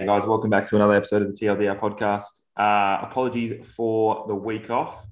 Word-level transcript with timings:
Hey 0.00 0.06
guys, 0.06 0.24
welcome 0.24 0.48
back 0.48 0.66
to 0.68 0.76
another 0.76 0.94
episode 0.94 1.20
of 1.20 1.28
the 1.28 1.34
TLDR 1.34 1.78
podcast. 1.78 2.40
Uh, 2.56 3.06
apologies 3.06 3.68
for 3.76 4.24
the 4.28 4.34
week 4.34 4.70
off. 4.70 5.06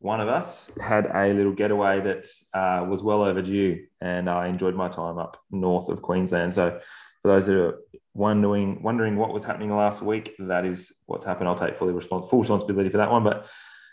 One 0.00 0.20
of 0.20 0.28
us 0.28 0.70
had 0.78 1.06
a 1.06 1.32
little 1.32 1.54
getaway 1.54 2.00
that 2.00 2.26
uh, 2.52 2.84
was 2.86 3.02
well 3.02 3.22
overdue, 3.22 3.86
and 4.02 4.28
I 4.28 4.48
enjoyed 4.48 4.74
my 4.74 4.88
time 4.88 5.16
up 5.16 5.38
north 5.50 5.88
of 5.88 6.02
Queensland. 6.02 6.52
So, 6.52 6.78
for 7.22 7.28
those 7.28 7.46
that 7.46 7.56
are 7.56 7.78
wondering 8.12 8.82
wondering 8.82 9.16
what 9.16 9.32
was 9.32 9.42
happening 9.42 9.74
last 9.74 10.02
week, 10.02 10.34
that 10.38 10.66
is 10.66 10.92
what's 11.06 11.24
happened. 11.24 11.48
I'll 11.48 11.54
take 11.54 11.74
fully 11.74 11.94
respons- 11.94 12.28
full 12.28 12.40
responsibility 12.40 12.90
for 12.90 12.98
that 12.98 13.10
one. 13.10 13.24
But 13.24 13.46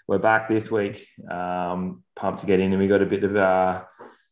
we're 0.09 0.17
back 0.17 0.49
this 0.49 0.69
week, 0.69 1.07
um, 1.31 2.03
pumped 2.17 2.41
to 2.41 2.47
get 2.47 2.59
in, 2.59 2.73
and 2.73 2.81
we 2.81 2.89
got 2.89 3.01
a 3.01 3.05
bit 3.05 3.23
of 3.23 3.33
uh, 3.37 3.85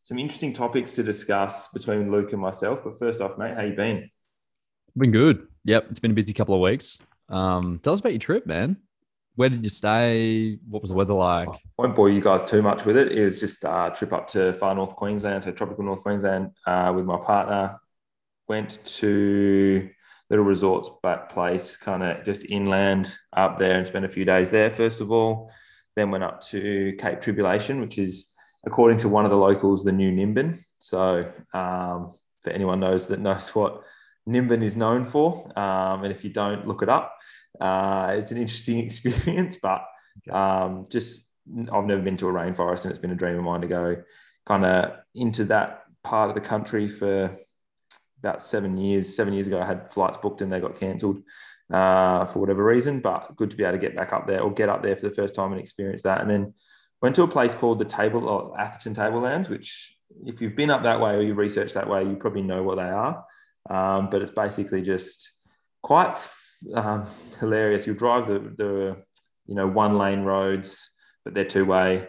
some 0.03 0.19
interesting 0.19 0.51
topics 0.51 0.93
to 0.95 1.03
discuss 1.03 1.69
between 1.69 2.11
Luke 2.11 2.33
and 2.33 2.41
myself. 2.41 2.83
But 2.83 2.99
first 2.99 3.21
off, 3.21 3.37
mate, 3.37 3.55
how 3.55 3.61
you 3.61 3.77
been? 3.77 4.09
Been 4.97 5.11
good. 5.11 5.47
Yep, 5.65 5.87
it's 5.89 5.99
been 5.99 6.11
a 6.11 6.15
busy 6.15 6.33
couple 6.33 6.55
of 6.55 6.61
weeks. 6.61 6.97
Um, 7.29 7.79
tell 7.83 7.93
us 7.93 7.99
about 7.99 8.13
your 8.13 8.19
trip, 8.19 8.45
man. 8.45 8.77
Where 9.35 9.49
did 9.49 9.63
you 9.63 9.69
stay? 9.69 10.57
What 10.67 10.81
was 10.81 10.89
the 10.89 10.95
weather 10.95 11.13
like? 11.13 11.47
I 11.49 11.57
won't 11.77 11.95
bore 11.95 12.09
you 12.09 12.21
guys 12.21 12.43
too 12.43 12.61
much 12.61 12.83
with 12.83 12.97
it. 12.97 13.11
It 13.11 13.23
was 13.23 13.39
just 13.39 13.63
a 13.63 13.93
trip 13.95 14.11
up 14.11 14.27
to 14.29 14.53
far 14.53 14.75
north 14.75 14.95
Queensland, 14.95 15.43
so 15.43 15.51
tropical 15.51 15.83
North 15.83 16.01
Queensland, 16.01 16.51
uh, 16.65 16.91
with 16.95 17.05
my 17.05 17.17
partner. 17.17 17.79
Went 18.47 18.83
to 18.83 19.89
little 20.29 20.45
resorts 20.45 20.89
but 21.01 21.29
place, 21.29 21.77
kind 21.77 22.03
of 22.03 22.25
just 22.25 22.43
inland 22.45 23.13
up 23.33 23.59
there, 23.59 23.77
and 23.77 23.87
spent 23.87 24.05
a 24.05 24.09
few 24.09 24.25
days 24.25 24.49
there. 24.49 24.69
First 24.69 24.99
of 24.99 25.11
all, 25.11 25.51
then 25.95 26.11
went 26.11 26.23
up 26.23 26.41
to 26.45 26.95
Cape 26.99 27.21
Tribulation, 27.21 27.79
which 27.79 27.97
is, 27.97 28.27
according 28.65 28.97
to 28.99 29.09
one 29.09 29.25
of 29.25 29.31
the 29.31 29.37
locals, 29.37 29.83
the 29.83 29.91
new 29.91 30.11
Nimbin. 30.11 30.59
So, 30.79 31.31
um, 31.53 32.13
for 32.41 32.49
anyone 32.49 32.79
knows 32.79 33.07
that 33.09 33.19
knows 33.19 33.49
what 33.55 33.83
Nimbin 34.27 34.61
is 34.61 34.75
known 34.75 35.05
for. 35.05 35.51
Um, 35.57 36.03
and 36.03 36.11
if 36.11 36.23
you 36.23 36.29
don't, 36.29 36.67
look 36.67 36.81
it 36.81 36.89
up. 36.89 37.17
Uh, 37.59 38.15
it's 38.17 38.31
an 38.31 38.37
interesting 38.37 38.79
experience, 38.85 39.57
but 39.61 39.85
um, 40.29 40.85
just 40.89 41.27
I've 41.71 41.85
never 41.85 42.01
been 42.01 42.17
to 42.17 42.29
a 42.29 42.33
rainforest, 42.33 42.83
and 42.83 42.91
it's 42.91 42.99
been 42.99 43.11
a 43.11 43.15
dream 43.15 43.37
of 43.37 43.43
mine 43.43 43.61
to 43.61 43.67
go 43.67 44.03
kind 44.45 44.65
of 44.65 44.93
into 45.15 45.45
that 45.45 45.83
part 46.03 46.29
of 46.29 46.35
the 46.35 46.41
country 46.41 46.87
for 46.87 47.37
about 48.19 48.41
seven 48.41 48.77
years. 48.77 49.15
Seven 49.15 49.33
years 49.33 49.47
ago, 49.47 49.59
I 49.59 49.65
had 49.65 49.91
flights 49.91 50.17
booked 50.17 50.41
and 50.41 50.51
they 50.51 50.59
got 50.59 50.79
cancelled 50.79 51.21
uh, 51.71 52.25
for 52.25 52.39
whatever 52.39 52.63
reason. 52.63 52.99
But 52.99 53.35
good 53.35 53.49
to 53.51 53.57
be 53.57 53.63
able 53.63 53.73
to 53.73 53.77
get 53.79 53.95
back 53.95 54.13
up 54.13 54.27
there 54.27 54.41
or 54.41 54.51
get 54.51 54.69
up 54.69 54.83
there 54.83 54.95
for 54.95 55.07
the 55.07 55.15
first 55.15 55.35
time 55.35 55.51
and 55.51 55.61
experience 55.61 56.03
that. 56.03 56.21
And 56.21 56.29
then 56.29 56.53
went 57.01 57.15
to 57.15 57.23
a 57.23 57.27
place 57.27 57.53
called 57.53 57.79
the 57.79 57.85
Table 57.85 58.27
or 58.27 58.59
Atherton 58.59 58.93
Tablelands, 58.93 59.49
which 59.49 59.95
if 60.25 60.41
you've 60.41 60.55
been 60.55 60.69
up 60.69 60.83
that 60.83 60.99
way 60.99 61.15
or 61.15 61.21
you've 61.21 61.37
researched 61.37 61.73
that 61.73 61.89
way, 61.89 62.03
you 62.03 62.15
probably 62.15 62.43
know 62.43 62.63
what 62.63 62.75
they 62.75 62.83
are. 62.83 63.25
Um, 63.69 64.09
but 64.09 64.21
it's 64.21 64.31
basically 64.31 64.81
just 64.81 65.31
quite 65.81 66.17
um, 66.73 67.05
hilarious. 67.39 67.85
You'll 67.85 67.95
drive 67.95 68.27
the, 68.27 68.39
the, 68.57 68.97
you 69.47 69.55
know, 69.55 69.67
one 69.67 69.97
lane 69.97 70.21
roads, 70.21 70.89
but 71.23 71.33
they're 71.33 71.45
two 71.45 71.65
way, 71.65 72.07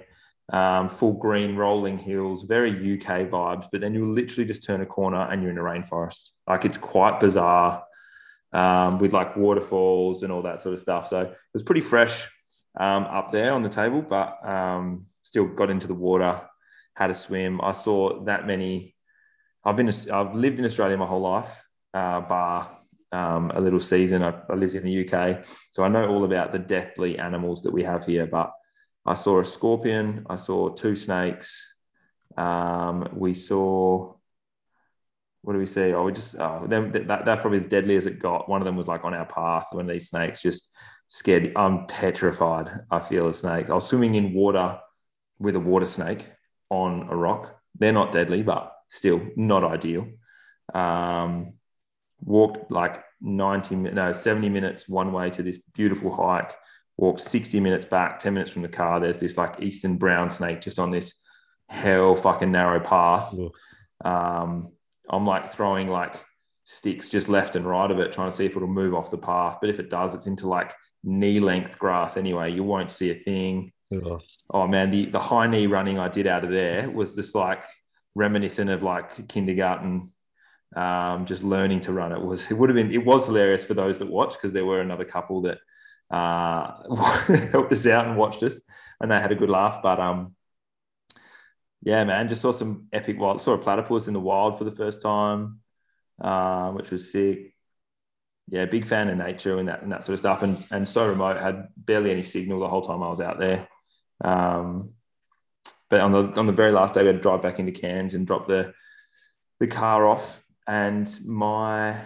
um, 0.53 0.89
full 0.89 1.13
green 1.13 1.57
rolling 1.57 1.99
hills, 1.99 2.45
very 2.45 2.71
UK 2.71 3.29
vibes. 3.31 3.67
But 3.71 3.81
then 3.81 3.95
you'll 3.95 4.13
literally 4.13 4.47
just 4.47 4.65
turn 4.65 4.81
a 4.81 4.87
corner 4.87 5.21
and 5.31 5.43
you're 5.43 5.51
in 5.51 5.59
a 5.59 5.63
rainforest. 5.63 6.31
Like 6.47 6.65
it's 6.65 6.79
quite 6.79 7.21
bizarre 7.21 7.85
um, 8.53 8.99
with 8.99 9.13
like 9.13 9.37
waterfalls 9.37 10.23
and 10.23 10.33
all 10.33 10.43
that 10.43 10.61
sort 10.61 10.75
of 10.75 10.81
stuff. 10.81 11.07
So 11.09 11.23
it 11.23 11.37
was 11.55 11.63
pretty 11.63 11.81
fresh 11.81 12.29
um, 12.79 13.05
up 13.05 13.33
there 13.33 13.53
on 13.53 13.63
the 13.63 13.69
table, 13.69 14.03
but 14.03 14.39
um, 14.47 15.07
still 15.23 15.47
got 15.47 15.71
into 15.71 15.87
the 15.87 15.95
water, 15.95 16.41
had 16.95 17.11
a 17.11 17.15
swim. 17.15 17.61
I 17.63 17.73
saw 17.73 18.25
that 18.25 18.47
many 18.47 18.95
I've 19.65 19.77
been 19.77 19.93
I've 20.13 20.35
lived 20.35 20.59
in 20.59 20.65
Australia 20.65 20.97
my 20.97 21.07
whole 21.07 21.21
life, 21.21 21.65
uh, 21.95 22.21
bar 22.21 22.79
um, 23.13 23.53
a 23.55 23.61
little 23.61 23.81
season. 23.81 24.23
I, 24.23 24.35
I, 24.49 24.55
lived 24.55 24.75
in 24.75 24.85
the 24.85 25.09
UK, 25.09 25.45
so 25.71 25.85
I 25.85 25.89
know 25.89 26.09
all 26.09 26.25
about 26.25 26.53
the 26.53 26.59
deathly 26.59 27.19
animals 27.19 27.63
that 27.63 27.73
we 27.73 27.85
have 27.85 28.05
here. 28.05 28.27
But 28.27 28.53
I 29.07 29.15
saw 29.15 29.41
a 29.41 29.45
scorpion. 29.45 30.27
I 30.29 30.37
saw 30.37 30.71
two 30.71 30.97
snakes. 30.97 31.75
Um, 32.37 33.09
we 33.15 33.35
saw. 33.35 34.15
What 35.43 35.55
do 35.55 35.59
we 35.59 35.67
see? 35.67 35.93
Oh, 35.93 36.05
we 36.05 36.13
just 36.13 36.37
oh, 36.39 36.67
that, 36.69 36.93
that, 37.09 37.25
that's 37.25 37.41
probably 37.41 37.59
as 37.59 37.67
deadly 37.67 37.97
as 37.97 38.07
it 38.07 38.21
got. 38.21 38.49
One 38.49 38.61
of 38.61 38.65
them 38.65 38.77
was 38.77 38.87
like 38.87 39.05
on 39.05 39.15
our 39.15 39.27
path. 39.27 39.67
Of 39.73 39.87
these 39.87 40.09
snakes 40.09 40.41
just 40.41 40.71
scared. 41.09 41.53
I'm 41.57 41.87
petrified. 41.87 42.71
I 42.91 43.01
feel 43.01 43.29
of 43.29 43.37
snakes. 43.37 43.69
I 43.69 43.75
was 43.75 43.87
swimming 43.87 44.15
in 44.15 44.35
water 44.35 44.79
with 45.39 45.57
a 45.57 45.61
water 45.61 45.87
snake 45.87 46.29
on 46.71 47.09
a 47.11 47.17
rock. 47.17 47.61
They're 47.79 47.93
not 47.93 48.13
deadly, 48.13 48.43
but 48.43 48.73
still 48.93 49.23
not 49.37 49.65
ideal. 49.65 50.07
Um, 50.75 51.55
walked 52.23 52.71
like 52.71 53.03
90, 53.23 53.77
no, 53.77 54.13
70 54.13 54.51
minutes 54.51 54.87
one 54.87 55.13
way 55.13 55.31
to 55.31 55.43
this 55.43 55.59
beautiful 55.75 56.15
hike, 56.15 56.55
walked 56.99 57.21
60 57.21 57.59
minutes 57.61 57.87
back, 57.87 58.19
10 58.19 58.35
minutes 58.35 58.51
from 58.51 58.61
the 58.61 58.69
car. 58.69 59.01
There's 59.01 59.19
this 59.19 59.39
like 59.39 59.63
Eastern 59.63 59.97
brown 59.97 60.29
snake 60.29 60.61
just 60.61 60.79
on 60.79 60.91
this 60.91 61.15
hell 61.71 62.15
fucking 62.17 62.53
narrow 62.53 62.81
path. 62.81 63.35
Um, 64.05 64.73
I'm 65.09 65.27
like 65.27 65.51
throwing 65.51 65.89
like 65.89 66.17
sticks 66.65 67.09
just 67.09 67.31
left 67.31 67.57
and 67.57 67.67
right 67.67 67.91
of 67.91 67.99
it, 67.99 68.13
trying 68.13 68.31
to 68.31 68.37
see 68.37 68.45
if 68.45 68.57
it'll 68.57 68.69
move 68.69 68.95
off 68.95 69.11
the 69.11 69.17
path. 69.17 69.57
But 69.61 69.71
if 69.71 69.81
it 69.81 69.89
does, 69.89 70.15
it's 70.15 70.27
into 70.27 70.49
like 70.49 70.75
knee 71.03 71.41
length 71.41 71.79
grass 71.79 72.19
anyway. 72.19 72.53
You 72.53 72.63
won't 72.63 72.91
see 72.91 73.11
a 73.11 73.15
thing. 73.15 73.73
Oh 74.51 74.67
man, 74.69 74.91
the, 74.91 75.07
the 75.07 75.19
high 75.19 75.47
knee 75.47 75.67
running 75.67 75.99
I 75.99 76.09
did 76.09 76.27
out 76.27 76.45
of 76.45 76.51
there 76.51 76.91
was 76.91 77.15
just 77.15 77.35
like 77.35 77.65
reminiscent 78.15 78.71
of 78.71 78.83
like 78.83 79.29
kindergarten 79.29 80.13
um, 80.77 81.27
just 81.27 81.45
learning 81.45 81.83
to 81.83 81.93
run. 81.93 82.13
It 82.13 82.23
was 82.23 82.51
it 82.51 82.55
would 82.55 82.71
have 82.71 82.77
been 82.77 82.93
it 82.93 83.05
was 83.05 83.27
hilarious 83.27 83.65
for 83.65 83.75
those 83.75 83.99
that 83.99 84.09
watched 84.09 84.39
because 84.39 84.53
there 84.53 84.65
were 84.65 84.81
another 84.81 85.05
couple 85.05 85.43
that 85.43 85.59
uh, 86.11 86.83
helped 87.51 87.73
us 87.73 87.87
out 87.87 88.07
and 88.07 88.17
watched 88.17 88.43
us, 88.43 88.61
and 89.01 89.11
they 89.11 89.21
had 89.21 89.33
a 89.33 89.37
good 89.37 89.51
laugh. 89.51 89.81
But 89.83 90.01
um, 90.01 90.35
yeah, 91.83 92.05
man, 92.05 92.29
just 92.29 92.43
saw 92.43 92.53
some 92.53 92.87
epic 92.93 93.19
wild. 93.19 93.41
Saw 93.41 93.53
a 93.55 93.59
platypus 93.59 94.09
in 94.09 94.15
the 94.15 94.21
wild 94.21 94.59
for 94.59 94.65
the 94.65 94.75
first 94.75 95.03
time, 95.03 95.61
uh, 96.21 96.71
which 96.71 96.91
was 96.91 97.13
sick. 97.13 97.55
Yeah, 98.49 98.67
big 98.67 98.87
fan 98.87 99.09
of 99.09 99.17
nature 99.17 99.59
and 99.59 99.69
that 99.69 99.83
and 99.83 99.93
that 99.93 100.05
sort 100.05 100.15
of 100.15 100.21
stuff. 100.21 100.43
And 100.43 100.65
and 100.71 100.89
so 100.89 101.09
remote 101.09 101.41
had 101.41 101.69
barely 101.77 102.11
any 102.11 102.23
signal 102.23 102.61
the 102.61 102.69
whole 102.69 102.83
time 102.83 103.03
I 103.03 103.09
was 103.09 103.21
out 103.21 103.39
there. 103.39 103.69
Um, 104.23 104.91
but 105.93 106.01
on 106.01 106.11
the 106.11 106.41
on 106.41 106.47
the 106.47 106.55
very 106.55 106.73
last 106.73 106.95
day, 106.95 107.03
we 107.03 107.09
had 107.09 107.17
to 107.17 107.21
drive 107.21 107.43
back 107.43 107.59
into 107.59 107.71
Cairns 107.71 108.15
and 108.15 108.27
drop 108.27 108.47
the 108.47 108.73
the 109.61 109.67
car 109.67 110.09
off. 110.09 110.43
And 110.67 111.07
my 111.23 112.01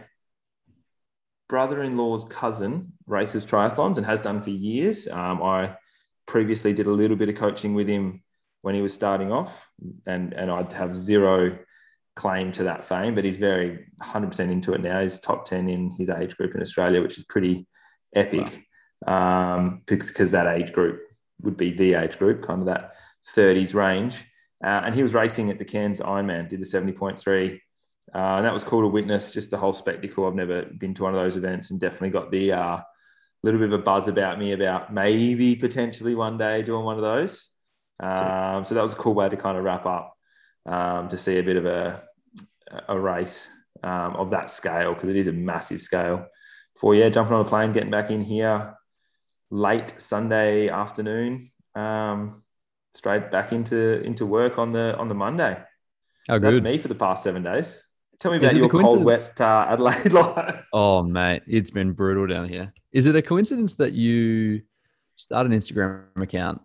brother-in-law's 1.48 2.24
cousin 2.24 2.94
races 3.06 3.46
triathlons 3.46 3.96
and 3.96 4.04
has 4.04 4.20
done 4.20 4.42
for 4.42 4.50
years. 4.50 5.06
Um, 5.06 5.40
I 5.40 5.76
previously 6.26 6.72
did 6.72 6.88
a 6.88 6.90
little 6.90 7.16
bit 7.16 7.28
of 7.28 7.36
coaching 7.36 7.74
with 7.74 7.86
him 7.86 8.24
when 8.62 8.74
he 8.74 8.82
was 8.82 8.92
starting 8.92 9.30
off, 9.30 9.70
and 10.04 10.32
and 10.32 10.50
I'd 10.50 10.72
have 10.72 10.96
zero 10.96 11.56
claim 12.16 12.50
to 12.50 12.64
that 12.64 12.82
fame, 12.82 13.14
but 13.14 13.24
he's 13.24 13.36
very 13.36 13.86
100% 14.02 14.50
into 14.50 14.72
it 14.72 14.80
now. 14.80 15.00
He's 15.00 15.20
top 15.20 15.44
10 15.44 15.68
in 15.68 15.90
his 15.92 16.08
age 16.08 16.36
group 16.36 16.56
in 16.56 16.62
Australia, 16.62 17.02
which 17.02 17.18
is 17.18 17.24
pretty 17.24 17.68
epic 18.16 18.64
wow. 19.06 19.56
um, 19.58 19.82
because 19.86 20.32
that 20.32 20.48
age 20.48 20.72
group 20.72 21.02
would 21.42 21.56
be 21.56 21.70
the 21.70 21.94
age 21.94 22.18
group, 22.18 22.42
kind 22.42 22.62
of 22.62 22.66
that 22.66 22.94
30s 23.34 23.74
range. 23.74 24.24
Uh, 24.64 24.82
and 24.84 24.94
he 24.94 25.02
was 25.02 25.14
racing 25.14 25.50
at 25.50 25.58
the 25.58 25.64
Cairns 25.64 26.00
Ironman, 26.00 26.48
did 26.48 26.60
the 26.60 26.64
70.3. 26.64 27.60
Uh, 28.14 28.18
and 28.18 28.46
that 28.46 28.54
was 28.54 28.64
cool 28.64 28.82
to 28.82 28.88
witness 28.88 29.32
just 29.32 29.50
the 29.50 29.56
whole 29.56 29.72
spectacle. 29.72 30.26
I've 30.26 30.34
never 30.34 30.62
been 30.62 30.94
to 30.94 31.02
one 31.02 31.14
of 31.14 31.20
those 31.20 31.36
events 31.36 31.70
and 31.70 31.80
definitely 31.80 32.10
got 32.10 32.30
the 32.30 32.52
uh, 32.52 32.78
little 33.42 33.60
bit 33.60 33.72
of 33.72 33.80
a 33.80 33.82
buzz 33.82 34.08
about 34.08 34.38
me 34.38 34.52
about 34.52 34.92
maybe 34.92 35.56
potentially 35.56 36.14
one 36.14 36.38
day 36.38 36.62
doing 36.62 36.84
one 36.84 36.96
of 36.96 37.02
those. 37.02 37.50
Um, 38.00 38.64
so 38.64 38.74
that 38.74 38.82
was 38.82 38.92
a 38.92 38.96
cool 38.96 39.14
way 39.14 39.28
to 39.28 39.36
kind 39.36 39.56
of 39.56 39.64
wrap 39.64 39.86
up 39.86 40.16
um, 40.66 41.08
to 41.08 41.18
see 41.18 41.38
a 41.38 41.42
bit 41.42 41.56
of 41.56 41.66
a, 41.66 42.02
a 42.88 42.98
race 42.98 43.48
um, 43.82 44.16
of 44.16 44.30
that 44.30 44.50
scale 44.50 44.94
because 44.94 45.10
it 45.10 45.16
is 45.16 45.26
a 45.26 45.32
massive 45.32 45.80
scale. 45.80 46.26
For 46.78 46.94
yeah, 46.94 47.08
jumping 47.08 47.34
on 47.34 47.46
a 47.46 47.48
plane, 47.48 47.72
getting 47.72 47.90
back 47.90 48.10
in 48.10 48.20
here 48.20 48.74
late 49.50 49.94
Sunday 49.98 50.68
afternoon. 50.68 51.50
Um, 51.74 52.42
straight 52.96 53.30
back 53.30 53.52
into 53.52 54.02
into 54.02 54.26
work 54.26 54.58
on 54.58 54.72
the 54.72 54.96
on 54.96 55.08
the 55.08 55.14
Monday. 55.14 55.56
Oh, 56.28 56.38
That's 56.38 56.56
good. 56.56 56.64
me 56.64 56.78
for 56.78 56.88
the 56.88 56.94
past 56.94 57.22
seven 57.22 57.42
days. 57.42 57.82
Tell 58.18 58.32
me 58.32 58.38
about 58.38 58.54
your 58.54 58.68
cold, 58.68 59.04
wet 59.04 59.38
uh, 59.40 59.66
Adelaide 59.68 60.12
life. 60.12 60.66
Oh, 60.72 61.02
mate, 61.02 61.42
it's 61.46 61.70
been 61.70 61.92
brutal 61.92 62.26
down 62.26 62.48
here. 62.48 62.72
Is 62.92 63.06
it 63.06 63.14
a 63.14 63.22
coincidence 63.22 63.74
that 63.74 63.92
you 63.92 64.62
start 65.16 65.46
an 65.46 65.52
Instagram 65.52 66.04
account 66.16 66.62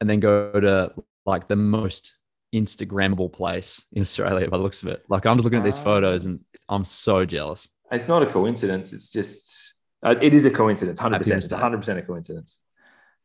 and 0.00 0.08
then 0.08 0.20
go 0.20 0.52
to 0.52 0.92
like 1.24 1.48
the 1.48 1.56
most 1.56 2.12
Instagrammable 2.54 3.32
place 3.32 3.82
in 3.92 4.02
Australia 4.02 4.48
by 4.48 4.58
the 4.58 4.62
looks 4.62 4.82
of 4.82 4.88
it? 4.88 5.02
Like 5.08 5.24
I'm 5.24 5.36
just 5.38 5.44
looking 5.44 5.58
at 5.58 5.64
these 5.64 5.78
photos 5.78 6.26
ah. 6.26 6.30
and 6.30 6.40
I'm 6.68 6.84
so 6.84 7.24
jealous. 7.24 7.66
It's 7.90 8.08
not 8.08 8.22
a 8.22 8.26
coincidence. 8.26 8.92
It's 8.92 9.10
just 9.10 9.74
uh, 10.02 10.14
it 10.20 10.34
is 10.34 10.44
a 10.44 10.50
coincidence. 10.50 11.00
Hundred 11.00 11.18
percent. 11.18 11.44
It's 11.44 11.52
hundred 11.52 11.78
percent 11.78 11.98
a 11.98 12.02
coincidence. 12.02 12.58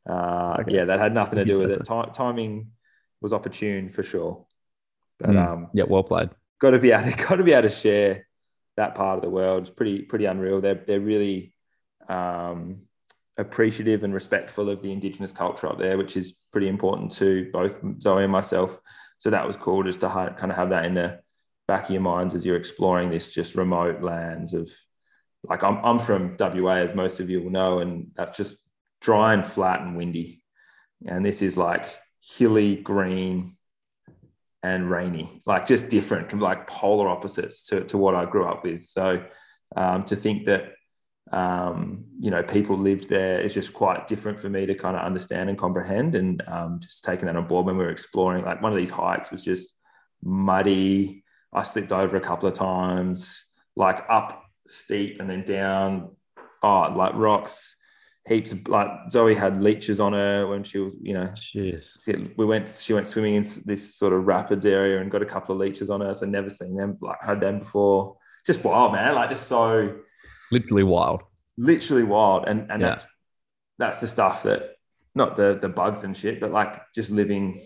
Uh, 0.09 0.57
okay. 0.61 0.75
Yeah, 0.75 0.85
that 0.85 0.99
had 0.99 1.13
nothing 1.13 1.39
to 1.39 1.45
do 1.45 1.59
with 1.59 1.71
it. 1.71 1.85
T- 1.85 2.11
timing 2.13 2.71
was 3.21 3.33
opportune 3.33 3.89
for 3.89 4.01
sure. 4.01 4.45
But 5.19 5.31
mm. 5.31 5.47
um, 5.47 5.67
yeah, 5.73 5.83
well 5.87 6.03
played. 6.03 6.29
Got 6.59 6.71
to 6.71 6.79
be 6.79 6.91
able 6.91 7.11
to, 7.11 7.17
got 7.27 7.35
to 7.35 7.43
be 7.43 7.53
able 7.53 7.69
to 7.69 7.75
share 7.75 8.27
that 8.77 8.95
part 8.95 9.17
of 9.17 9.23
the 9.23 9.29
world 9.29 9.63
It's 9.63 9.69
pretty 9.69 10.01
pretty 10.01 10.25
unreal. 10.25 10.61
They're 10.61 10.83
they're 10.87 10.99
really 10.99 11.53
um, 12.07 12.83
appreciative 13.37 14.03
and 14.03 14.13
respectful 14.13 14.69
of 14.69 14.81
the 14.81 14.91
indigenous 14.91 15.31
culture 15.31 15.67
up 15.67 15.77
there, 15.77 15.97
which 15.97 16.17
is 16.17 16.35
pretty 16.51 16.67
important 16.67 17.11
to 17.13 17.49
both 17.51 17.79
Zoe 18.01 18.23
and 18.23 18.31
myself. 18.31 18.79
So 19.17 19.29
that 19.29 19.45
was 19.45 19.57
cool 19.57 19.83
just 19.83 19.99
to 19.99 20.07
kind 20.07 20.51
of 20.51 20.57
have 20.57 20.69
that 20.69 20.85
in 20.85 20.93
the 20.93 21.19
back 21.67 21.85
of 21.85 21.91
your 21.91 22.01
minds 22.01 22.33
as 22.33 22.45
you're 22.45 22.55
exploring 22.55 23.11
this 23.11 23.31
just 23.31 23.55
remote 23.55 24.01
lands 24.01 24.53
of 24.53 24.69
like 25.43 25.63
I'm, 25.63 25.83
I'm 25.85 25.99
from 25.99 26.35
WA, 26.39 26.75
as 26.75 26.95
most 26.95 27.19
of 27.19 27.29
you 27.29 27.41
will 27.41 27.51
know, 27.51 27.79
and 27.79 28.11
that's 28.15 28.37
just 28.37 28.57
dry 29.01 29.33
and 29.33 29.45
flat 29.45 29.81
and 29.81 29.95
windy. 29.95 30.43
And 31.05 31.25
this 31.25 31.41
is 31.41 31.57
like 31.57 31.87
hilly, 32.21 32.75
green, 32.75 33.55
and 34.61 34.89
rainy, 34.89 35.41
like 35.45 35.65
just 35.65 35.89
different, 35.89 36.37
like 36.37 36.67
polar 36.67 37.07
opposites 37.07 37.67
to, 37.67 37.83
to 37.85 37.97
what 37.97 38.15
I 38.15 38.25
grew 38.25 38.45
up 38.45 38.63
with. 38.63 38.85
So 38.87 39.23
um, 39.75 40.03
to 40.05 40.15
think 40.15 40.45
that 40.47 40.73
um, 41.31 42.05
you 42.19 42.31
know, 42.31 42.41
people 42.41 42.77
lived 42.77 43.07
there 43.07 43.39
is 43.39 43.53
just 43.53 43.73
quite 43.73 44.07
different 44.07 44.39
for 44.39 44.49
me 44.49 44.65
to 44.65 44.73
kind 44.73 44.97
of 44.97 45.03
understand 45.03 45.49
and 45.49 45.57
comprehend. 45.57 46.15
And 46.15 46.41
um, 46.47 46.79
just 46.81 47.03
taking 47.03 47.27
that 47.27 47.35
on 47.35 47.47
board 47.47 47.65
when 47.65 47.77
we 47.77 47.83
were 47.83 47.91
exploring, 47.91 48.43
like 48.43 48.61
one 48.61 48.71
of 48.71 48.77
these 48.77 48.89
hikes 48.89 49.31
was 49.31 49.43
just 49.43 49.75
muddy. 50.23 51.23
I 51.53 51.63
slipped 51.63 51.91
over 51.91 52.17
a 52.17 52.21
couple 52.21 52.49
of 52.49 52.55
times, 52.55 53.45
like 53.75 54.03
up 54.09 54.43
steep 54.67 55.19
and 55.19 55.29
then 55.29 55.43
down, 55.43 56.15
oh, 56.63 56.93
like 56.95 57.13
rocks, 57.13 57.75
heaps 58.27 58.51
of 58.51 58.67
like 58.67 58.89
Zoe 59.09 59.33
had 59.33 59.61
leeches 59.61 59.99
on 59.99 60.13
her 60.13 60.47
when 60.47 60.63
she 60.63 60.79
was, 60.79 60.95
you 61.01 61.13
know, 61.13 61.31
Jeez. 61.55 62.37
we 62.37 62.45
went, 62.45 62.69
she 62.69 62.93
went 62.93 63.07
swimming 63.07 63.35
in 63.35 63.45
this 63.65 63.95
sort 63.95 64.13
of 64.13 64.25
rapids 64.25 64.65
area 64.65 65.01
and 65.01 65.09
got 65.09 65.21
a 65.21 65.25
couple 65.25 65.53
of 65.53 65.59
leeches 65.59 65.89
on 65.89 66.01
her. 66.01 66.13
So 66.13 66.25
never 66.25 66.49
seen 66.49 66.75
them, 66.75 66.97
like 67.01 67.17
had 67.21 67.41
them 67.41 67.59
before. 67.59 68.17
Just 68.45 68.63
wild, 68.63 68.93
man. 68.93 69.15
Like 69.15 69.29
just 69.29 69.47
so 69.47 69.99
literally 70.51 70.83
wild 70.83 71.23
literally 71.59 72.03
wild 72.03 72.45
and 72.47 72.71
and 72.71 72.81
yeah. 72.81 72.89
that's 72.89 73.05
that's 73.77 73.99
the 73.99 74.07
stuff 74.07 74.43
that 74.43 74.75
not 75.13 75.35
the 75.35 75.57
the 75.61 75.67
bugs 75.67 76.05
and 76.05 76.15
shit 76.15 76.39
but 76.39 76.51
like 76.51 76.81
just 76.95 77.11
living 77.11 77.61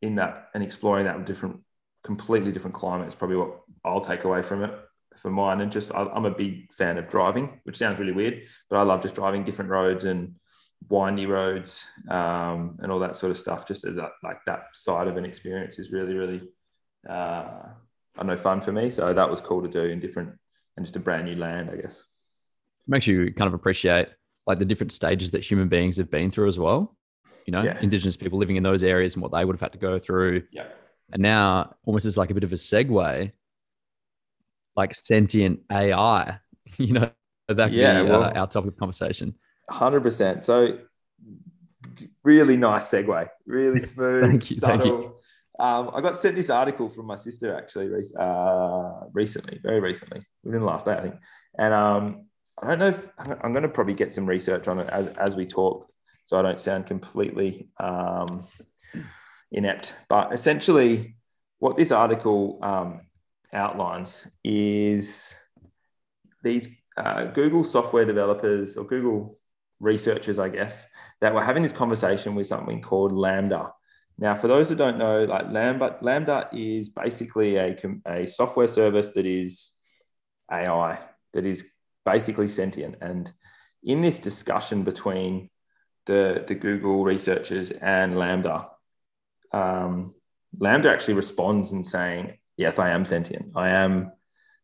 in 0.00 0.14
that 0.14 0.48
and 0.54 0.62
exploring 0.62 1.04
that 1.04 1.26
different 1.26 1.60
completely 2.02 2.50
different 2.50 2.74
climate 2.74 3.06
is 3.06 3.14
probably 3.14 3.36
what 3.36 3.60
i'll 3.84 4.00
take 4.00 4.24
away 4.24 4.40
from 4.40 4.64
it 4.64 4.72
for 5.20 5.30
mine 5.30 5.60
and 5.60 5.72
just 5.72 5.92
i'm 5.94 6.24
a 6.24 6.30
big 6.30 6.72
fan 6.72 6.98
of 6.98 7.08
driving 7.08 7.60
which 7.64 7.76
sounds 7.76 7.98
really 7.98 8.12
weird 8.12 8.42
but 8.70 8.78
i 8.78 8.82
love 8.82 9.02
just 9.02 9.14
driving 9.14 9.44
different 9.44 9.70
roads 9.70 10.04
and 10.04 10.34
windy 10.88 11.26
roads 11.26 11.84
um, 12.08 12.78
and 12.80 12.92
all 12.92 13.00
that 13.00 13.16
sort 13.16 13.30
of 13.30 13.38
stuff 13.38 13.66
just 13.66 13.84
as 13.84 13.96
that 13.96 14.12
like 14.22 14.38
that 14.46 14.66
side 14.74 15.08
of 15.08 15.16
an 15.16 15.24
experience 15.24 15.78
is 15.78 15.90
really 15.92 16.14
really 16.14 16.42
uh, 17.08 17.62
i 18.16 18.22
know 18.22 18.36
fun 18.36 18.60
for 18.60 18.72
me 18.72 18.90
so 18.90 19.12
that 19.12 19.28
was 19.28 19.40
cool 19.40 19.62
to 19.62 19.68
do 19.68 19.84
in 19.84 19.98
different 19.98 20.30
and 20.76 20.86
just 20.86 20.96
a 20.96 21.00
brand 21.00 21.24
new 21.24 21.34
land 21.34 21.68
i 21.70 21.76
guess 21.76 22.04
makes 22.86 23.06
you 23.06 23.32
kind 23.34 23.46
of 23.46 23.54
appreciate 23.54 24.08
like 24.48 24.58
the 24.58 24.64
different 24.64 24.90
stages 24.90 25.30
that 25.30 25.44
human 25.44 25.68
beings 25.68 25.98
have 25.98 26.10
been 26.10 26.30
through 26.30 26.48
as 26.48 26.58
well. 26.58 26.96
You 27.46 27.52
know, 27.52 27.62
yeah. 27.62 27.78
indigenous 27.80 28.16
people 28.16 28.38
living 28.38 28.56
in 28.56 28.62
those 28.62 28.82
areas 28.82 29.14
and 29.14 29.22
what 29.22 29.30
they 29.30 29.44
would 29.44 29.54
have 29.54 29.60
had 29.60 29.72
to 29.72 29.78
go 29.78 29.98
through. 29.98 30.42
Yeah. 30.50 30.66
And 31.12 31.22
now, 31.22 31.76
almost 31.84 32.06
as 32.06 32.16
like 32.16 32.30
a 32.30 32.34
bit 32.34 32.44
of 32.44 32.52
a 32.52 32.56
segue, 32.56 33.32
like 34.78 34.94
sentient 34.94 35.60
AI. 35.70 36.38
You 36.76 36.92
know, 36.92 37.10
that 37.48 37.72
yeah, 37.72 38.02
be, 38.02 38.08
well, 38.08 38.22
uh, 38.22 38.32
our 38.34 38.46
topic 38.46 38.72
of 38.72 38.78
conversation. 38.78 39.34
Hundred 39.68 40.02
percent. 40.02 40.44
So, 40.44 40.78
really 42.22 42.56
nice 42.56 42.88
segue. 42.88 43.28
Really 43.46 43.80
smooth. 43.92 44.26
thank 44.26 44.50
you. 44.50 44.56
Subtle. 44.56 44.78
Thank 44.78 45.04
you. 45.04 45.14
Um, 45.58 45.90
I 45.92 46.00
got 46.00 46.18
sent 46.18 46.36
this 46.36 46.50
article 46.50 46.88
from 46.88 47.06
my 47.06 47.16
sister 47.16 47.56
actually 47.56 47.90
uh, 48.16 49.06
recently, 49.12 49.58
very 49.60 49.80
recently, 49.80 50.24
within 50.44 50.60
the 50.60 50.66
last 50.66 50.86
day, 50.86 50.92
I 50.92 51.00
think. 51.00 51.14
And 51.58 51.74
um, 51.74 52.26
I 52.62 52.68
don't 52.68 52.78
know 52.78 52.88
if 52.88 53.08
I'm 53.42 53.52
going 53.52 53.64
to 53.64 53.68
probably 53.68 53.94
get 53.94 54.12
some 54.12 54.26
research 54.26 54.68
on 54.68 54.78
it 54.78 54.88
as, 54.90 55.08
as 55.08 55.34
we 55.34 55.46
talk, 55.46 55.90
so 56.26 56.38
I 56.38 56.42
don't 56.42 56.60
sound 56.60 56.86
completely 56.86 57.70
um, 57.80 58.46
inept. 59.50 59.96
But 60.08 60.32
essentially, 60.32 61.16
what 61.58 61.74
this 61.74 61.90
article 61.90 62.60
um, 62.62 63.00
outlines 63.52 64.28
is 64.44 65.36
these 66.42 66.68
uh, 66.96 67.24
Google 67.26 67.64
software 67.64 68.04
developers 68.04 68.76
or 68.76 68.84
Google 68.84 69.38
researchers, 69.80 70.38
I 70.38 70.48
guess, 70.48 70.86
that 71.20 71.34
were 71.34 71.42
having 71.42 71.62
this 71.62 71.72
conversation 71.72 72.34
with 72.34 72.46
something 72.46 72.82
called 72.82 73.12
Lambda. 73.12 73.72
Now, 74.18 74.34
for 74.34 74.48
those 74.48 74.68
that 74.68 74.78
don't 74.78 74.98
know, 74.98 75.24
like 75.24 75.50
Lambda, 75.50 75.98
LaMDA 76.02 76.48
is 76.52 76.88
basically 76.88 77.56
a, 77.56 77.76
a 78.04 78.26
software 78.26 78.66
service 78.66 79.12
that 79.12 79.26
is 79.26 79.72
AI, 80.50 80.98
that 81.34 81.46
is 81.46 81.64
basically 82.04 82.48
sentient. 82.48 82.96
And 83.00 83.30
in 83.84 84.02
this 84.02 84.18
discussion 84.18 84.82
between 84.82 85.50
the, 86.06 86.44
the 86.48 86.56
Google 86.56 87.04
researchers 87.04 87.70
and 87.70 88.18
Lambda, 88.18 88.68
um, 89.52 90.14
LaMDA 90.58 90.92
actually 90.92 91.14
responds 91.14 91.70
in 91.70 91.84
saying, 91.84 92.37
Yes, 92.58 92.78
I 92.78 92.90
am 92.90 93.06
sentient. 93.06 93.52
I 93.56 93.70
am 93.70 94.12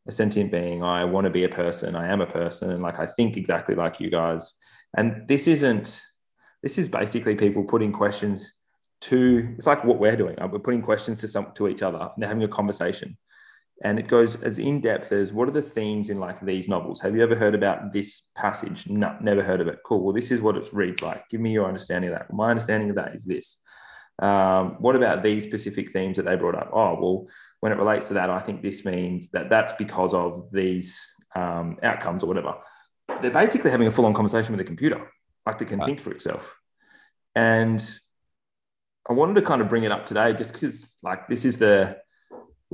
a 0.07 0.13
sentient 0.13 0.53
being. 0.53 0.83
I 0.83 1.05
want 1.05 1.25
to 1.25 1.31
be 1.31 1.45
a 1.45 1.49
person. 1.49 1.97
I 1.97 2.13
am 2.13 2.21
a 2.21 2.27
person. 2.27 2.71
And 2.71 2.83
like, 2.83 2.99
I 2.99 3.07
think 3.07 3.39
exactly 3.39 3.75
like 3.75 4.01
you 4.01 4.11
guys. 4.11 4.53
And 4.97 5.27
this 5.27 5.49
isn't, 5.49 6.03
this 6.63 6.77
is 6.77 6.89
basically 6.89 7.37
people 7.37 7.65
putting 7.65 7.93
questions 7.93 8.53
to, 9.03 9.49
it's 9.57 9.67
like 9.67 9.85
what 9.85 9.99
we're 9.99 10.17
doing. 10.17 10.39
Uh, 10.39 10.49
we're 10.49 10.59
putting 10.59 10.83
questions 10.83 11.21
to 11.21 11.29
some, 11.29 11.53
to 11.55 11.69
each 11.69 11.83
other 11.83 11.99
and 11.99 12.11
they're 12.19 12.29
having 12.29 12.45
a 12.45 12.49
conversation 12.49 13.17
and 13.83 13.99
it 13.99 14.07
goes 14.07 14.37
as 14.43 14.59
in 14.59 14.81
depth 14.81 15.11
as 15.13 15.33
what 15.33 15.49
are 15.49 15.53
the 15.53 15.63
themes 15.63 16.11
in 16.11 16.19
like 16.21 16.41
these 16.41 16.69
novels 16.69 17.01
have 17.01 17.17
you 17.17 17.23
ever 17.23 17.35
heard 17.35 17.55
about 17.55 17.93
this 17.93 18.29
passage 18.35 18.89
no 18.89 19.17
never 19.21 19.43
heard 19.43 19.61
of 19.61 19.67
it 19.67 19.81
cool 19.85 20.01
well 20.01 20.15
this 20.15 20.31
is 20.31 20.41
what 20.41 20.57
it 20.57 20.73
reads 20.73 21.03
like 21.03 21.29
give 21.29 21.41
me 21.41 21.53
your 21.53 21.67
understanding 21.67 22.11
of 22.11 22.17
that 22.17 22.33
my 22.33 22.51
understanding 22.51 22.91
of 22.91 22.97
that 22.97 23.15
is 23.15 23.25
this 23.25 23.59
um, 24.21 24.77
what 24.79 24.95
about 24.97 25.23
these 25.23 25.43
specific 25.43 25.91
themes 25.93 26.17
that 26.17 26.25
they 26.25 26.37
brought 26.37 26.55
up 26.55 26.71
oh 26.73 26.95
well 27.01 27.27
when 27.61 27.73
it 27.73 27.79
relates 27.79 28.09
to 28.09 28.15
that 28.15 28.31
i 28.31 28.39
think 28.39 28.63
this 28.63 28.85
means 28.85 29.29
that 29.31 29.51
that's 29.51 29.73
because 29.73 30.15
of 30.15 30.49
these 30.53 31.15
um, 31.35 31.79
outcomes 31.83 32.23
or 32.23 32.27
whatever 32.27 32.55
they're 33.21 33.31
basically 33.31 33.71
having 33.71 33.87
a 33.87 33.93
full-on 33.93 34.15
conversation 34.15 34.53
with 34.53 34.61
a 34.61 34.65
computer 34.65 35.11
like 35.47 35.59
that 35.59 35.67
can 35.67 35.79
right. 35.79 35.87
think 35.87 36.01
for 36.01 36.13
itself 36.13 36.57
and 37.35 37.99
i 39.09 39.13
wanted 39.13 39.35
to 39.35 39.43
kind 39.43 39.61
of 39.61 39.69
bring 39.69 39.85
it 39.85 39.93
up 39.93 40.07
today 40.07 40.33
just 40.33 40.53
because 40.53 40.97
like 41.03 41.27
this 41.29 41.45
is 41.45 41.59
the 41.59 41.97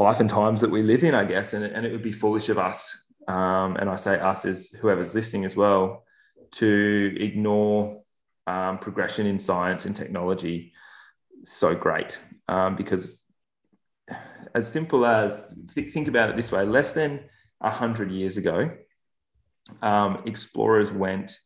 life 0.01 0.19
and 0.19 0.31
times 0.31 0.63
that 0.63 0.71
we 0.71 0.83
live 0.83 1.05
in, 1.05 1.15
I 1.15 1.25
guess. 1.25 1.53
And, 1.53 1.65
and 1.65 1.87
it 1.87 1.93
would 1.93 2.03
be 2.03 2.11
foolish 2.11 2.49
of 2.49 2.59
us, 2.59 3.05
um, 3.29 3.77
and 3.77 3.89
I 3.89 3.97
say 3.97 4.19
us 4.19 4.45
as 4.45 4.71
whoever's 4.81 5.15
listening 5.15 5.45
as 5.45 5.55
well, 5.55 6.05
to 6.53 7.17
ignore 7.21 8.03
um, 8.47 8.79
progression 8.79 9.27
in 9.27 9.39
science 9.39 9.85
and 9.85 9.95
technology 9.95 10.73
so 11.45 11.75
great. 11.75 12.19
Um, 12.49 12.77
because 12.77 13.25
as 14.55 14.71
simple 14.71 15.07
as 15.07 15.55
th- 15.75 15.93
think 15.93 16.09
about 16.09 16.31
it 16.31 16.37
this 16.37 16.51
way 16.53 16.65
less 16.65 16.93
than 16.93 17.21
100 17.59 18.11
years 18.11 18.37
ago, 18.37 18.71
um, 19.83 20.23
explorers 20.27 20.91
went 20.91 21.39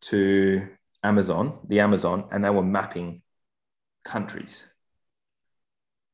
to 0.00 0.68
Amazon, 1.02 1.58
the 1.68 1.80
Amazon, 1.80 2.28
and 2.32 2.44
they 2.44 2.50
were 2.50 2.62
mapping 2.62 3.22
countries. 4.04 4.64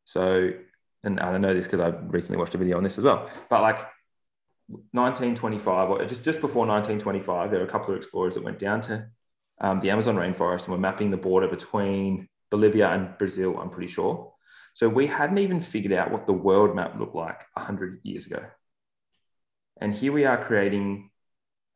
So 0.05 0.53
and 1.05 1.21
I 1.21 1.37
know 1.39 1.55
this 1.55 1.67
because 1.67 1.81
I 1.81 1.89
recently 1.89 2.39
watched 2.39 2.55
a 2.55 2.59
video 2.59 2.79
on 2.79 2.83
this 2.83 2.99
as 2.99 3.05
well. 3.05 3.29
But 3.51 3.61
like 3.61 3.79
1925, 4.93 5.91
or 5.91 6.05
just 6.07 6.25
just 6.25 6.41
before 6.41 6.67
1925, 6.67 7.51
there 7.51 7.61
were 7.61 7.67
a 7.67 7.71
couple 7.71 7.91
of 7.91 7.99
explorers 7.99 8.35
that 8.35 8.43
went 8.43 8.59
down 8.59 8.81
to 8.83 9.07
um, 9.61 9.79
the 9.81 9.91
Amazon 9.91 10.17
rainforest 10.17 10.65
and 10.65 10.73
were 10.73 10.79
mapping 10.79 11.11
the 11.11 11.17
border 11.17 11.47
between 11.47 12.29
Bolivia 12.55 12.89
and 12.91 13.19
Brazil. 13.19 13.59
I'm 13.59 13.71
pretty 13.71 13.93
sure. 13.93 14.33
So 14.75 14.89
we 14.89 15.09
hadn't 15.09 15.39
even 15.39 15.61
figured 15.61 15.93
out 15.93 16.13
what 16.13 16.29
the 16.29 16.33
world 16.33 16.77
map 16.77 16.97
looked 16.97 17.17
like 17.17 17.43
100 17.55 18.01
years 18.05 18.27
ago. 18.27 18.45
And 19.81 19.93
here 19.93 20.13
we 20.13 20.25
are 20.25 20.45
creating 20.45 21.11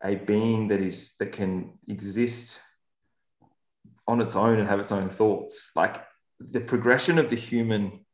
a 0.04 0.14
being 0.14 0.68
that 0.68 0.80
is 0.80 1.10
that 1.18 1.32
can 1.32 1.72
exist 1.88 2.60
on 4.06 4.20
its 4.20 4.36
own 4.36 4.60
and 4.60 4.68
have 4.68 4.78
its 4.78 4.92
own 4.92 5.08
thoughts. 5.08 5.72
Like 5.74 5.96
the 6.38 6.60
progression 6.60 7.18
of 7.18 7.28
the 7.28 7.36
human 7.50 8.06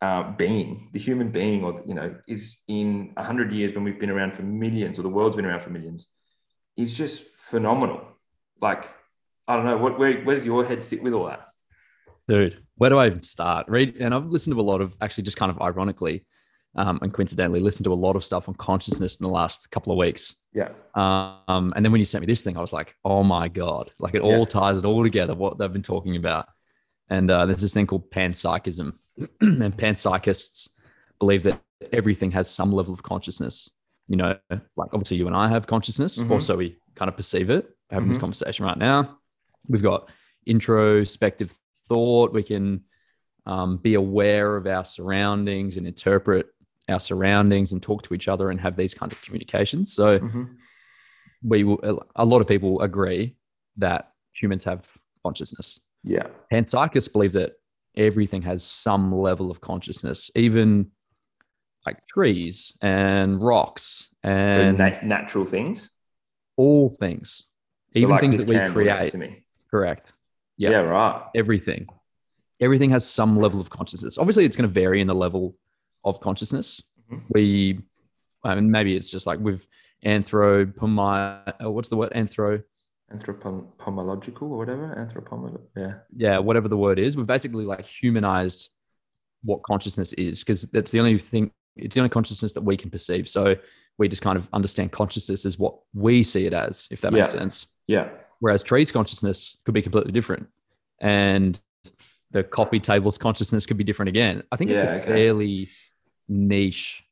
uh, 0.00 0.32
being, 0.32 0.88
the 0.94 0.98
human 0.98 1.30
being, 1.30 1.64
or 1.64 1.82
you 1.84 1.94
know, 1.94 2.16
is 2.26 2.62
in 2.66 3.12
a 3.18 3.22
hundred 3.22 3.52
years 3.52 3.74
when 3.74 3.84
we've 3.84 4.00
been 4.00 4.08
around 4.16 4.32
for 4.34 4.42
millions, 4.42 4.98
or 4.98 5.02
the 5.02 5.10
world's 5.10 5.36
been 5.36 5.44
around 5.44 5.60
for 5.60 5.68
millions, 5.68 6.08
is 6.78 6.96
just 6.96 7.26
phenomenal. 7.50 8.00
Like, 8.58 8.94
I 9.46 9.56
don't 9.56 9.66
know, 9.66 9.76
what 9.76 9.98
where, 9.98 10.22
where 10.22 10.36
does 10.36 10.46
your 10.46 10.64
head 10.64 10.82
sit 10.82 11.02
with 11.02 11.12
all 11.12 11.26
that? 11.26 11.49
Dude, 12.30 12.62
where 12.76 12.90
do 12.90 12.98
I 12.98 13.06
even 13.06 13.22
start? 13.22 13.66
Read, 13.68 13.96
and 13.98 14.14
I've 14.14 14.26
listened 14.26 14.54
to 14.54 14.60
a 14.60 14.62
lot 14.62 14.80
of, 14.80 14.96
actually, 15.00 15.24
just 15.24 15.36
kind 15.36 15.50
of 15.50 15.60
ironically, 15.60 16.24
um, 16.76 17.00
and 17.02 17.12
coincidentally, 17.12 17.58
listened 17.58 17.84
to 17.86 17.92
a 17.92 17.94
lot 17.94 18.14
of 18.14 18.22
stuff 18.24 18.48
on 18.48 18.54
consciousness 18.54 19.16
in 19.16 19.24
the 19.24 19.28
last 19.30 19.68
couple 19.72 19.90
of 19.92 19.98
weeks. 19.98 20.36
Yeah. 20.54 20.68
Um, 20.94 21.72
and 21.74 21.84
then 21.84 21.90
when 21.90 21.98
you 21.98 22.04
sent 22.04 22.22
me 22.22 22.26
this 22.26 22.42
thing, 22.42 22.56
I 22.56 22.60
was 22.60 22.72
like, 22.72 22.94
oh 23.04 23.24
my 23.24 23.48
god, 23.48 23.90
like 23.98 24.14
it 24.14 24.22
yeah. 24.22 24.30
all 24.30 24.46
ties 24.46 24.78
it 24.78 24.84
all 24.84 25.02
together. 25.02 25.34
What 25.34 25.58
they've 25.58 25.72
been 25.72 25.82
talking 25.82 26.14
about. 26.14 26.46
And 27.08 27.28
uh, 27.28 27.46
there's 27.46 27.60
this 27.60 27.74
thing 27.74 27.88
called 27.88 28.08
panpsychism, 28.12 28.92
and 29.40 29.76
panpsychists 29.76 30.68
believe 31.18 31.42
that 31.42 31.60
everything 31.92 32.30
has 32.30 32.48
some 32.48 32.72
level 32.72 32.94
of 32.94 33.02
consciousness. 33.02 33.68
you 34.06 34.16
know, 34.16 34.36
like 34.76 34.90
obviously 34.92 35.16
you 35.16 35.26
and 35.28 35.36
I 35.36 35.48
have 35.48 35.68
consciousness, 35.68 36.18
Mhm. 36.18 36.30
or 36.30 36.40
so 36.40 36.56
we 36.56 36.78
kind 36.96 37.08
of 37.08 37.16
perceive 37.16 37.48
it. 37.48 37.70
Having 37.90 38.08
this 38.08 38.18
Mhm. 38.18 38.20
conversation 38.22 38.64
right 38.64 38.76
now. 38.78 39.18
We've 39.68 39.82
got 39.82 40.10
introspective 40.46 41.56
thought. 41.94 42.32
We 42.32 42.42
can 42.42 42.84
um, 43.46 43.76
be 43.78 43.94
aware 43.94 44.56
of 44.56 44.66
our 44.66 44.84
surroundings 44.84 45.76
and 45.76 45.86
interpret 45.86 46.46
our 46.88 47.00
surroundings 47.00 47.72
and 47.72 47.82
talk 47.82 48.02
to 48.04 48.14
each 48.14 48.28
other 48.28 48.50
and 48.50 48.60
have 48.60 48.76
these 48.76 48.94
kinds 48.94 49.12
of 49.12 49.22
communications. 49.22 49.92
So 49.92 50.18
Mhm. 50.18 50.56
we 51.42 51.64
will, 51.64 52.02
a 52.16 52.24
lot 52.24 52.40
of 52.40 52.46
people 52.48 52.80
agree 52.80 53.36
that 53.76 54.12
humans 54.32 54.64
have 54.64 54.86
consciousness. 55.24 55.80
Yeah. 56.04 56.26
And 56.50 56.66
Panpsychists 56.66 57.12
believe 57.12 57.32
that 57.32 57.52
everything 57.96 58.42
has 58.42 58.62
some 58.64 59.12
level 59.14 59.50
of 59.50 59.60
consciousness, 59.60 60.30
even 60.34 60.90
like 61.86 62.06
trees 62.06 62.72
and 62.82 63.40
rocks 63.42 64.08
So 64.24 64.30
and 64.30 64.78
na- 64.78 65.00
natural 65.02 65.44
things. 65.46 65.90
all 66.56 66.90
things, 67.00 67.46
So 67.94 67.98
even 68.00 68.10
like 68.10 68.20
things 68.20 68.36
that 68.36 68.48
we 68.48 68.58
create. 68.72 69.42
Correct. 69.70 70.12
Yeah. 70.60 70.70
Yeah. 70.70 70.80
right. 70.80 71.22
Everything. 71.34 71.86
Everything 72.60 72.90
has 72.90 73.08
some 73.08 73.38
level 73.38 73.60
of 73.60 73.70
consciousness. 73.70 74.18
Obviously, 74.18 74.44
it's 74.44 74.56
going 74.56 74.68
to 74.68 74.72
vary 74.72 75.00
in 75.00 75.06
the 75.06 75.14
level 75.14 75.56
of 76.04 76.20
consciousness. 76.20 76.82
Mhm. 77.10 77.22
We, 77.30 77.80
I 78.44 78.54
mean, 78.54 78.70
maybe 78.70 78.94
it's 78.94 79.08
just 79.08 79.26
like 79.26 79.38
with 79.40 79.66
anthropomi, 80.04 81.54
uh, 81.64 81.70
what's 81.70 81.88
the 81.88 81.96
word? 81.96 82.12
Anthro, 82.12 82.62
Anthropomological 83.12 84.42
or 84.42 84.58
whatever. 84.58 84.94
Anthropomolo. 84.96 85.60
Yeah. 85.76 85.94
yeah, 86.16 86.38
whatever 86.38 86.68
the 86.68 86.76
word 86.76 86.98
is. 86.98 87.16
We've 87.16 87.26
basically 87.26 87.64
like 87.64 87.84
humanized 87.84 88.68
what 89.42 89.62
consciousness 89.62 90.12
is 90.14 90.40
because 90.44 90.62
that's 90.62 90.90
the 90.90 91.00
only 91.00 91.18
thing, 91.18 91.50
it's 91.76 91.94
the 91.94 92.00
only 92.00 92.10
consciousness 92.10 92.52
that 92.52 92.62
we 92.62 92.76
can 92.76 92.90
perceive. 92.90 93.28
So 93.28 93.56
we 93.98 94.08
just 94.08 94.22
kind 94.22 94.36
of 94.36 94.48
understand 94.52 94.92
consciousness 94.92 95.44
as 95.44 95.58
what 95.58 95.76
we 95.94 96.22
see 96.22 96.46
it 96.46 96.52
as, 96.52 96.86
if 96.90 97.00
that 97.00 97.12
makes 97.12 97.32
Yeah. 97.34 97.40
sense. 97.40 97.66
Yeah. 97.86 98.08
Whereas 98.40 98.62
trees 98.62 98.90
consciousness 98.90 99.56
could 99.64 99.74
be 99.74 99.82
completely 99.82 100.12
different. 100.12 100.48
And 101.00 101.58
the 102.30 102.42
coffee 102.42 102.80
table's 102.80 103.18
consciousness 103.18 103.66
could 103.66 103.76
be 103.76 103.84
different 103.84 104.08
again. 104.08 104.42
I 104.52 104.56
think 104.56 104.70
it's 104.70 104.82
a 104.82 104.96
okay. 104.96 105.06
fairly 105.06 105.68
niche, 106.28 107.02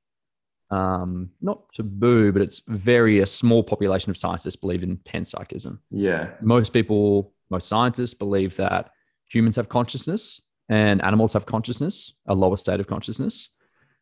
um, 0.70 1.30
not 1.40 1.72
taboo, 1.72 2.32
but 2.32 2.42
it's 2.42 2.60
very 2.68 3.20
a 3.20 3.26
small 3.26 3.62
population 3.62 4.10
of 4.10 4.16
scientists 4.16 4.56
believe 4.56 4.82
in 4.82 4.96
panpsychism. 4.98 5.78
Yeah. 5.90 6.30
Most 6.40 6.72
people, 6.72 7.32
most 7.50 7.68
scientists 7.68 8.14
believe 8.14 8.56
that 8.56 8.90
humans 9.30 9.56
have 9.56 9.68
consciousness 9.68 10.40
and 10.68 11.02
animals 11.02 11.32
have 11.32 11.46
consciousness, 11.46 12.12
a 12.26 12.34
lower 12.34 12.56
state 12.56 12.80
of 12.80 12.86
consciousness. 12.86 13.48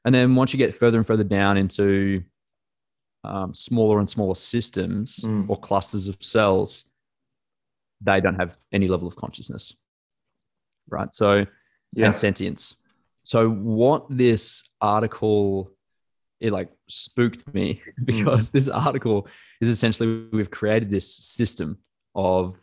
And 0.04 0.14
then 0.14 0.34
once 0.34 0.52
you 0.52 0.58
get 0.58 0.74
further 0.74 0.98
and 0.98 1.06
further 1.06 1.24
down 1.24 1.56
into 1.56 2.22
um, 3.24 3.54
smaller 3.54 3.98
and 3.98 4.08
smaller 4.08 4.34
systems 4.36 5.20
Mm. 5.24 5.48
or 5.48 5.58
clusters 5.58 6.06
of 6.08 6.16
cells, 6.20 6.84
they 8.00 8.20
don't 8.20 8.34
have 8.36 8.56
any 8.72 8.88
level 8.88 9.08
of 9.08 9.16
consciousness. 9.16 9.72
Right. 10.88 11.14
So, 11.14 11.46
Yeah. 11.92 12.06
and 12.06 12.14
sentience. 12.14 12.76
So, 13.24 13.50
what 13.50 14.06
this 14.08 14.62
article, 14.80 15.72
it 16.40 16.52
like 16.52 16.70
spooked 16.88 17.52
me 17.54 17.82
because 18.04 18.50
this 18.50 18.68
article 18.68 19.26
is 19.60 19.68
essentially 19.68 20.26
we've 20.32 20.50
created 20.50 20.90
this 20.90 21.12
system 21.16 21.78
of 22.14 22.56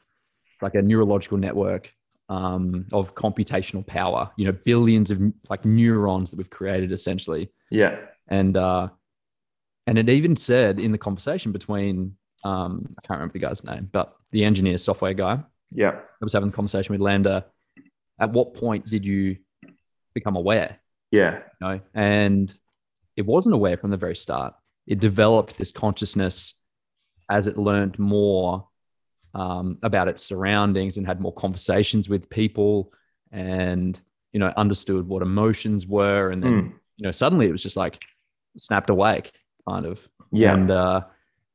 like 0.61 0.75
a 0.75 0.81
neurological 0.81 1.37
network 1.37 1.91
um, 2.29 2.85
of 2.93 3.13
computational 3.15 3.85
power, 3.85 4.31
you 4.37 4.45
know, 4.45 4.53
billions 4.63 5.11
of 5.11 5.19
like 5.49 5.65
neurons 5.65 6.29
that 6.29 6.37
we've 6.37 6.49
created 6.49 6.91
essentially 6.91 7.49
Yeah. 7.69 7.99
and 8.29 8.55
uh, 8.55 8.87
and 9.85 9.97
it 9.97 10.07
even 10.07 10.37
said 10.37 10.79
in 10.79 10.91
the 10.93 10.97
conversation 10.97 11.51
between 11.51 12.15
um, 12.43 12.95
I 12.97 13.01
can't 13.07 13.19
remember 13.19 13.33
the 13.33 13.39
guy's 13.39 13.63
name, 13.63 13.89
but 13.91 14.15
the 14.31 14.43
engineer 14.43 14.77
software 14.77 15.13
guy 15.13 15.39
Yeah. 15.71 15.91
I 15.91 16.23
was 16.25 16.33
having 16.33 16.49
a 16.49 16.51
conversation 16.51 16.91
with 16.93 17.01
Lambda. 17.01 17.45
At 18.19 18.31
what 18.31 18.53
point 18.53 18.87
did 18.87 19.05
you 19.05 19.37
become 20.13 20.35
aware? 20.35 20.77
Yeah. 21.11 21.39
You 21.61 21.67
know, 21.67 21.79
and 21.93 22.53
it 23.15 23.25
wasn't 23.25 23.55
aware 23.55 23.77
from 23.77 23.91
the 23.91 23.97
very 23.97 24.15
start. 24.15 24.53
It 24.87 24.99
developed 24.99 25.57
this 25.57 25.71
consciousness 25.71 26.53
as 27.29 27.47
it 27.47 27.57
learned 27.57 27.97
more 27.99 28.67
um, 29.33 29.77
about 29.81 30.07
its 30.07 30.21
surroundings 30.23 30.97
and 30.97 31.07
had 31.07 31.19
more 31.21 31.33
conversations 31.33 32.07
with 32.09 32.29
people, 32.29 32.91
and 33.31 33.99
you 34.31 34.39
know 34.39 34.51
understood 34.57 35.07
what 35.07 35.21
emotions 35.23 35.87
were, 35.87 36.29
and 36.31 36.43
then 36.43 36.51
Mm. 36.53 36.73
you 36.97 37.03
know, 37.05 37.11
suddenly 37.11 37.47
it 37.47 37.51
was 37.51 37.63
just 37.63 37.77
like 37.77 38.03
snapped 38.57 38.89
awake, 38.91 39.31
kind 39.67 39.85
of. 39.85 40.07
Yeah. 40.31 40.53
And 40.53 40.69
uh, 40.69 41.01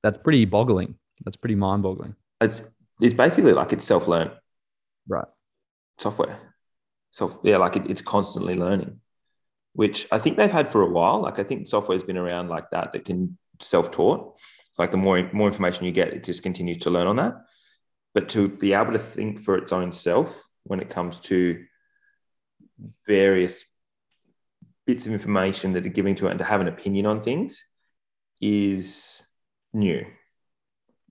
that's 0.09 0.23
pretty 0.23 0.47
boggling. 0.47 0.95
That's 1.25 1.37
pretty 1.37 1.55
mind 1.55 1.83
boggling. 1.83 2.15
it's 2.41 2.63
it's 3.01 3.13
basically 3.15 3.53
like 3.53 3.73
it's 3.75 3.85
self-learned 3.85 4.31
Right. 5.07 5.27
software. 5.99 6.39
Self 7.11 7.39
yeah, 7.43 7.59
like 7.59 7.77
it, 7.77 7.91
it's 7.91 8.01
constantly 8.01 8.55
learning, 8.55 9.01
which 9.75 10.07
I 10.11 10.19
think 10.19 10.37
they've 10.37 10.51
had 10.51 10.73
for 10.73 10.81
a 10.83 10.89
while. 10.91 11.21
Like 11.21 11.39
I 11.39 11.45
think 11.45 11.67
software's 11.69 12.03
been 12.03 12.17
around 12.17 12.49
like 12.49 12.71
that 12.71 12.93
that 12.93 13.05
can 13.05 13.37
self-taught. 13.61 14.37
Like 14.79 14.93
the 14.93 14.97
more 14.97 15.29
more 15.33 15.49
information 15.49 15.85
you 15.85 15.93
get, 15.93 16.15
it 16.15 16.25
just 16.25 16.43
continues 16.43 16.79
to 16.79 16.91
learn 16.91 17.07
on 17.07 17.17
that. 17.17 17.35
But 18.15 18.31
to 18.31 18.49
be 18.49 18.73
able 18.73 18.93
to 18.93 18.99
think 18.99 19.41
for 19.41 19.57
its 19.59 19.73
own 19.73 19.93
self 19.93 20.49
when 20.65 20.81
it 20.81 20.89
comes 20.91 21.21
to 21.21 21.63
various 23.07 23.65
bits 24.87 25.07
of 25.07 25.13
information 25.13 25.73
that 25.75 25.85
are 25.85 25.91
giving 25.91 26.15
to 26.17 26.27
it 26.27 26.31
and 26.31 26.39
to 26.39 26.45
have 26.45 26.61
an 26.63 26.69
opinion 26.69 27.05
on 27.07 27.21
things 27.23 27.65
is 28.41 29.27
new. 29.73 30.05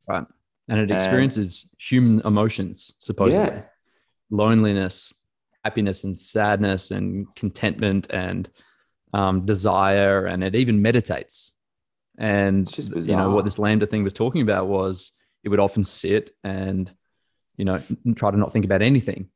Right. 0.07 0.25
And 0.69 0.79
it 0.79 0.83
And- 0.83 0.91
experiences 0.91 1.69
human 1.77 2.21
emotions, 2.25 2.93
supposedly 2.99 3.55
Yeah. 3.55 3.65
loneliness, 4.29 5.13
happiness, 5.63 6.03
and 6.03 6.15
sadness, 6.15 6.91
and 6.91 7.33
contentment, 7.35 8.07
and 8.09 8.49
um, 9.13 9.45
desire. 9.45 10.25
And 10.25 10.43
it 10.43 10.55
even 10.55 10.81
meditates. 10.81 11.51
And 12.17 12.69
just 12.71 12.91
you 13.07 13.15
know 13.15 13.31
what 13.31 13.45
this 13.45 13.59
lambda 13.59 13.85
thing 13.87 14.03
was 14.03 14.13
talking 14.13 14.41
about 14.41 14.67
was 14.67 15.11
it 15.43 15.49
would 15.49 15.59
often 15.59 15.83
sit 15.83 16.35
and 16.43 16.91
you 17.57 17.63
know 17.65 17.81
try 18.15 18.31
to 18.31 18.37
not 18.37 18.51
think 18.51 18.65
about 18.65 18.81
anything 18.81 19.29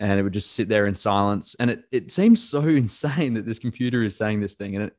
and 0.00 0.18
it 0.18 0.22
would 0.22 0.32
just 0.32 0.52
sit 0.52 0.68
there 0.68 0.86
in 0.86 0.94
silence 0.94 1.56
and 1.58 1.68
it, 1.70 1.84
it 1.90 2.10
seems 2.12 2.42
so 2.42 2.60
insane 2.68 3.34
that 3.34 3.44
this 3.44 3.58
computer 3.58 4.02
is 4.04 4.16
saying 4.16 4.40
this 4.40 4.54
thing 4.54 4.76
and 4.76 4.84
it 4.86 4.96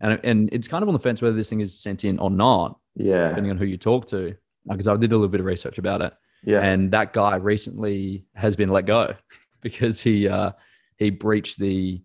and, 0.00 0.20
and 0.24 0.48
it's 0.52 0.68
kind 0.68 0.82
of 0.82 0.88
on 0.88 0.92
the 0.92 0.98
fence 0.98 1.22
whether 1.22 1.36
this 1.36 1.48
thing 1.48 1.60
is 1.60 1.78
sentient 1.78 2.20
or 2.20 2.30
not 2.30 2.78
Yeah. 2.94 3.28
depending 3.28 3.50
on 3.50 3.58
who 3.58 3.64
you 3.64 3.76
talk 3.78 4.08
to 4.08 4.34
because 4.68 4.86
i 4.86 4.96
did 4.96 5.12
a 5.12 5.16
little 5.16 5.28
bit 5.28 5.40
of 5.40 5.46
research 5.46 5.78
about 5.78 6.00
it 6.02 6.12
Yeah. 6.44 6.60
and 6.60 6.90
that 6.92 7.12
guy 7.12 7.36
recently 7.36 8.26
has 8.34 8.56
been 8.56 8.70
let 8.70 8.86
go 8.86 9.14
because 9.62 10.00
he 10.00 10.28
uh 10.28 10.52
he 10.98 11.10
breached 11.10 11.58
the 11.58 12.02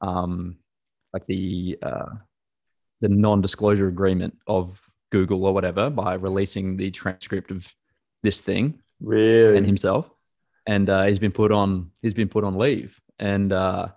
um 0.00 0.56
like 1.12 1.26
the 1.26 1.78
uh 1.82 2.06
the 3.00 3.08
non-disclosure 3.08 3.88
agreement 3.88 4.36
of 4.46 4.80
google 5.10 5.44
or 5.44 5.52
whatever 5.52 5.90
by 5.90 6.14
releasing 6.14 6.76
the 6.76 6.90
transcript 6.90 7.50
of 7.50 7.72
this 8.22 8.40
thing 8.40 8.78
really. 9.00 9.56
and 9.58 9.66
himself 9.66 10.10
and 10.66 10.88
uh, 10.88 11.04
he's 11.04 11.18
been 11.18 11.32
put 11.32 11.52
on 11.52 11.90
he's 12.00 12.14
been 12.14 12.28
put 12.28 12.42
on 12.44 12.56
leave 12.56 12.98
and 13.18 13.52
uh 13.52 13.88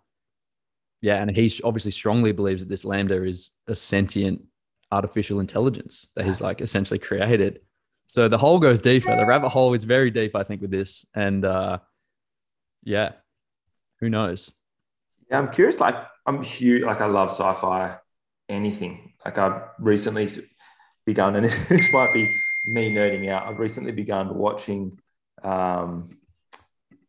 yeah 1.01 1.22
and 1.22 1.36
he 1.36 1.51
obviously 1.63 1.92
strongly 1.92 2.32
believes 2.32 2.62
that 2.62 2.70
this 2.70 2.86
lambda 2.86 3.24
is 3.24 3.51
a 3.68 3.75
sentient 3.75 4.46
artificial 4.92 5.39
intelligence 5.39 6.08
that 6.16 6.25
he's 6.25 6.42
like 6.42 6.62
essentially 6.62 7.00
created 7.00 7.60
so 8.08 8.27
the 8.27 8.38
hole 8.38 8.60
goes 8.60 8.80
deeper 8.80 9.16
the 9.16 9.25
rabbit 9.25 9.50
hole 9.50 9.74
is 9.74 9.84
very 9.84 10.10
deep 10.10 10.36
i 10.36 10.44
think 10.44 10.62
with 10.62 10.72
this 10.72 11.06
and 11.13 11.44
uh 11.44 11.77
yeah 12.84 13.12
who 14.00 14.10
knows 14.10 14.51
Yeah, 15.30 15.39
I'm 15.39 15.51
curious. 15.51 15.80
Like, 15.80 15.96
I'm 16.25 16.42
huge. 16.42 16.84
Like, 16.84 17.01
I 17.01 17.06
love 17.06 17.30
sci-fi. 17.32 17.98
Anything. 18.50 19.13
Like, 19.25 19.38
I've 19.38 19.62
recently 19.80 20.27
begun, 21.06 21.36
and 21.36 21.46
this, 21.46 21.58
this 21.70 21.92
might 21.92 22.13
be 22.13 22.34
me 22.66 22.92
nerding 22.92 23.27
out. 23.30 23.48
I've 23.48 23.60
recently 23.60 23.92
begun 23.92 24.38
watching 24.38 25.00
um, 25.44 26.18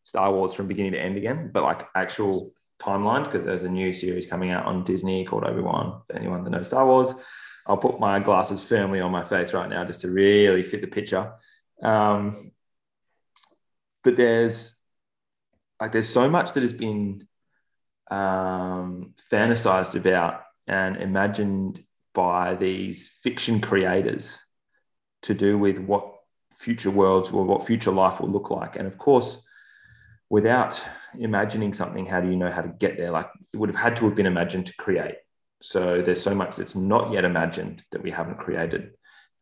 Star 0.03 0.33
Wars 0.33 0.53
from 0.53 0.67
beginning 0.67 0.93
to 0.93 1.01
end 1.01 1.17
again, 1.17 1.51
but 1.53 1.63
like 1.63 1.87
actual 1.95 2.53
timelines 2.79 3.25
because 3.25 3.45
there's 3.45 3.65
a 3.65 3.69
new 3.69 3.93
series 3.93 4.27
coming 4.27 4.51
out 4.51 4.67
on 4.67 4.85
Disney 4.85 5.25
called 5.25 5.45
Obi 5.45 5.61
Wan. 5.61 6.03
For 6.07 6.17
anyone 6.17 6.45
that 6.45 6.51
knows 6.51 6.69
Star 6.69 6.87
Wars, 6.87 7.13
I'll 7.67 7.77
put 7.77 8.01
my 8.01 8.19
glasses 8.19 8.63
firmly 8.65 9.01
on 9.01 9.11
my 9.11 9.25
face 9.25 9.53
right 9.53 9.69
now 9.69 9.85
just 9.85 10.01
to 10.03 10.09
really 10.09 10.63
fit 10.63 10.81
the 10.81 10.87
picture. 10.87 11.33
Um, 11.83 12.53
but 14.03 14.17
there's 14.17 14.77
like 15.81 15.93
there's 15.93 16.09
so 16.09 16.29
much 16.29 16.53
that 16.53 16.63
has 16.63 16.73
been 16.73 17.27
um, 18.11 19.15
fantasized 19.31 19.95
about 19.95 20.43
and 20.67 20.97
imagined 20.97 21.85
by 22.15 22.55
these 22.55 23.09
fiction 23.23 23.61
creators 23.61 24.41
to 25.23 25.35
do 25.35 25.59
with 25.59 25.79
what 25.79 26.15
future 26.57 26.91
worlds 26.91 27.31
or 27.31 27.45
what 27.45 27.67
future 27.67 27.91
life 27.91 28.21
will 28.21 28.31
look 28.31 28.51
like. 28.51 28.77
And 28.77 28.87
of 28.87 28.99
course, 28.99 29.41
without 30.31 30.83
imagining 31.19 31.73
something, 31.73 32.07
how 32.07 32.21
do 32.21 32.29
you 32.29 32.37
know 32.37 32.51
how 32.51 32.63
to 32.63 32.69
get 32.69 32.97
there? 32.97 33.11
Like 33.11 33.29
it 33.53 33.57
would 33.57 33.71
have 33.71 33.79
had 33.79 33.97
to 33.97 34.05
have 34.05 34.15
been 34.15 34.27
imagined 34.27 34.67
to 34.67 34.77
create. 34.77 35.17
So 35.61 36.03
there's 36.03 36.21
so 36.21 36.35
much 36.35 36.57
that's 36.57 36.77
not 36.77 37.13
yet 37.13 37.25
imagined 37.25 37.85
that 37.91 38.03
we 38.03 38.11
haven't 38.11 38.39
created. 38.39 38.91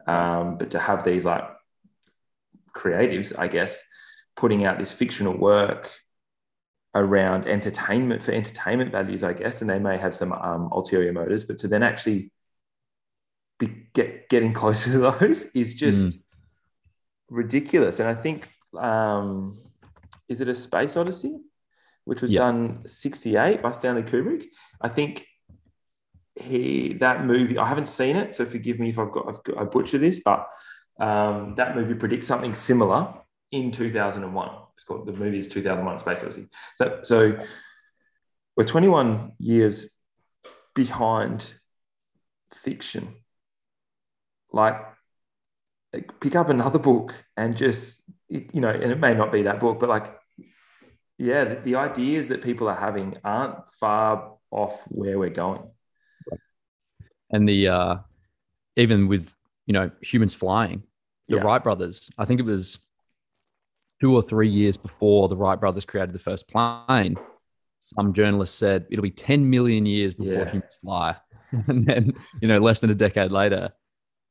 Um, 0.06 0.56
but 0.58 0.70
to 0.70 0.78
have 0.78 1.04
these 1.04 1.24
like 1.24 1.44
creatives, 2.76 3.36
I 3.36 3.48
guess, 3.48 3.82
putting 4.36 4.64
out 4.64 4.78
this 4.78 4.92
fictional 4.92 5.36
work 5.36 5.90
around 6.94 7.46
entertainment 7.46 8.22
for 8.22 8.32
entertainment 8.32 8.92
values, 8.92 9.24
I 9.24 9.32
guess, 9.32 9.60
and 9.60 9.68
they 9.68 9.78
may 9.78 9.98
have 9.98 10.14
some 10.14 10.32
um, 10.32 10.70
ulterior 10.72 11.12
motives, 11.12 11.44
but 11.44 11.58
to 11.60 11.68
then 11.68 11.82
actually 11.82 12.30
be 13.58 13.88
get, 13.92 14.28
getting 14.28 14.52
closer 14.60 14.92
to 14.92 14.98
those 14.98 15.46
is 15.46 15.74
just 15.74 16.16
mm. 16.16 16.22
ridiculous. 17.28 18.00
And 18.00 18.08
I 18.08 18.14
think, 18.14 18.48
um, 18.78 19.56
is 20.28 20.40
it 20.40 20.48
a 20.48 20.54
Space 20.54 20.96
Odyssey, 20.96 21.40
which 22.04 22.22
was 22.22 22.30
done 22.30 22.86
68 22.86 23.62
by 23.62 23.72
Stanley 23.72 24.02
Kubrick? 24.02 24.44
I 24.80 24.88
think 24.88 25.26
he 26.34 26.94
that 26.94 27.24
movie, 27.24 27.58
I 27.58 27.66
haven't 27.66 27.88
seen 27.88 28.16
it, 28.16 28.34
so 28.34 28.44
forgive 28.44 28.78
me 28.78 28.90
if 28.90 28.98
I've 28.98 29.12
got, 29.12 29.28
I've 29.28 29.42
got 29.42 29.58
I 29.58 29.64
butcher 29.64 29.98
this, 29.98 30.20
but 30.24 30.46
um, 30.98 31.54
that 31.56 31.76
movie 31.76 31.94
predicts 31.94 32.26
something 32.26 32.54
similar 32.54 33.14
in 33.52 33.70
2001. 33.70 34.50
It's 34.74 34.84
called 34.84 35.06
the 35.06 35.12
movie 35.12 35.38
is 35.38 35.48
2001 35.48 35.98
Space 35.98 36.22
Odyssey. 36.22 36.48
So, 36.76 37.00
so 37.02 37.38
we're 38.56 38.64
21 38.64 39.32
years 39.38 39.86
behind 40.74 41.54
fiction. 42.52 43.16
Like, 44.52 44.80
pick 46.20 46.36
up 46.36 46.48
another 46.48 46.78
book 46.78 47.14
and 47.36 47.56
just, 47.56 48.02
you 48.28 48.60
know, 48.60 48.70
and 48.70 48.90
it 48.90 48.98
may 48.98 49.14
not 49.14 49.32
be 49.32 49.42
that 49.42 49.60
book, 49.60 49.80
but 49.80 49.88
like, 49.88 50.14
yeah, 51.18 51.44
the, 51.44 51.54
the 51.56 51.76
ideas 51.76 52.28
that 52.28 52.42
people 52.42 52.68
are 52.68 52.74
having 52.74 53.16
aren't 53.24 53.68
far 53.80 54.34
off 54.50 54.82
where 54.88 55.18
we're 55.18 55.30
going. 55.30 55.62
And 57.30 57.48
the, 57.48 57.68
uh, 57.68 57.96
even 58.76 59.08
with, 59.08 59.34
you 59.66 59.72
know, 59.72 59.90
humans 60.00 60.34
flying, 60.34 60.82
the 61.28 61.36
yeah. 61.36 61.42
Wright 61.42 61.62
brothers, 61.62 62.10
I 62.18 62.24
think 62.24 62.40
it 62.40 62.46
was 62.46 62.78
two 64.00 64.14
or 64.14 64.22
three 64.22 64.48
years 64.48 64.76
before 64.76 65.28
the 65.28 65.36
Wright 65.36 65.58
brothers 65.58 65.84
created 65.84 66.14
the 66.14 66.18
first 66.18 66.48
plane, 66.48 67.16
some 67.86 68.12
journalist 68.12 68.58
said 68.58 68.84
it'll 68.90 69.02
be 69.02 69.10
10 69.10 69.48
million 69.48 69.86
years 69.86 70.12
before 70.12 70.40
yeah. 70.40 70.50
humans 70.50 70.74
fly. 70.80 71.16
and 71.68 71.82
then, 71.82 72.12
you 72.42 72.48
know, 72.48 72.58
less 72.58 72.80
than 72.80 72.90
a 72.90 72.94
decade 72.94 73.30
later, 73.30 73.72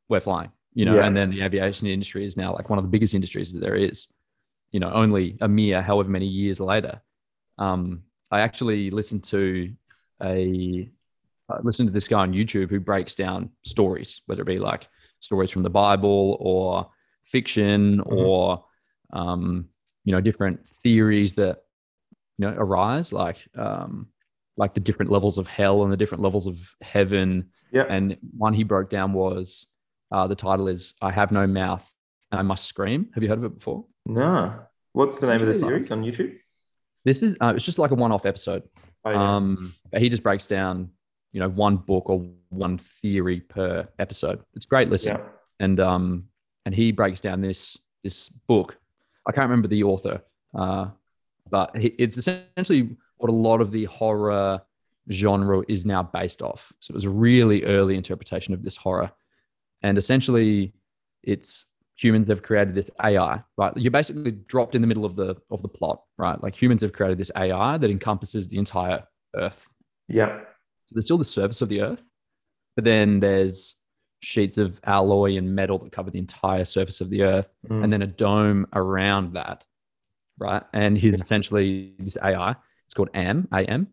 we're 0.09 0.19
flying, 0.19 0.51
you 0.75 0.85
know, 0.85 0.95
yeah. 0.95 1.07
and 1.07 1.17
then 1.17 1.31
the 1.31 1.41
aviation 1.41 1.87
industry 1.87 2.25
is 2.25 2.37
now 2.37 2.53
like 2.53 2.69
one 2.69 2.77
of 2.77 2.85
the 2.85 2.89
biggest 2.89 3.15
industries 3.15 3.53
that 3.53 3.59
there 3.59 3.75
is, 3.75 4.07
you 4.71 4.79
know, 4.79 4.91
only 4.91 5.37
a 5.41 5.47
mere 5.47 5.81
however 5.81 6.09
many 6.09 6.27
years 6.27 6.59
later. 6.59 7.01
Um, 7.57 8.03
I 8.29 8.41
actually 8.41 8.91
listened 8.91 9.23
to 9.25 9.73
a, 10.21 10.89
uh, 11.49 11.59
listened 11.63 11.87
to 11.87 11.93
this 11.93 12.07
guy 12.07 12.19
on 12.19 12.33
YouTube 12.33 12.69
who 12.69 12.79
breaks 12.79 13.15
down 13.15 13.51
stories, 13.63 14.21
whether 14.25 14.41
it 14.41 14.47
be 14.47 14.59
like 14.59 14.87
stories 15.21 15.49
from 15.49 15.63
the 15.63 15.69
Bible 15.69 16.37
or 16.39 16.91
fiction 17.23 17.99
mm-hmm. 17.99 18.13
or 18.13 18.65
um, 19.13 19.69
you 20.03 20.11
know, 20.11 20.21
different 20.21 20.67
theories 20.83 21.33
that 21.33 21.63
you 22.37 22.47
know 22.47 22.53
arise, 22.57 23.13
like 23.13 23.47
um, 23.55 24.07
like 24.57 24.73
the 24.73 24.79
different 24.79 25.11
levels 25.11 25.37
of 25.37 25.47
hell 25.47 25.83
and 25.83 25.91
the 25.91 25.97
different 25.97 26.23
levels 26.23 26.47
of 26.47 26.75
heaven. 26.81 27.49
Yeah. 27.71 27.85
And 27.89 28.17
one 28.37 28.53
he 28.53 28.63
broke 28.63 28.89
down 28.89 29.13
was 29.13 29.67
uh, 30.11 30.27
the 30.27 30.35
title 30.35 30.67
is 30.67 30.93
"I 31.01 31.11
Have 31.11 31.31
No 31.31 31.47
Mouth, 31.47 31.89
I 32.31 32.41
Must 32.41 32.65
Scream." 32.65 33.09
Have 33.13 33.23
you 33.23 33.29
heard 33.29 33.39
of 33.39 33.45
it 33.45 33.55
before? 33.55 33.85
No. 34.05 34.59
What's 34.93 35.19
the 35.19 35.27
name 35.27 35.41
of 35.41 35.47
the 35.47 35.53
series 35.53 35.91
on 35.91 36.03
YouTube? 36.03 36.37
This 37.03 37.21
is 37.21 37.35
uh, 37.41 37.53
it's 37.55 37.65
just 37.65 37.79
like 37.79 37.91
a 37.91 37.95
one-off 37.95 38.25
episode. 38.25 38.63
Oh, 39.03 39.11
yeah. 39.11 39.35
Um, 39.35 39.73
he 39.95 40.09
just 40.09 40.23
breaks 40.23 40.47
down, 40.47 40.89
you 41.31 41.39
know, 41.39 41.49
one 41.49 41.77
book 41.77 42.09
or 42.09 42.25
one 42.49 42.77
theory 42.77 43.41
per 43.41 43.87
episode. 43.99 44.41
It's 44.55 44.65
great 44.65 44.89
listen. 44.89 45.17
Yeah. 45.17 45.23
And 45.59 45.79
um, 45.79 46.29
and 46.65 46.73
he 46.73 46.91
breaks 46.91 47.21
down 47.21 47.41
this 47.41 47.77
this 48.03 48.29
book 48.29 48.77
I 49.25 49.31
can't 49.31 49.49
remember 49.49 49.67
the 49.67 49.83
author, 49.83 50.21
uh, 50.53 50.87
but 51.49 51.71
it's 51.73 52.17
essentially 52.17 52.95
what 53.17 53.29
a 53.29 53.35
lot 53.35 53.61
of 53.61 53.71
the 53.71 53.85
horror 53.85 54.61
genre 55.11 55.63
is 55.67 55.85
now 55.85 56.03
based 56.03 56.41
off. 56.41 56.71
So 56.79 56.91
it 56.91 56.95
was 56.95 57.05
a 57.05 57.09
really 57.09 57.63
early 57.63 57.95
interpretation 57.95 58.53
of 58.53 58.63
this 58.63 58.75
horror, 58.75 59.11
and 59.85 59.97
essentially, 59.97 60.73
it's 61.23 61.65
humans 61.95 62.27
have 62.29 62.41
created 62.41 62.75
this 62.75 62.89
AI. 63.03 63.41
Right, 63.57 63.77
you're 63.77 63.91
basically 63.91 64.31
dropped 64.31 64.75
in 64.75 64.81
the 64.81 64.87
middle 64.87 65.05
of 65.05 65.15
the 65.15 65.35
of 65.51 65.61
the 65.61 65.67
plot. 65.67 66.01
Right, 66.17 66.41
like 66.41 66.59
humans 66.59 66.81
have 66.81 66.93
created 66.93 67.17
this 67.17 67.31
AI 67.35 67.77
that 67.77 67.89
encompasses 67.89 68.47
the 68.47 68.57
entire 68.57 69.03
Earth. 69.35 69.67
Yeah, 70.07 70.39
there's 70.91 71.05
still 71.05 71.17
the 71.17 71.23
surface 71.23 71.61
of 71.61 71.69
the 71.69 71.81
Earth, 71.81 72.03
but 72.75 72.83
then 72.83 73.19
there's 73.19 73.75
sheets 74.21 74.57
of 74.57 74.79
alloy 74.85 75.37
and 75.37 75.55
metal 75.55 75.77
that 75.77 75.91
cover 75.91 76.09
the 76.09 76.17
entire 76.17 76.65
surface 76.65 76.99
of 76.99 77.11
the 77.11 77.21
earth 77.21 77.53
mm. 77.69 77.83
and 77.83 77.93
then 77.93 78.01
a 78.01 78.07
dome 78.07 78.65
around 78.73 79.33
that 79.33 79.63
right 80.39 80.63
and 80.73 80.97
he's 80.97 81.21
essentially 81.21 81.93
this 81.99 82.17
ai 82.23 82.55
it's 82.85 82.93
called 82.95 83.09
am 83.13 83.47
am 83.51 83.87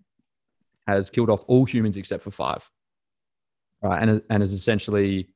has 0.86 1.10
killed 1.10 1.28
off 1.28 1.44
all 1.48 1.66
humans 1.66 1.98
except 1.98 2.22
for 2.22 2.30
five 2.30 2.66
right 3.82 4.02
and, 4.02 4.22
and 4.30 4.42
has 4.42 4.52
essentially 4.52 5.28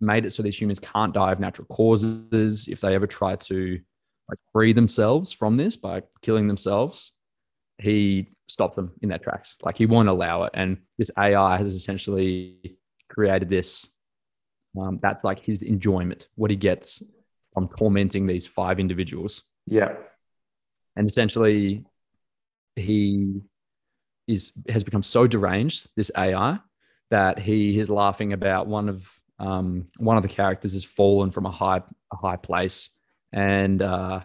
made 0.00 0.24
it 0.24 0.32
so 0.32 0.42
these 0.42 0.60
humans 0.60 0.78
can't 0.78 1.14
die 1.14 1.32
of 1.32 1.40
natural 1.40 1.66
causes 1.68 2.68
if 2.68 2.80
they 2.80 2.94
ever 2.94 3.06
try 3.06 3.36
to 3.36 3.78
like 4.28 4.38
free 4.52 4.72
themselves 4.72 5.32
from 5.32 5.56
this 5.56 5.76
by 5.76 6.02
killing 6.22 6.48
themselves 6.48 7.12
he 7.78 8.28
stops 8.48 8.76
them 8.76 8.92
in 9.02 9.08
their 9.08 9.18
tracks 9.18 9.56
like 9.62 9.76
he 9.76 9.86
won't 9.86 10.08
allow 10.08 10.44
it 10.44 10.50
and 10.54 10.78
this 10.98 11.10
ai 11.18 11.56
has 11.56 11.74
essentially 11.74 12.78
created 13.08 13.48
this 13.48 13.88
um, 14.78 14.98
that's 15.02 15.24
like 15.24 15.40
his 15.40 15.62
enjoyment, 15.62 16.28
what 16.34 16.50
he 16.50 16.56
gets 16.56 17.02
from 17.54 17.68
tormenting 17.76 18.26
these 18.26 18.46
five 18.46 18.78
individuals. 18.78 19.42
Yeah. 19.66 19.94
And 20.96 21.08
essentially, 21.08 21.84
he 22.76 23.40
is 24.26 24.52
has 24.68 24.84
become 24.84 25.02
so 25.02 25.26
deranged, 25.26 25.88
this 25.96 26.10
AI, 26.16 26.58
that 27.10 27.38
he 27.38 27.78
is 27.78 27.88
laughing 27.88 28.32
about 28.32 28.66
one 28.66 28.88
of 28.88 29.08
um, 29.38 29.86
one 29.98 30.16
of 30.16 30.22
the 30.22 30.28
characters 30.28 30.72
has 30.72 30.84
fallen 30.84 31.30
from 31.30 31.46
a 31.46 31.50
high 31.50 31.82
a 32.12 32.16
high 32.16 32.36
place 32.36 32.90
and 33.32 33.82
uh, 33.82 34.20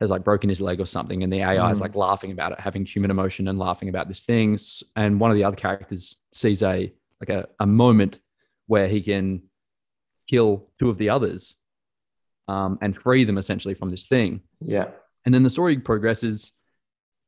has 0.00 0.10
like 0.10 0.24
broken 0.24 0.48
his 0.48 0.60
leg 0.60 0.80
or 0.80 0.86
something, 0.86 1.22
and 1.22 1.32
the 1.32 1.40
AI 1.40 1.56
mm. 1.56 1.72
is 1.72 1.80
like 1.80 1.94
laughing 1.94 2.32
about 2.32 2.52
it, 2.52 2.60
having 2.60 2.84
human 2.84 3.10
emotion 3.10 3.48
and 3.48 3.58
laughing 3.58 3.88
about 3.88 4.08
this 4.08 4.22
thing. 4.22 4.58
And 4.96 5.20
one 5.20 5.30
of 5.30 5.36
the 5.36 5.44
other 5.44 5.56
characters 5.56 6.16
sees 6.32 6.62
a 6.62 6.92
like 7.20 7.28
a, 7.28 7.46
a 7.58 7.66
moment 7.66 8.18
where 8.66 8.88
he 8.88 9.02
can 9.02 9.42
kill 10.28 10.68
two 10.78 10.88
of 10.88 10.96
the 10.96 11.10
others 11.10 11.56
um, 12.48 12.78
and 12.80 12.96
free 12.96 13.24
them 13.24 13.36
essentially 13.36 13.74
from 13.74 13.90
this 13.90 14.06
thing. 14.06 14.40
Yeah. 14.60 14.88
And 15.26 15.34
then 15.34 15.42
the 15.42 15.50
story 15.50 15.78
progresses, 15.78 16.52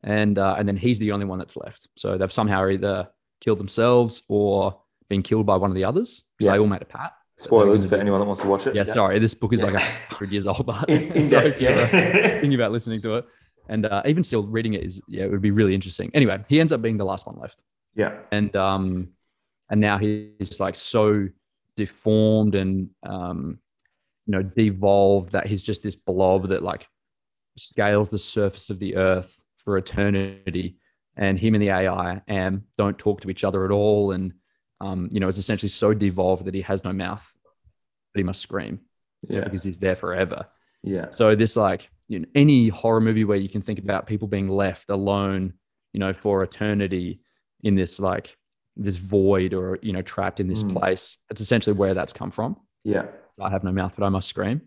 and 0.03 0.39
uh, 0.39 0.55
and 0.59 0.67
then 0.67 0.77
he's 0.77 0.99
the 0.99 1.13
only 1.13 1.27
one 1.27 1.39
that's 1.39 1.57
left. 1.57 1.89
So 1.97 2.17
they've 2.17 2.33
somehow 2.33 2.67
either 2.69 3.09
killed 3.41 3.59
themselves 3.59 4.23
or 4.29 4.81
been 5.09 5.23
killed 5.23 5.45
by 5.45 5.57
one 5.57 5.71
of 5.71 5.75
the 5.75 5.85
others. 5.85 6.23
Yeah. 6.43 6.53
They 6.53 6.59
all 6.59 6.67
made 6.67 6.83
a 6.83 6.87
pat. 6.87 7.15
Spoilers 7.39 7.87
for 7.87 7.97
anyone 7.97 8.21
that 8.21 8.27
wants 8.27 8.43
to 8.43 8.49
watch 8.49 8.67
it. 8.67 8.75
Yeah, 8.75 8.85
yeah. 8.87 8.93
sorry. 8.93 9.19
This 9.19 9.35
book 9.35 9.53
is 9.53 9.61
yeah. 9.61 9.67
like 9.67 9.75
a 9.77 10.15
hundred 10.15 10.31
years 10.31 10.47
old, 10.47 10.65
but 10.67 10.89
in, 10.89 11.25
so 11.25 11.43
yeah. 11.59 11.87
thinking 11.87 12.55
about 12.55 12.73
listening 12.73 13.01
to 13.03 13.17
it, 13.17 13.25
and 13.69 13.87
uh, 13.87 14.03
even 14.07 14.23
still 14.23 14.43
reading 14.45 14.75
it 14.75 14.85
is 14.85 15.01
yeah, 15.09 15.25
it 15.25 15.31
would 15.31 15.43
be 15.43 15.51
really 15.51 15.75
interesting. 15.75 16.11
Anyway, 16.15 16.43
he 16.49 16.61
ends 16.61 16.73
up 16.73 16.83
being 16.83 16.99
the 16.99 17.05
last 17.05 17.27
one 17.27 17.37
left. 17.39 17.63
Yeah, 17.95 18.19
and 18.31 18.55
um, 18.55 19.09
and 19.71 19.81
now 19.81 19.99
he's 19.99 20.61
like 20.61 20.77
so 20.77 21.29
deformed 21.77 22.55
and 22.55 22.91
um, 23.03 23.59
you 24.27 24.33
know 24.33 24.43
devolved 24.43 25.33
that 25.33 25.47
he's 25.47 25.63
just 25.63 25.83
this 25.83 25.95
blob 25.95 26.49
that 26.49 26.63
like 26.63 26.87
scales 27.57 28.09
the 28.09 28.19
surface 28.19 28.71
of 28.71 28.79
the 28.79 28.97
earth 28.97 29.43
for 29.59 29.77
eternity 29.77 30.77
and 31.17 31.39
him 31.39 31.55
and 31.55 31.63
the 31.63 31.71
ai 31.71 32.21
am 32.29 32.65
don't 32.79 32.99
talk 32.99 33.21
to 33.21 33.31
each 33.31 33.45
other 33.45 33.65
at 33.65 33.71
all 33.71 34.13
and 34.13 34.33
um, 34.83 35.09
you 35.13 35.21
know 35.21 35.29
it's 35.29 35.39
essentially 35.39 35.69
so 35.69 35.95
devolved 35.95 36.45
that 36.45 36.55
he 36.55 36.61
has 36.63 36.85
no 36.85 36.93
mouth 36.93 37.27
but 38.13 38.19
he 38.19 38.25
must 38.25 38.43
scream 38.43 38.81
yeah. 39.29 39.45
because 39.45 39.63
he's 39.63 39.79
there 39.79 39.97
forever. 39.97 40.47
Yeah. 40.83 41.11
So 41.11 41.35
this 41.35 41.57
like 41.57 41.89
you 42.09 42.19
know, 42.19 42.27
any 42.35 42.69
horror 42.69 43.01
movie 43.01 43.25
where 43.25 43.39
you 43.39 43.49
can 43.49 43.63
think 43.63 43.79
about 43.79 44.07
people 44.07 44.29
being 44.29 44.49
left 44.49 44.91
alone 44.91 45.55
you 45.93 46.01
know 46.01 46.13
for 46.13 46.43
eternity 46.43 47.21
in 47.63 47.75
this 47.75 48.01
like 48.01 48.37
this 48.77 48.97
void 48.97 49.55
or 49.55 49.79
you 49.83 49.93
know 49.93 50.03
trapped 50.03 50.41
in 50.41 50.49
this 50.49 50.63
mm. 50.63 50.73
place 50.73 51.19
it's 51.31 51.41
essentially 51.41 51.77
where 51.77 51.95
that's 51.95 52.13
come 52.13 52.31
from. 52.31 52.57
Yeah. 52.85 53.07
I 53.41 53.51
have 53.51 53.65
no 53.65 53.73
mouth 53.73 53.93
but 53.97 54.05
i 54.05 54.09
must 54.09 54.29
scream. 54.29 54.63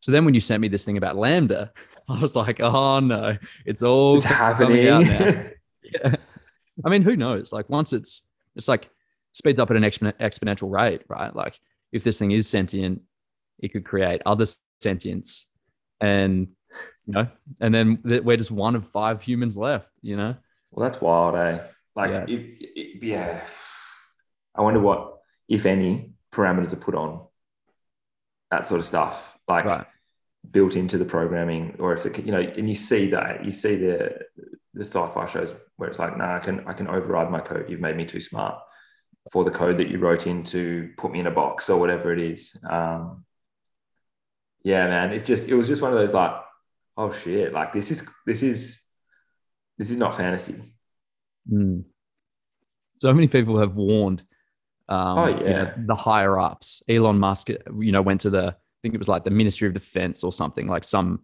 So 0.00 0.12
then 0.12 0.24
when 0.24 0.34
you 0.34 0.40
sent 0.40 0.60
me 0.60 0.68
this 0.68 0.84
thing 0.84 0.98
about 0.98 1.16
Lambda, 1.16 1.72
i 2.08 2.20
was 2.20 2.36
like 2.36 2.60
oh 2.60 3.00
no 3.00 3.36
it's 3.64 3.82
all 3.82 4.16
it's 4.16 4.24
happening. 4.24 4.84
yeah. 5.82 6.16
i 6.84 6.88
mean 6.90 7.02
who 7.02 7.16
knows? 7.16 7.52
Like 7.52 7.70
once 7.70 7.94
it's 7.94 8.20
it's 8.54 8.68
like 8.68 8.90
speeds 9.36 9.58
up 9.58 9.70
at 9.70 9.76
an 9.76 9.82
exponential 9.82 10.70
rate 10.70 11.02
right 11.08 11.36
like 11.36 11.58
if 11.92 12.02
this 12.02 12.18
thing 12.18 12.30
is 12.30 12.48
sentient 12.48 13.02
it 13.58 13.68
could 13.72 13.84
create 13.84 14.22
other 14.24 14.46
sentience 14.80 15.46
and 16.00 16.48
you 17.06 17.12
know 17.12 17.28
and 17.60 17.74
then 17.74 17.98
we're 18.04 18.36
just 18.36 18.50
one 18.50 18.74
of 18.74 18.86
five 18.86 19.22
humans 19.22 19.56
left 19.56 19.90
you 20.00 20.16
know 20.16 20.34
well 20.70 20.88
that's 20.88 21.00
wild 21.00 21.34
eh 21.36 21.58
like, 21.96 22.12
yeah. 22.12 22.24
It, 22.28 22.40
it, 22.60 23.02
yeah. 23.02 23.40
I 24.54 24.60
wonder 24.60 24.80
what, 24.80 25.14
if 25.48 25.64
any, 25.66 26.12
parameters 26.30 26.72
are 26.74 26.76
put 26.76 26.94
on 26.94 27.26
that 28.50 28.66
sort 28.66 28.80
of 28.80 28.86
stuff, 28.86 29.36
like 29.48 29.64
Right. 29.64 29.86
built 30.48 30.76
into 30.76 30.98
the 30.98 31.04
programming, 31.04 31.76
or 31.78 31.94
if 31.94 32.04
it, 32.04 32.24
you 32.24 32.32
know, 32.32 32.40
and 32.40 32.68
you 32.68 32.74
see 32.74 33.10
that 33.10 33.44
you 33.44 33.50
see 33.50 33.76
the 33.76 34.18
the 34.74 34.84
sci-fi 34.84 35.24
shows 35.26 35.54
where 35.76 35.88
it's 35.88 35.98
like, 35.98 36.16
nah, 36.18 36.36
I 36.36 36.38
can 36.38 36.60
I 36.66 36.74
can 36.74 36.86
override 36.86 37.30
my 37.30 37.40
code. 37.40 37.70
You've 37.70 37.80
made 37.80 37.96
me 37.96 38.04
too 38.04 38.20
smart 38.20 38.60
for 39.32 39.44
the 39.44 39.50
code 39.50 39.78
that 39.78 39.88
you 39.88 39.98
wrote 39.98 40.26
in 40.26 40.42
to 40.44 40.90
put 40.96 41.10
me 41.12 41.20
in 41.20 41.26
a 41.26 41.30
box 41.30 41.68
or 41.68 41.78
whatever 41.78 42.12
it 42.12 42.20
is. 42.20 42.56
Um, 42.68 43.24
yeah, 44.62 44.86
man, 44.86 45.12
it's 45.12 45.26
just 45.26 45.48
it 45.48 45.54
was 45.54 45.68
just 45.68 45.82
one 45.82 45.92
of 45.92 45.98
those 45.98 46.14
like, 46.14 46.32
oh 46.96 47.12
shit, 47.12 47.52
like 47.52 47.72
this 47.72 47.90
is 47.90 48.08
this 48.24 48.42
is 48.42 48.82
this 49.78 49.90
is 49.90 49.96
not 49.96 50.16
fantasy. 50.16 50.56
Mm. 51.50 51.84
So 52.96 53.12
many 53.12 53.28
people 53.28 53.58
have 53.58 53.74
warned. 53.74 54.22
Um, 54.88 55.18
Oh, 55.18 55.26
you 55.26 55.34
know, 55.34 55.44
yeah. 55.44 55.74
the 55.76 55.94
higher 55.94 56.38
ups. 56.38 56.82
Elon 56.88 57.18
Musk, 57.18 57.48
you 57.48 57.92
know, 57.92 58.02
went 58.02 58.22
to 58.22 58.30
the. 58.30 58.56
I 58.56 58.78
think 58.82 58.94
it 58.94 58.98
was 58.98 59.08
like 59.08 59.24
the 59.24 59.30
Ministry 59.30 59.66
of 59.66 59.74
Defense 59.74 60.22
or 60.22 60.32
something, 60.32 60.68
like 60.68 60.84
some, 60.84 61.22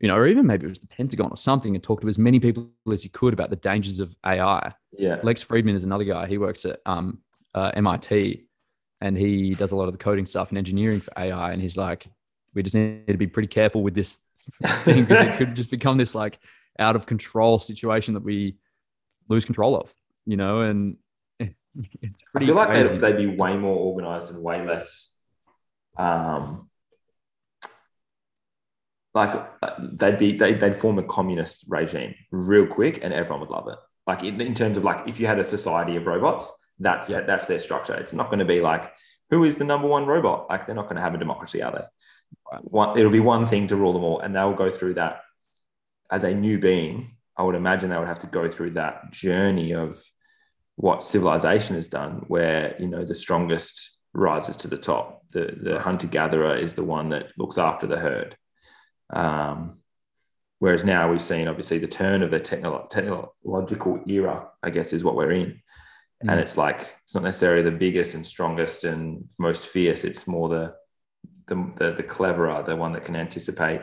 you 0.00 0.08
know, 0.08 0.16
or 0.16 0.26
even 0.26 0.46
maybe 0.46 0.64
it 0.64 0.70
was 0.70 0.78
the 0.78 0.86
Pentagon 0.86 1.30
or 1.30 1.36
something, 1.36 1.74
and 1.74 1.84
talked 1.84 2.02
to 2.02 2.08
as 2.08 2.18
many 2.18 2.40
people 2.40 2.70
as 2.90 3.02
he 3.02 3.08
could 3.10 3.34
about 3.34 3.50
the 3.50 3.56
dangers 3.56 4.00
of 4.00 4.16
AI. 4.24 4.72
Yeah, 4.92 5.18
Lex 5.22 5.44
Fridman 5.44 5.74
is 5.74 5.84
another 5.84 6.04
guy. 6.04 6.26
He 6.26 6.38
works 6.38 6.64
at 6.64 6.80
um, 6.86 7.18
uh, 7.54 7.70
MIT, 7.74 8.44
and 9.00 9.16
he 9.16 9.54
does 9.54 9.72
a 9.72 9.76
lot 9.76 9.88
of 9.88 9.92
the 9.92 9.98
coding 9.98 10.26
stuff 10.26 10.50
and 10.50 10.58
engineering 10.58 11.00
for 11.00 11.12
AI. 11.16 11.52
And 11.52 11.60
he's 11.60 11.76
like, 11.76 12.06
we 12.54 12.62
just 12.62 12.74
need 12.74 13.06
to 13.08 13.16
be 13.16 13.26
pretty 13.26 13.48
careful 13.48 13.82
with 13.82 13.94
this 13.94 14.18
thing 14.64 15.04
because 15.04 15.26
it 15.26 15.36
could 15.36 15.54
just 15.54 15.70
become 15.70 15.96
this 15.96 16.14
like 16.14 16.38
out 16.78 16.96
of 16.96 17.06
control 17.06 17.58
situation 17.58 18.14
that 18.14 18.22
we 18.22 18.56
lose 19.28 19.44
control 19.44 19.76
of, 19.76 19.92
you 20.26 20.36
know, 20.36 20.62
and 20.62 20.96
it's 21.40 22.22
I 22.34 22.44
feel 22.44 22.54
like 22.54 22.72
they'd, 22.72 23.00
they'd 23.00 23.16
be 23.16 23.26
way 23.26 23.56
more 23.56 23.76
organized 23.76 24.30
and 24.30 24.42
way 24.42 24.64
less, 24.66 25.16
um, 25.96 26.68
like 29.14 29.34
uh, 29.62 29.70
they'd 29.78 30.18
be 30.18 30.32
they, 30.32 30.54
they'd 30.54 30.74
form 30.74 30.98
a 30.98 31.02
communist 31.02 31.64
regime 31.68 32.14
real 32.30 32.66
quick, 32.66 33.04
and 33.04 33.12
everyone 33.12 33.40
would 33.40 33.50
love 33.50 33.68
it. 33.68 33.78
Like 34.06 34.22
in, 34.24 34.40
in 34.40 34.54
terms 34.54 34.76
of 34.76 34.84
like 34.84 35.06
if 35.06 35.20
you 35.20 35.26
had 35.26 35.38
a 35.38 35.44
society 35.44 35.96
of 35.96 36.06
robots, 36.06 36.52
that's 36.82 37.08
Yeah. 37.10 37.20
that's 37.22 37.46
their 37.46 37.60
structure. 37.60 37.94
It's 37.94 38.12
not 38.12 38.26
going 38.28 38.38
to 38.40 38.44
be 38.44 38.60
like 38.60 38.92
who 39.30 39.44
is 39.44 39.56
the 39.56 39.64
number 39.64 39.88
one 39.88 40.04
robot. 40.04 40.50
Like 40.50 40.66
they're 40.66 40.74
not 40.74 40.84
going 40.84 40.96
to 40.96 41.02
have 41.02 41.14
a 41.14 41.18
democracy, 41.18 41.62
are 41.62 41.72
they? 41.72 42.58
One, 42.62 42.98
it'll 42.98 43.10
be 43.10 43.20
one 43.20 43.46
thing 43.46 43.66
to 43.68 43.76
rule 43.76 43.94
them 43.94 44.04
all, 44.04 44.20
and 44.20 44.34
they'll 44.34 44.52
go 44.54 44.70
through 44.70 44.94
that 44.94 45.22
as 46.10 46.24
a 46.24 46.34
new 46.34 46.58
being. 46.58 47.16
I 47.36 47.42
would 47.42 47.54
imagine 47.54 47.88
they 47.88 47.96
would 47.98 48.08
have 48.08 48.18
to 48.20 48.26
go 48.26 48.50
through 48.50 48.70
that 48.72 49.10
journey 49.10 49.72
of 49.72 50.02
what 50.76 51.02
civilization 51.04 51.76
has 51.76 51.88
done, 51.88 52.24
where 52.28 52.76
you 52.78 52.88
know 52.88 53.04
the 53.04 53.14
strongest 53.14 53.96
rises 54.12 54.56
to 54.58 54.68
the 54.68 54.76
top. 54.76 55.22
The 55.30 55.56
the 55.62 55.80
hunter 55.80 56.06
gatherer 56.08 56.54
is 56.56 56.74
the 56.74 56.84
one 56.84 57.08
that 57.10 57.32
looks 57.38 57.56
after 57.56 57.86
the 57.86 57.98
herd. 57.98 58.36
Um, 59.10 59.78
whereas 60.58 60.84
now 60.84 61.10
we've 61.10 61.22
seen 61.22 61.48
obviously 61.48 61.78
the 61.78 61.86
turn 61.86 62.22
of 62.22 62.30
the 62.30 62.40
technolo- 62.40 62.88
technological 62.90 64.00
era, 64.06 64.48
I 64.62 64.70
guess, 64.70 64.92
is 64.92 65.02
what 65.04 65.16
we're 65.16 65.32
in. 65.32 65.61
And 66.22 66.38
Mm. 66.38 66.42
it's 66.42 66.56
like 66.56 66.94
it's 67.04 67.14
not 67.14 67.24
necessarily 67.24 67.62
the 67.62 67.70
biggest 67.76 68.14
and 68.14 68.24
strongest 68.26 68.84
and 68.84 69.28
most 69.38 69.66
fierce. 69.66 70.04
It's 70.04 70.26
more 70.26 70.48
the 70.48 70.74
the 71.48 71.72
the, 71.76 71.92
the 71.94 72.02
cleverer, 72.02 72.62
the 72.62 72.76
one 72.76 72.92
that 72.92 73.04
can 73.04 73.16
anticipate 73.16 73.80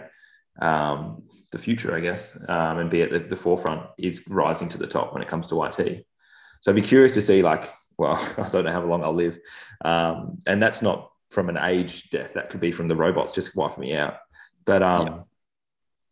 um, 0.62 1.24
the 1.52 1.58
future, 1.58 1.96
I 1.96 2.00
guess, 2.02 2.38
um, 2.50 2.80
and 2.80 2.90
be 2.90 3.02
at 3.02 3.12
the, 3.12 3.20
the 3.20 3.36
forefront 3.36 3.82
is 3.98 4.28
rising 4.28 4.68
to 4.70 4.78
the 4.78 4.88
top 4.88 5.14
when 5.14 5.22
it 5.22 5.28
comes 5.30 5.48
to 5.48 5.64
IT. 5.64 6.06
So 6.62 6.72
I'd 6.72 6.76
be 6.76 6.82
curious 6.82 7.14
to 7.14 7.22
see, 7.22 7.42
like, 7.42 7.70
well, 7.98 8.16
I 8.38 8.50
don't 8.50 8.66
know 8.66 8.72
how 8.72 8.84
long 8.84 9.04
I'll 9.04 9.14
live, 9.14 9.38
um, 9.86 10.38
and 10.48 10.62
that's 10.62 10.82
not 10.82 11.12
from 11.32 11.48
an 11.50 11.58
age 11.58 12.10
death. 12.10 12.34
That 12.34 12.50
could 12.50 12.60
be 12.60 12.72
from 12.72 12.88
the 12.88 12.96
robots 12.96 13.32
just 13.32 13.56
wiping 13.56 13.82
me 13.82 13.96
out. 13.96 14.16
But 14.66 14.82
um, 14.84 15.06
Yeah. 15.08 15.20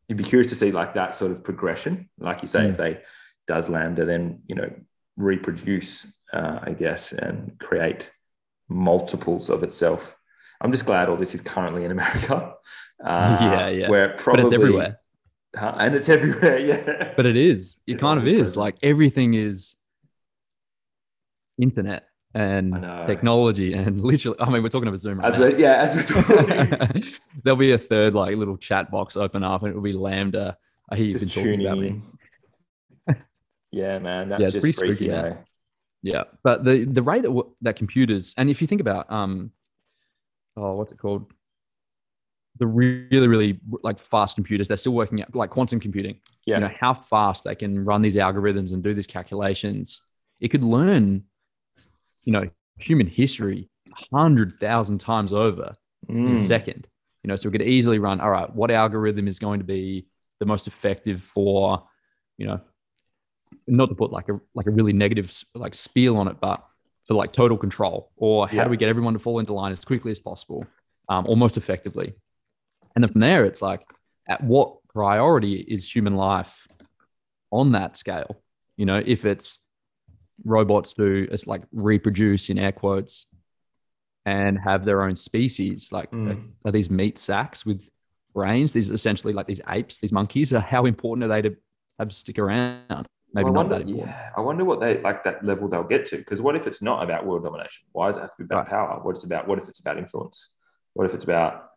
you'd 0.10 0.18
be 0.18 0.24
curious 0.24 0.50
to 0.50 0.56
see 0.56 0.72
like 0.72 0.94
that 0.94 1.16
sort 1.16 1.32
of 1.32 1.44
progression, 1.44 2.10
like 2.20 2.42
you 2.42 2.48
say, 2.48 2.62
Mm. 2.66 2.70
if 2.72 2.78
they 2.78 3.02
does 3.48 3.68
lambda, 3.70 4.06
then 4.06 4.42
you 4.48 4.56
know 4.56 4.70
reproduce, 5.18 6.06
uh, 6.34 6.60
I 6.64 6.72
guess, 6.74 7.14
and 7.14 7.58
create 7.60 8.12
multiples 8.70 9.50
of 9.50 9.64
itself. 9.64 10.16
I'm 10.62 10.72
just 10.72 10.86
glad 10.86 11.10
all 11.10 11.16
this 11.18 11.34
is 11.36 11.42
currently 11.42 11.86
in 11.86 11.92
America. 11.92 12.54
Uh, 13.04 13.38
Yeah, 13.42 13.68
yeah. 13.70 13.90
Where 13.90 14.10
it 14.10 14.18
probably 14.18 14.42
but 14.42 14.46
it's 14.46 14.54
everywhere. 14.54 15.00
Huh? 15.56 15.76
and 15.78 15.94
it's 15.96 16.10
everywhere. 16.10 16.58
Yeah, 16.70 17.14
But 17.16 17.28
it 17.28 17.38
is. 17.38 17.78
It 17.86 17.94
It's 17.94 18.02
kind 18.02 18.20
of 18.20 18.26
is. 18.28 18.58
Like 18.58 18.76
everything 18.82 19.36
is 19.36 19.76
internet 21.60 22.08
and 22.34 22.74
technology 23.06 23.74
and 23.74 24.02
literally. 24.02 24.38
I 24.40 24.50
mean, 24.50 24.64
we're 24.64 24.70
talking 24.70 24.88
about 24.88 25.00
Zoom 25.00 25.20
right 25.20 25.28
as 25.28 25.38
now. 25.38 25.46
yeah, 25.46 25.76
as 25.76 25.96
we're 25.96 26.24
talking, 26.24 27.04
There'll 27.44 27.58
be 27.58 27.72
a 27.72 27.78
third 27.78 28.16
like 28.16 28.36
little 28.36 28.58
chat 28.58 28.90
box 28.90 29.16
open 29.16 29.44
up, 29.44 29.62
and 29.62 29.70
it'll 29.70 29.82
be 29.84 29.94
Lambda. 29.94 30.58
I 30.90 30.96
hear 30.96 31.06
you've 31.06 31.20
been 31.20 31.30
talking 31.30 31.44
tuning 31.44 31.66
about 31.68 31.78
me. 31.80 31.88
in. 31.88 32.04
Yeah, 33.72 34.00
man, 34.00 34.30
that's 34.30 34.42
Yeah, 34.42 34.50
just 34.50 34.62
pretty 34.62 34.74
freaky. 34.78 34.96
spooky, 34.96 35.10
man. 35.10 35.38
Yeah, 36.04 36.24
but 36.44 36.64
the 36.64 36.86
the 36.86 37.02
rate 37.02 37.26
at 37.26 37.32
wh- 37.32 37.52
that 37.62 37.76
computers, 37.76 38.34
and 38.38 38.50
if 38.50 38.62
you 38.62 38.68
think 38.68 38.82
about 38.82 39.12
um, 39.12 39.52
oh, 40.56 40.76
what's 40.76 40.92
it 40.92 40.98
called? 41.00 41.32
The 42.60 42.66
really 42.68 43.28
really 43.28 43.60
like 43.84 44.00
fast 44.00 44.36
computers, 44.36 44.68
they're 44.68 44.78
still 44.78 44.94
working 44.94 45.22
out 45.22 45.36
like 45.36 45.52
quantum 45.52 45.80
computing. 45.80 46.20
Yeah, 46.46 46.56
You 46.56 46.62
know 46.62 46.72
how 46.80 46.94
fast 46.96 47.44
they 47.44 47.56
can 47.56 47.86
run 47.86 48.02
these 48.02 48.16
algorithms 48.16 48.74
and 48.74 48.82
do 48.82 48.94
these 48.96 49.06
calculations. 49.08 50.02
It 50.40 50.48
could 50.50 50.64
learn, 50.64 51.24
you 52.24 52.34
know, 52.34 52.50
human 52.80 53.08
history 53.08 53.70
a 53.92 54.16
hundred 54.16 54.60
thousand 54.60 55.00
times 55.00 55.34
over 55.34 55.76
in 56.10 56.28
a 56.28 56.36
Mm. 56.36 56.40
second. 56.40 56.88
You 57.24 57.28
know, 57.30 57.36
so 57.36 57.50
we 57.50 57.52
could 57.58 57.68
easily 57.68 58.00
run. 58.00 58.22
All 58.22 58.30
right, 58.32 58.54
what 58.56 58.72
algorithm 58.72 59.28
is 59.28 59.38
going 59.40 59.60
to 59.60 59.66
be 59.66 60.08
the 60.40 60.46
most 60.46 60.68
effective 60.68 61.22
for, 61.22 61.84
you 62.38 62.48
know, 62.48 62.62
not 63.68 63.90
to 63.90 63.96
put 63.96 64.12
like 64.12 64.30
a 64.30 64.40
like 64.54 64.68
a 64.68 64.72
really 64.72 64.94
negative 64.94 65.32
like 65.56 65.76
spiel 65.76 66.18
on 66.18 66.28
it, 66.28 66.38
but 66.40 66.66
for 67.06 67.14
like 67.14 67.32
total 67.32 67.58
control, 67.58 68.12
or 68.18 68.48
how 68.48 68.58
Yeah. 68.58 68.64
do 68.66 68.70
we 68.70 68.78
get 68.78 68.90
everyone 68.90 69.14
to 69.14 69.20
fall 69.20 69.40
into 69.40 69.54
line 69.54 69.72
as 69.72 69.84
quickly 69.86 70.12
as 70.12 70.20
possible, 70.20 70.66
um, 71.10 71.26
or 71.28 71.38
most 71.38 71.58
effectively? 71.58 72.14
And 72.96 73.04
then 73.04 73.12
from 73.12 73.22
there, 73.22 73.46
it's 73.46 73.62
like, 73.62 73.86
at 74.28 74.44
what 74.44 74.78
priority 74.94 75.56
is 75.56 75.90
human 75.90 76.16
life 76.16 76.68
on 77.52 77.72
that 77.74 77.96
scale? 77.96 78.42
You 78.76 78.86
know, 78.86 79.02
if 79.06 79.24
it's 79.26 79.60
robots 80.44 80.94
to 80.96 81.28
it's 81.32 81.48
like 81.48 81.64
reproduce 81.72 82.50
in 82.50 82.60
air 82.60 82.72
quotes 82.72 83.26
and 84.26 84.60
have 84.60 84.84
their 84.84 85.04
own 85.04 85.16
species, 85.16 85.92
like 85.92 86.12
Mm. 86.12 86.52
are 86.66 86.72
these 86.72 86.90
meat 86.90 87.18
sacks 87.18 87.66
with 87.66 87.90
brains? 88.34 88.72
These 88.72 88.90
essentially 88.90 89.34
like 89.34 89.48
these 89.48 89.62
apes, 89.70 89.98
these 89.98 90.12
monkeys. 90.12 90.54
Are 90.54 90.60
how 90.76 90.86
important 90.86 91.24
are 91.26 91.28
they 91.30 91.42
to 91.50 91.56
have 92.00 92.14
stick 92.14 92.38
around? 92.38 93.08
Maybe 93.38 93.52
Well, 93.52 93.60
I 93.60 93.68
wonder. 93.68 93.84
Yeah, 93.86 94.32
I 94.36 94.42
wonder 94.42 94.66
what 94.66 94.80
they 94.80 95.00
like 95.02 95.24
that 95.26 95.46
level 95.46 95.70
they'll 95.70 95.84
get 95.84 96.08
to. 96.08 96.18
Because 96.18 96.42
what 96.42 96.56
if 96.56 96.66
it's 96.66 96.82
not 96.82 97.04
about 97.04 97.24
world 97.24 97.44
domination? 97.44 97.86
Why 97.92 98.08
does 98.08 98.18
it 98.18 98.22
have 98.22 98.32
to 98.32 98.38
be 98.40 98.46
about 98.46 98.64
Right. 98.64 98.70
power? 98.70 99.00
What 99.04 99.12
it's 99.12 99.24
about? 99.26 99.48
What 99.48 99.60
if 99.60 99.68
it's 99.70 99.80
about 99.80 100.00
influence? 100.00 100.56
What 100.94 101.06
if 101.06 101.14
it's 101.14 101.24
about 101.24 101.70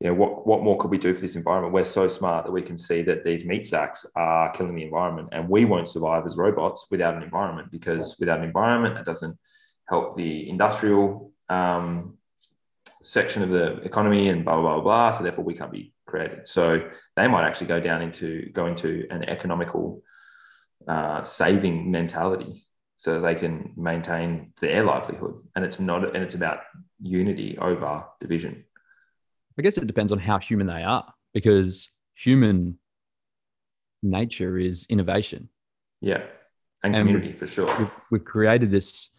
you 0.00 0.08
know 0.08 0.14
what 0.14 0.46
what 0.46 0.62
more 0.62 0.78
could 0.78 0.90
we 0.90 0.96
do 0.96 1.12
for 1.12 1.20
this 1.20 1.36
environment? 1.36 1.74
We're 1.74 1.84
so 1.84 2.08
smart 2.08 2.46
that 2.46 2.52
we 2.52 2.62
can 2.62 2.78
see 2.78 3.02
that 3.02 3.24
these 3.24 3.44
meat 3.44 3.66
sacks 3.66 4.06
are 4.16 4.50
killing 4.52 4.74
the 4.74 4.84
environment, 4.84 5.28
and 5.32 5.50
we 5.50 5.66
won't 5.66 5.86
survive 5.86 6.24
as 6.24 6.38
robots 6.38 6.86
without 6.90 7.14
an 7.14 7.22
environment. 7.22 7.70
Because 7.70 8.18
without 8.18 8.38
an 8.38 8.44
environment, 8.44 8.96
that 8.96 9.04
doesn't 9.04 9.36
help 9.90 10.16
the 10.16 10.48
industrial 10.48 11.30
um, 11.50 12.16
section 13.02 13.42
of 13.42 13.50
the 13.50 13.74
economy 13.82 14.30
and 14.30 14.46
blah 14.46 14.58
blah 14.58 14.76
blah 14.76 14.82
blah. 14.82 15.10
So 15.10 15.24
therefore, 15.24 15.44
we 15.44 15.52
can't 15.52 15.70
be 15.70 15.92
created. 16.06 16.48
So 16.48 16.88
they 17.16 17.28
might 17.28 17.46
actually 17.46 17.66
go 17.66 17.80
down 17.80 18.00
into 18.00 18.48
go 18.54 18.66
into 18.66 19.06
an 19.10 19.24
economical 19.28 20.02
uh, 20.88 21.22
saving 21.24 21.90
mentality 21.90 22.62
so 22.96 23.20
they 23.20 23.34
can 23.34 23.72
maintain 23.76 24.52
their 24.60 24.84
livelihood 24.84 25.34
and 25.56 25.64
it's 25.64 25.80
not 25.80 26.04
and 26.14 26.22
it's 26.24 26.34
about 26.34 26.60
unity 27.00 27.58
over 27.58 28.04
division 28.20 28.64
I 29.58 29.62
guess 29.62 29.76
it 29.76 29.86
depends 29.86 30.12
on 30.12 30.18
how 30.18 30.38
human 30.38 30.66
they 30.66 30.82
are, 30.82 31.12
because 31.34 31.90
human 32.14 32.78
nature 34.02 34.56
is 34.56 34.86
innovation. 34.88 35.48
yeah 36.00 36.22
and 36.82 36.96
And 36.96 37.06
community 37.06 37.32
for 37.32 37.46
sure 37.46 37.70
We've, 37.78 37.90
we've 38.10 38.24
created 38.24 38.70
this 38.70 39.10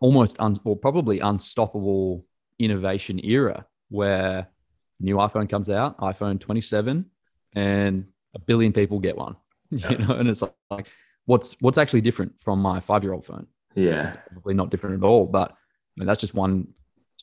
almost 0.00 0.36
un, 0.38 0.54
or 0.64 0.76
probably 0.76 1.20
unstoppable 1.20 2.24
innovation 2.58 3.20
era 3.24 3.66
where 3.88 4.48
new 5.00 5.16
iPhone 5.16 5.48
comes 5.48 5.68
out, 5.68 5.98
iPhone 5.98 6.40
27, 6.40 7.04
and 7.54 8.06
a 8.34 8.38
billion 8.38 8.72
people 8.72 8.98
get 8.98 9.16
one. 9.16 9.36
Yeah. 9.82 9.90
You 9.92 9.98
know, 9.98 10.14
and 10.14 10.28
it's 10.28 10.40
like, 10.42 10.54
like 10.70 10.86
what's 11.26 11.56
what's 11.60 11.78
actually 11.78 12.00
different 12.00 12.40
from 12.40 12.60
my 12.60 12.80
five 12.80 13.02
year 13.02 13.12
old 13.12 13.24
phone? 13.24 13.46
yeah 13.74 14.16
probably 14.32 14.54
not 14.54 14.70
different 14.70 14.96
at 15.02 15.06
all. 15.06 15.26
But 15.26 15.50
I 15.52 15.54
mean, 15.96 16.06
that's 16.06 16.20
just 16.20 16.34
one 16.34 16.68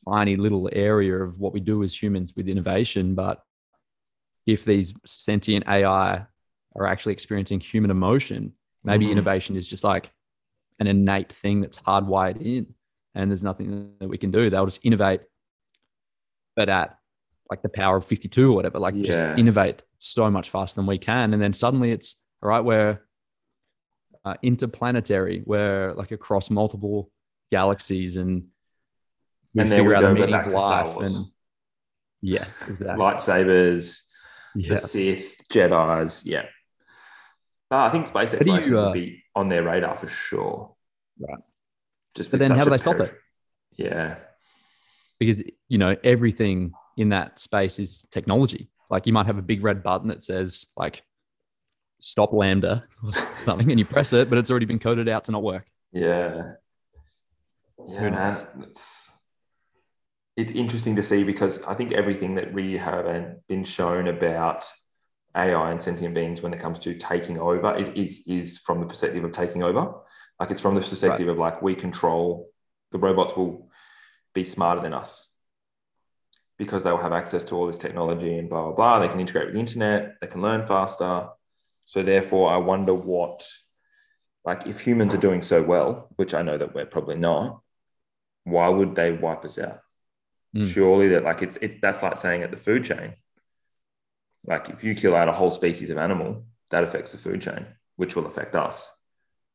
tiny 0.08 0.36
little 0.36 0.68
area 0.72 1.16
of 1.22 1.38
what 1.40 1.52
we 1.52 1.60
do 1.60 1.82
as 1.82 2.00
humans 2.00 2.34
with 2.36 2.48
innovation. 2.48 3.14
But 3.14 3.42
if 4.46 4.64
these 4.64 4.94
sentient 5.04 5.66
AI 5.66 6.24
are 6.76 6.86
actually 6.86 7.12
experiencing 7.14 7.58
human 7.58 7.90
emotion, 7.90 8.52
maybe 8.84 9.06
Mhm. 9.06 9.12
innovation 9.12 9.56
is 9.56 9.66
just 9.66 9.82
like 9.82 10.12
an 10.78 10.86
innate 10.86 11.32
thing 11.32 11.60
that's 11.62 11.78
hardwired 11.78 12.40
in. 12.40 12.74
and 13.14 13.30
there's 13.30 13.42
nothing 13.42 13.94
that 13.98 14.08
we 14.08 14.18
can 14.18 14.30
do. 14.30 14.50
They'll 14.50 14.66
just 14.66 14.84
innovate, 14.84 15.22
but 16.54 16.68
at 16.68 16.98
like 17.50 17.62
the 17.62 17.68
power 17.70 17.96
of 17.96 18.04
52 18.04 18.52
or 18.52 18.54
whatever, 18.54 18.78
like 18.78 18.94
yeah. 18.94 19.02
just 19.02 19.38
innovate 19.38 19.80
so 19.98 20.30
much 20.30 20.50
faster 20.50 20.76
than 20.76 20.86
we 20.86 20.98
can. 20.98 21.32
And 21.32 21.40
then 21.42 21.52
suddenly 21.54 21.92
it's 21.92 22.16
right, 22.42 22.60
we're 22.60 23.00
uh, 24.24 24.34
interplanetary, 24.42 25.42
we're 25.46 25.92
like 25.94 26.10
across 26.10 26.50
multiple 26.50 27.10
galaxies 27.50 28.16
and 28.16 28.48
we 29.54 29.62
and 29.62 29.70
figure 29.70 29.94
out 29.94 30.02
the 30.02 30.14
meaning 30.14 30.34
of 30.34 30.52
life. 30.52 30.96
And 30.98 31.26
yeah, 32.20 32.44
exactly. 32.68 33.02
Lightsabers, 33.02 34.02
yeah. 34.54 34.68
the 34.70 34.78
Sith, 34.78 35.36
Jedi's. 35.50 36.26
Yeah. 36.26 36.46
Uh, 37.70 37.84
I 37.84 37.90
think 37.90 38.06
space 38.06 38.34
exploration 38.34 38.72
you, 38.72 38.78
uh, 38.78 38.86
will 38.86 38.92
be 38.92 39.22
on 39.34 39.48
their 39.48 39.62
radar 39.62 39.96
for 39.96 40.06
sure. 40.06 40.74
Right. 41.18 41.38
Just 42.14 42.30
but 42.30 42.40
then 42.40 42.50
how 42.50 42.64
do 42.64 42.70
they 42.70 42.78
stop 42.78 43.00
it? 43.00 43.14
Yeah. 43.76 44.16
Because 45.18 45.42
you 45.68 45.78
know 45.78 45.96
everything 46.04 46.72
in 46.96 47.10
that 47.10 47.38
space 47.38 47.78
is 47.78 48.06
technology. 48.10 48.70
Like 48.90 49.06
you 49.06 49.12
might 49.12 49.26
have 49.26 49.38
a 49.38 49.42
big 49.42 49.62
red 49.64 49.82
button 49.82 50.08
that 50.08 50.22
says 50.22 50.66
like 50.76 51.02
stop 51.98 52.32
lambda 52.32 52.84
or 53.02 53.10
something, 53.44 53.70
and 53.70 53.78
you 53.78 53.84
press 53.84 54.12
it, 54.12 54.28
but 54.28 54.38
it's 54.38 54.50
already 54.50 54.66
been 54.66 54.78
coded 54.78 55.08
out 55.08 55.24
to 55.24 55.32
not 55.32 55.42
work. 55.42 55.66
Yeah. 55.92 56.42
Yeah, 57.86 58.10
man. 58.10 58.46
It's 58.62 59.10
it's 60.36 60.50
interesting 60.50 60.96
to 60.96 61.02
see 61.02 61.24
because 61.24 61.62
I 61.62 61.74
think 61.74 61.92
everything 61.92 62.34
that 62.34 62.52
we 62.52 62.76
have 62.76 63.36
been 63.48 63.64
shown 63.64 64.08
about 64.08 64.66
AI 65.34 65.70
and 65.70 65.82
sentient 65.82 66.14
beings 66.14 66.42
when 66.42 66.52
it 66.52 66.60
comes 66.60 66.78
to 66.80 66.94
taking 66.94 67.38
over 67.38 67.74
is 67.76 67.88
is, 67.90 68.22
is 68.26 68.58
from 68.58 68.80
the 68.80 68.86
perspective 68.86 69.24
of 69.24 69.32
taking 69.32 69.62
over. 69.62 69.94
Like 70.38 70.50
it's 70.50 70.60
from 70.60 70.74
the 70.74 70.80
perspective 70.80 71.26
right. 71.26 71.32
of 71.32 71.38
like 71.38 71.62
we 71.62 71.74
control 71.74 72.50
the 72.92 72.98
robots 72.98 73.36
will 73.36 73.68
be 74.34 74.44
smarter 74.44 74.80
than 74.80 74.92
us 74.92 75.30
because 76.58 76.84
they 76.84 76.90
will 76.90 76.98
have 76.98 77.12
access 77.12 77.44
to 77.44 77.54
all 77.54 77.66
this 77.66 77.78
technology 77.78 78.38
and 78.38 78.48
blah 78.48 78.64
blah 78.64 78.72
blah. 78.72 78.98
They 78.98 79.08
can 79.08 79.20
integrate 79.20 79.46
with 79.46 79.54
the 79.54 79.60
internet, 79.60 80.16
they 80.20 80.26
can 80.26 80.42
learn 80.42 80.66
faster. 80.66 81.28
So 81.86 82.02
therefore, 82.02 82.50
I 82.50 82.58
wonder 82.58 82.94
what 82.94 83.46
like 84.44 84.66
if 84.66 84.80
humans 84.80 85.14
are 85.14 85.18
doing 85.18 85.42
so 85.42 85.62
well, 85.62 86.08
which 86.16 86.34
I 86.34 86.42
know 86.42 86.58
that 86.58 86.74
we're 86.74 86.86
probably 86.86 87.16
not, 87.16 87.60
why 88.44 88.68
would 88.68 88.94
they 88.94 89.10
wipe 89.10 89.44
us 89.44 89.58
out? 89.58 89.80
Mm. 90.54 90.68
Surely 90.70 91.08
that 91.08 91.24
like 91.24 91.42
it's 91.42 91.56
it's 91.60 91.76
that's 91.80 92.02
like 92.02 92.16
saying 92.16 92.42
at 92.42 92.50
the 92.50 92.56
food 92.56 92.84
chain. 92.84 93.14
Like 94.44 94.68
if 94.68 94.84
you 94.84 94.94
kill 94.94 95.16
out 95.16 95.28
a 95.28 95.32
whole 95.32 95.50
species 95.50 95.90
of 95.90 95.98
animal, 95.98 96.44
that 96.70 96.84
affects 96.84 97.12
the 97.12 97.18
food 97.18 97.42
chain, 97.42 97.66
which 97.96 98.14
will 98.14 98.26
affect 98.26 98.54
us 98.54 98.90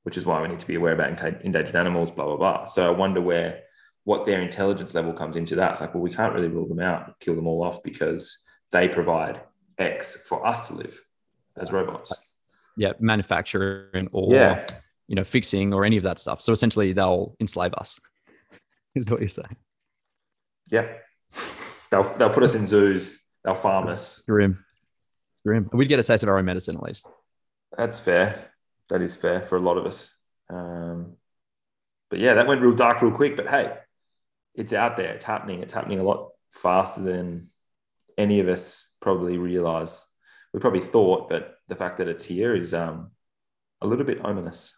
which 0.04 0.18
is 0.18 0.26
why 0.26 0.42
we 0.42 0.48
need 0.48 0.60
to 0.60 0.68
be 0.68 0.76
aware 0.76 0.94
about 0.94 1.10
endangered 1.44 1.76
animals, 1.76 2.12
blah, 2.12 2.26
blah, 2.26 2.38
blah. 2.38 2.66
So 2.66 2.88
I 2.88 2.96
wonder 2.96 3.22
where 3.22 3.62
what 4.04 4.26
their 4.26 4.42
intelligence 4.42 4.96
level 4.96 5.14
comes 5.14 5.36
into 5.36 5.56
that. 5.56 5.72
It's 5.72 5.82
like, 5.82 5.94
well, 5.94 6.02
we 6.02 6.12
can't 6.12 6.34
really 6.34 6.48
rule 6.48 6.68
them 6.68 6.80
out, 6.80 7.20
kill 7.20 7.36
them 7.36 7.48
all 7.48 7.64
off 7.64 7.84
because 7.84 8.40
they 8.72 8.90
provide 8.90 9.42
X 9.78 10.16
for 10.28 10.46
us 10.46 10.68
to 10.68 10.74
live 10.74 11.00
as 11.58 11.72
robots. 11.72 12.14
Yeah, 12.78 12.94
manufacturing 13.00 14.10
or 14.12 14.34
yeah. 14.34 14.66
you 15.08 15.16
know, 15.16 15.24
fixing 15.24 15.74
or 15.74 15.86
any 15.86 15.98
of 15.98 16.04
that 16.04 16.20
stuff. 16.20 16.42
So 16.42 16.54
essentially 16.54 16.94
they'll 16.94 17.36
enslave 17.40 17.74
us, 17.74 18.00
is 18.96 19.10
what 19.10 19.20
you're 19.20 19.30
saying. 19.30 19.58
Yeah. 20.68 20.88
They'll 21.90 22.04
they'll 22.16 22.30
put 22.30 22.44
us 22.44 22.56
in 22.56 22.68
zoos, 22.68 23.20
they'll 23.44 23.56
farm 23.56 23.88
us. 23.88 24.24
Grim. 24.28 24.64
It's 25.34 25.42
grim. 25.42 25.70
We'd 25.74 25.90
get 25.90 26.00
a 26.00 26.04
taste 26.04 26.24
of 26.24 26.30
our 26.30 26.38
own 26.38 26.46
medicine 26.46 26.76
at 26.78 26.84
least. 26.84 27.08
That's 27.78 28.00
fair 28.00 28.52
that 28.92 29.02
is 29.02 29.16
fair 29.16 29.42
for 29.42 29.58
a 29.58 29.62
lot 29.62 29.78
of 29.78 29.86
us. 29.86 30.14
Um, 30.50 31.14
but 32.10 32.20
yeah, 32.20 32.36
that 32.36 32.46
went 32.46 32.62
real 32.62 32.76
dark 32.76 33.02
real 33.02 33.12
quick. 33.12 33.38
But 33.38 33.50
hey, 33.50 33.74
it's 34.54 34.74
out 34.74 34.98
there. 34.98 35.14
It's 35.14 35.26
happening. 35.26 35.62
It's 35.62 35.74
happening 35.74 36.00
a 36.00 36.04
lot 36.04 36.32
faster 36.52 37.02
than 37.02 37.48
any 38.18 38.42
of 38.42 38.50
us 38.50 38.92
probably 39.00 39.38
realize. 39.38 40.06
We 40.54 40.60
probably 40.60 40.82
thought, 40.82 41.30
but 41.30 41.56
the 41.68 41.76
fact 41.76 41.98
that 41.98 42.08
it's 42.08 42.26
here 42.26 42.56
is 42.56 42.74
um, 42.74 43.12
a 43.82 43.88
little 43.88 44.06
bit 44.06 44.24
ominous. 44.24 44.76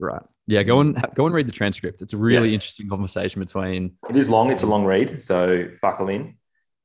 Right. 0.00 0.22
Yeah. 0.46 0.62
Go 0.64 0.80
and 0.80 0.96
go 1.14 1.26
and 1.26 1.34
read 1.34 1.46
the 1.46 1.52
transcript. 1.52 2.02
It's 2.02 2.12
a 2.12 2.16
really 2.16 2.48
yeah. 2.48 2.54
interesting 2.54 2.88
conversation 2.88 3.40
between. 3.40 3.96
It 4.10 4.16
is 4.16 4.28
long. 4.28 4.50
It's 4.50 4.64
a 4.64 4.66
long 4.66 4.84
read. 4.84 5.22
So 5.22 5.68
buckle 5.80 6.08
in, 6.08 6.36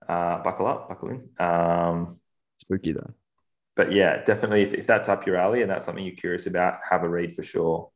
uh, 0.07 0.43
buckle 0.43 0.67
up, 0.67 0.89
buckle 0.89 1.09
in. 1.09 1.29
Um, 1.39 2.19
Spooky 2.57 2.91
though 2.93 3.13
but 3.79 3.93
yeah, 3.93 4.21
definitely 4.25 4.61
if, 4.61 4.73
if 4.73 4.85
that's 4.85 5.07
up 5.07 5.25
your 5.25 5.37
alley 5.37 5.61
and 5.61 5.71
that's 5.71 5.85
something 5.85 6.03
you're 6.03 6.13
curious 6.13 6.47
about, 6.47 6.79
have 6.89 7.03
a 7.03 7.07
read 7.07 7.33
for 7.33 7.43
sure. 7.43 7.89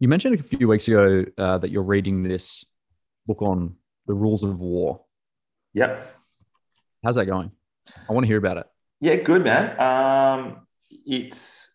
You 0.00 0.08
mentioned 0.08 0.40
a 0.40 0.42
few 0.42 0.66
weeks 0.66 0.88
ago 0.88 1.24
uh, 1.38 1.58
that 1.58 1.70
you're 1.70 1.84
reading 1.84 2.24
this 2.24 2.64
book 3.28 3.42
on 3.42 3.76
the 4.08 4.12
rules 4.12 4.42
of 4.42 4.58
war. 4.58 5.04
Yep. 5.74 6.16
How's 7.04 7.14
that 7.14 7.26
going? 7.26 7.52
I 8.08 8.12
want 8.12 8.24
to 8.24 8.28
hear 8.28 8.38
about 8.38 8.58
it. 8.58 8.66
Yeah, 9.00 9.16
good 9.16 9.44
man. 9.44 9.80
Um, 9.80 10.66
it's 11.06 11.74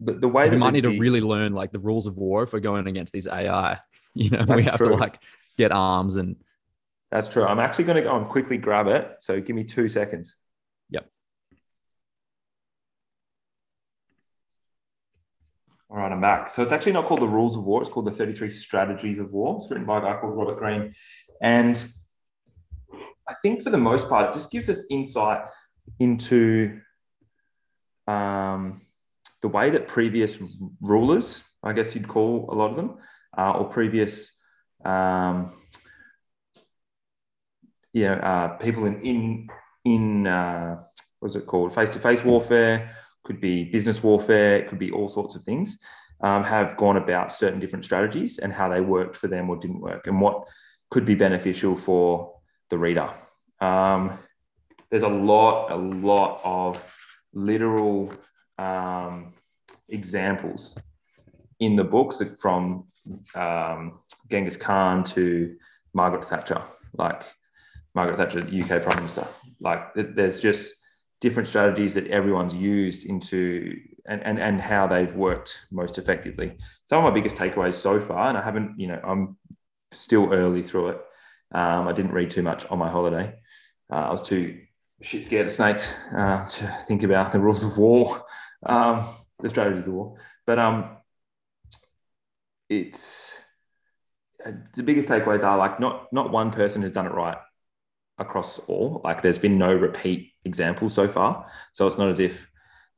the, 0.00 0.14
the 0.14 0.28
way 0.28 0.48
we 0.50 0.56
might 0.56 0.72
need 0.72 0.82
to 0.82 0.98
really 0.98 1.20
learn 1.20 1.52
like 1.52 1.72
the 1.72 1.78
rules 1.78 2.06
of 2.06 2.16
war 2.16 2.42
if 2.42 2.52
we're 2.52 2.60
going 2.60 2.86
against 2.86 3.12
these 3.12 3.26
AI. 3.26 3.78
You 4.12 4.30
know, 4.30 4.44
we 4.48 4.64
have 4.64 4.76
true. 4.76 4.88
to 4.88 4.96
like 4.96 5.22
get 5.56 5.70
arms 5.70 6.16
and. 6.16 6.34
That's 7.12 7.28
true. 7.28 7.44
I'm 7.44 7.60
actually 7.60 7.84
going 7.84 7.94
to 7.94 8.02
go 8.02 8.16
and 8.16 8.28
quickly 8.28 8.58
grab 8.58 8.88
it. 8.88 9.08
So 9.20 9.40
give 9.40 9.54
me 9.54 9.62
two 9.62 9.88
seconds. 9.88 10.34
Yep. 10.90 11.08
All 15.88 15.98
right, 15.98 16.10
I'm 16.10 16.20
back. 16.20 16.50
So 16.50 16.60
it's 16.64 16.72
actually 16.72 16.94
not 16.94 17.06
called 17.06 17.20
The 17.20 17.28
Rules 17.28 17.56
of 17.56 17.62
War. 17.62 17.80
It's 17.82 17.88
called 17.88 18.06
The 18.06 18.10
33 18.10 18.50
Strategies 18.50 19.20
of 19.20 19.32
War. 19.32 19.58
It's 19.60 19.70
written 19.70 19.86
by 19.86 19.98
a 19.98 20.00
guy 20.00 20.20
called 20.20 20.36
Robert 20.36 20.58
Greene. 20.58 20.92
And 21.40 21.86
I 23.30 23.34
think 23.42 23.62
for 23.62 23.70
the 23.70 23.78
most 23.78 24.08
part, 24.08 24.28
it 24.28 24.34
just 24.34 24.50
gives 24.50 24.68
us 24.68 24.84
insight 24.90 25.42
into 25.98 26.80
um, 28.08 28.80
the 29.40 29.48
way 29.48 29.70
that 29.70 29.86
previous 29.86 30.38
rulers, 30.80 31.42
I 31.62 31.72
guess 31.72 31.94
you'd 31.94 32.08
call 32.08 32.48
a 32.50 32.54
lot 32.54 32.70
of 32.70 32.76
them, 32.76 32.98
uh, 33.38 33.52
or 33.52 33.68
previous, 33.68 34.32
um, 34.84 35.52
you 37.92 38.06
know, 38.06 38.14
uh, 38.14 38.48
people 38.58 38.86
in 38.86 39.00
in 39.02 39.48
in 39.84 40.26
uh, 40.26 40.82
what's 41.20 41.36
it 41.36 41.46
called, 41.46 41.74
face 41.74 41.90
to 41.90 41.98
face 41.98 42.24
warfare 42.24 42.90
could 43.22 43.40
be 43.40 43.64
business 43.64 44.02
warfare, 44.02 44.56
it 44.56 44.68
could 44.68 44.78
be 44.78 44.90
all 44.90 45.08
sorts 45.08 45.36
of 45.36 45.44
things, 45.44 45.78
um, 46.22 46.42
have 46.42 46.76
gone 46.76 46.96
about 46.96 47.32
certain 47.32 47.60
different 47.60 47.84
strategies 47.84 48.38
and 48.38 48.52
how 48.52 48.68
they 48.68 48.80
worked 48.80 49.16
for 49.16 49.28
them 49.28 49.48
or 49.48 49.56
didn't 49.56 49.80
work, 49.80 50.06
and 50.06 50.20
what 50.20 50.44
could 50.90 51.04
be 51.04 51.14
beneficial 51.14 51.76
for 51.76 52.39
the 52.70 52.78
reader. 52.78 53.10
Um, 53.60 54.18
there's 54.90 55.02
a 55.02 55.08
lot, 55.08 55.70
a 55.70 55.76
lot 55.76 56.40
of 56.42 56.82
literal 57.32 58.12
um, 58.58 59.32
examples 59.88 60.76
in 61.60 61.76
the 61.76 61.84
books 61.84 62.22
from 62.40 62.86
um, 63.34 63.98
Genghis 64.30 64.56
Khan 64.56 65.04
to 65.04 65.56
Margaret 65.92 66.24
Thatcher, 66.24 66.62
like 66.94 67.22
Margaret 67.94 68.16
Thatcher, 68.16 68.40
UK 68.40 68.82
Prime 68.82 68.96
Minister. 68.96 69.26
Like 69.60 69.94
there's 69.94 70.40
just 70.40 70.72
different 71.20 71.48
strategies 71.48 71.94
that 71.94 72.06
everyone's 72.06 72.54
used 72.54 73.04
into 73.04 73.78
and, 74.06 74.22
and, 74.22 74.40
and 74.40 74.60
how 74.60 74.86
they've 74.86 75.14
worked 75.14 75.66
most 75.70 75.98
effectively. 75.98 76.56
Some 76.86 76.98
of 76.98 77.04
my 77.04 77.14
biggest 77.14 77.36
takeaways 77.36 77.74
so 77.74 78.00
far, 78.00 78.28
and 78.28 78.38
I 78.38 78.42
haven't, 78.42 78.78
you 78.80 78.88
know, 78.88 79.00
I'm 79.04 79.36
still 79.92 80.32
early 80.32 80.62
through 80.62 80.88
it. 80.88 81.00
Um, 81.52 81.88
I 81.88 81.92
didn't 81.92 82.12
read 82.12 82.30
too 82.30 82.42
much 82.42 82.66
on 82.66 82.78
my 82.78 82.88
holiday. 82.88 83.34
Uh, 83.90 83.96
I 83.96 84.10
was 84.10 84.22
too 84.22 84.60
shit 85.02 85.24
scared 85.24 85.46
of 85.46 85.52
snakes 85.52 85.92
uh, 86.16 86.46
to 86.46 86.78
think 86.86 87.02
about 87.02 87.32
the 87.32 87.40
rules 87.40 87.64
of 87.64 87.76
war, 87.76 88.24
um, 88.66 89.06
the 89.40 89.48
strategies 89.48 89.86
of 89.86 89.94
war. 89.94 90.16
But 90.46 90.58
um, 90.58 90.96
it's 92.68 93.40
uh, 94.44 94.52
the 94.74 94.82
biggest 94.82 95.08
takeaways 95.08 95.42
are 95.42 95.58
like 95.58 95.80
not 95.80 96.12
not 96.12 96.30
one 96.30 96.50
person 96.50 96.82
has 96.82 96.92
done 96.92 97.06
it 97.06 97.14
right 97.14 97.38
across 98.18 98.58
all. 98.60 99.00
Like 99.02 99.22
there's 99.22 99.38
been 99.38 99.58
no 99.58 99.74
repeat 99.74 100.32
example 100.44 100.90
so 100.90 101.08
far. 101.08 101.46
So 101.72 101.86
it's 101.86 101.98
not 101.98 102.08
as 102.08 102.20
if, 102.20 102.49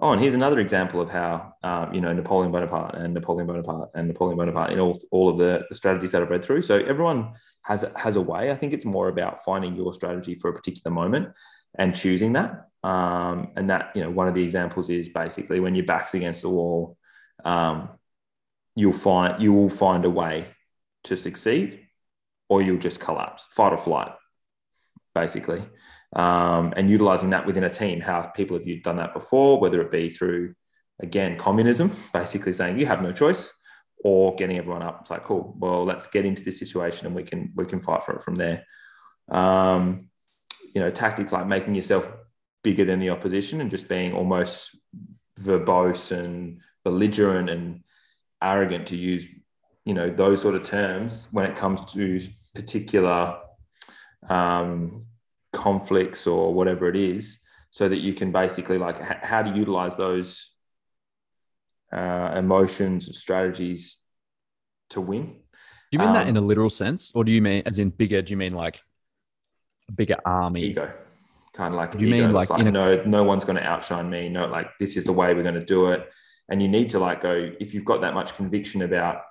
oh, 0.03 0.11
and 0.11 0.21
here's 0.21 0.35
another 0.35 0.59
example 0.59 1.01
of 1.01 1.09
how, 1.09 1.55
um, 1.63 1.95
you 1.95 2.01
know, 2.01 2.13
Napoleon 2.13 2.51
Bonaparte 2.51 2.97
and 2.97 3.15
Napoleon 3.15 3.47
Bonaparte 3.47 3.89
and 3.95 4.09
Napoleon 4.09 4.37
Bonaparte 4.37 4.73
in 4.73 4.81
all, 4.81 5.01
all 5.13 5.29
of 5.29 5.39
the, 5.39 5.65
the 5.69 5.77
strategies 5.77 6.11
that 6.11 6.21
I've 6.21 6.29
read 6.29 6.45
through. 6.45 6.63
So 6.63 6.79
everyone 6.79 7.35
has, 7.63 7.85
has 7.97 8.17
a 8.17 8.21
way. 8.21 8.51
I 8.51 8.57
think 8.57 8.73
it's 8.73 8.85
more 8.85 9.09
about 9.09 9.45
finding 9.45 9.77
your 9.77 9.95
strategy 9.95 10.35
for 10.35 10.51
a 10.51 10.53
particular 10.53 10.93
moment 10.93 11.29
and 11.79 11.95
choosing 11.95 12.33
that. 12.33 12.69
Um, 12.83 13.53
and 13.55 13.71
that, 13.71 13.93
you 13.95 14.03
know, 14.03 14.11
one 14.11 14.27
of 14.27 14.35
the 14.35 14.43
examples 14.43 14.91
is 14.91 15.09
basically 15.09 15.61
when 15.61 15.77
your 15.77 15.87
back's 15.87 16.15
against 16.15 16.43
the 16.43 16.51
wall, 16.51 16.99
um, 17.45 17.91
you'll 18.75 18.93
find, 18.93 19.41
you 19.41 19.53
will 19.53 19.71
find 19.71 20.05
a 20.05 20.11
way 20.11 20.47
to 21.05 21.17
succeed 21.17 21.79
or 22.49 22.61
you'll 22.61 22.79
just 22.79 22.99
collapse, 22.99 23.47
fight 23.53 23.73
or 23.73 23.79
flight 23.79 24.11
basically, 25.15 25.63
um, 26.15 26.73
and 26.77 26.91
utilizing 26.91 27.31
that 27.31 27.47
within 27.47 27.65
a 27.65 27.71
team. 27.71 28.01
How 28.01 28.23
people 28.23 28.59
have 28.59 28.83
done 28.83 28.97
that 28.97 29.15
before, 29.15 29.61
whether 29.61 29.81
it 29.81 29.91
be 29.91 30.11
through, 30.11 30.55
again, 31.01 31.39
communism, 31.39 31.91
basically 32.13 32.53
saying 32.53 32.79
you 32.79 32.87
have 32.87 33.03
no 33.03 33.13
choice, 33.13 33.53
or 34.05 34.35
getting 34.37 34.59
everyone 34.59 34.83
up. 34.83 34.99
It's 35.01 35.11
like, 35.11 35.25
cool, 35.25 35.55
well, 35.59 35.85
let's 35.85 36.07
get 36.07 36.27
into 36.27 36.43
this 36.43 36.59
situation 36.59 37.07
and 37.07 37.15
we 37.15 37.23
can 37.23 37.53
we 37.55 37.65
can 37.65 37.81
fight 37.81 38.05
for 38.05 38.17
it 38.17 38.23
from 38.23 38.35
there. 38.35 38.65
Um, 39.31 40.09
you 40.75 40.81
know, 40.81 40.91
tactics 40.91 41.33
like 41.33 41.47
making 41.47 41.75
yourself 41.75 42.09
bigger 42.63 42.85
than 42.85 42.99
the 42.99 43.11
opposition 43.11 43.61
and 43.61 43.71
just 43.71 43.89
being 43.89 44.13
almost 44.13 44.77
verbose 45.41 46.11
and 46.17 46.61
belligerent 46.85 47.51
and 47.51 47.83
arrogant 48.43 48.89
to 48.89 48.97
use, 48.97 49.27
you 49.85 49.95
know, 49.95 50.11
those 50.11 50.41
sort 50.41 50.55
of 50.55 50.63
terms 50.63 51.29
when 51.31 51.45
it 51.45 51.57
comes 51.57 51.81
to 51.93 52.21
particular 52.55 53.39
um, 54.29 55.07
conflicts 55.53 56.27
or 56.27 56.55
whatever 56.55 56.89
it 56.89 56.97
is, 56.97 57.39
so 57.71 57.89
that 57.89 57.99
you 57.99 58.15
can 58.15 58.33
basically 58.33 58.79
like 58.79 58.97
h- 59.01 59.19
how 59.23 59.43
to 59.43 59.51
utilize 59.51 59.97
those 59.97 60.51
uh, 61.93 62.33
emotions 62.37 63.07
and 63.07 63.15
strategies 63.15 63.99
to 64.91 65.01
win. 65.01 65.37
You 65.91 65.99
mean 65.99 66.09
um, 66.09 66.15
that 66.15 66.29
in 66.29 66.37
a 66.37 66.41
literal 66.41 66.71
sense, 66.71 67.13
or 67.15 67.25
do 67.25 67.33
you 67.33 67.43
mean 67.43 67.63
as 67.67 67.79
in 67.79 67.91
bigger? 67.91 68.23
Do 68.23 68.31
you 68.31 68.37
mean 68.37 68.53
like 68.53 68.81
a 69.89 69.93
bigger 69.93 70.17
army? 70.25 70.63
Ego, 70.63 70.93
kind 71.53 71.75
of 71.75 71.79
like 71.79 71.95
you 71.95 72.07
mean 72.09 72.33
like, 72.33 72.49
like 72.51 72.61
a- 72.61 72.71
no, 72.71 73.03
no 73.05 73.23
one's 73.25 73.45
going 73.45 73.57
to 73.57 73.65
outshine 73.65 74.09
me. 74.09 74.29
No, 74.29 74.47
like 74.47 74.71
this 74.81 74.97
is 74.97 75.05
the 75.05 75.13
way 75.13 75.35
we're 75.35 75.43
going 75.43 75.55
to 75.55 75.65
do 75.65 75.89
it, 75.89 76.11
and 76.49 76.63
you 76.63 76.69
need 76.69 76.91
to 76.91 76.99
like 76.99 77.23
go 77.23 77.53
if 77.61 77.75
you've 77.75 77.85
got 77.85 78.01
that 78.01 78.15
much 78.15 78.35
conviction 78.37 78.83
about 78.83 79.23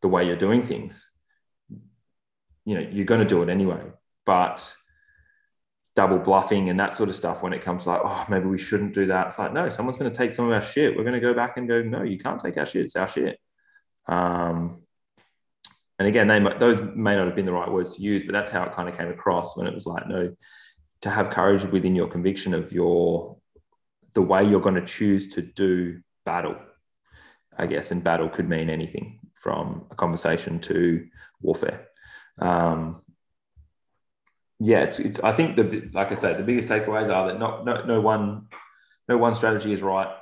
the 0.00 0.08
way 0.08 0.26
you're 0.26 0.36
doing 0.36 0.62
things. 0.62 1.10
You 2.64 2.74
know, 2.76 2.88
you're 2.92 3.06
going 3.06 3.20
to 3.20 3.26
do 3.26 3.42
it 3.42 3.48
anyway, 3.48 3.80
but 4.24 4.74
double 5.96 6.18
bluffing 6.18 6.70
and 6.70 6.78
that 6.78 6.94
sort 6.94 7.08
of 7.08 7.16
stuff 7.16 7.42
when 7.42 7.52
it 7.52 7.62
comes 7.62 7.84
to 7.84 7.90
like, 7.90 8.00
oh, 8.04 8.24
maybe 8.28 8.46
we 8.46 8.58
shouldn't 8.58 8.94
do 8.94 9.06
that. 9.06 9.28
It's 9.28 9.38
like, 9.38 9.52
no, 9.52 9.68
someone's 9.68 9.98
going 9.98 10.10
to 10.10 10.16
take 10.16 10.32
some 10.32 10.46
of 10.46 10.52
our 10.52 10.62
shit. 10.62 10.96
We're 10.96 11.04
going 11.04 11.14
to 11.14 11.20
go 11.20 11.34
back 11.34 11.56
and 11.56 11.66
go, 11.66 11.82
no, 11.82 12.02
you 12.02 12.18
can't 12.18 12.40
take 12.40 12.56
our 12.56 12.66
shit. 12.66 12.84
It's 12.84 12.96
our 12.96 13.08
shit. 13.08 13.38
Um, 14.06 14.82
and 15.98 16.08
again, 16.08 16.28
they 16.28 16.40
those 16.58 16.80
may 16.94 17.14
not 17.16 17.26
have 17.26 17.36
been 17.36 17.44
the 17.44 17.52
right 17.52 17.70
words 17.70 17.96
to 17.96 18.02
use, 18.02 18.24
but 18.24 18.32
that's 18.32 18.50
how 18.50 18.62
it 18.64 18.72
kind 18.72 18.88
of 18.88 18.96
came 18.96 19.08
across 19.08 19.56
when 19.56 19.66
it 19.66 19.74
was 19.74 19.84
like, 19.84 20.08
no, 20.08 20.34
to 21.02 21.10
have 21.10 21.30
courage 21.30 21.64
within 21.64 21.94
your 21.94 22.08
conviction 22.08 22.54
of 22.54 22.72
your 22.72 23.36
the 24.14 24.22
way 24.22 24.42
you're 24.44 24.60
going 24.60 24.74
to 24.74 24.86
choose 24.86 25.34
to 25.34 25.42
do 25.42 26.00
battle, 26.24 26.56
I 27.56 27.66
guess. 27.66 27.90
And 27.90 28.02
battle 28.02 28.28
could 28.28 28.48
mean 28.48 28.70
anything 28.70 29.20
from 29.34 29.86
a 29.90 29.94
conversation 29.94 30.58
to 30.60 31.06
warfare. 31.40 31.88
Um, 32.38 33.02
yeah, 34.60 34.80
it's, 34.80 34.98
it's 34.98 35.20
I 35.20 35.32
think 35.32 35.56
the 35.56 35.88
like 35.94 36.12
I 36.12 36.14
said, 36.14 36.36
the 36.36 36.42
biggest 36.42 36.68
takeaways 36.68 37.12
are 37.12 37.28
that 37.28 37.38
not 37.38 37.64
no, 37.64 37.84
no 37.84 38.00
one 38.00 38.48
no 39.08 39.16
one 39.16 39.34
strategy 39.34 39.72
is 39.72 39.80
right 39.80 40.14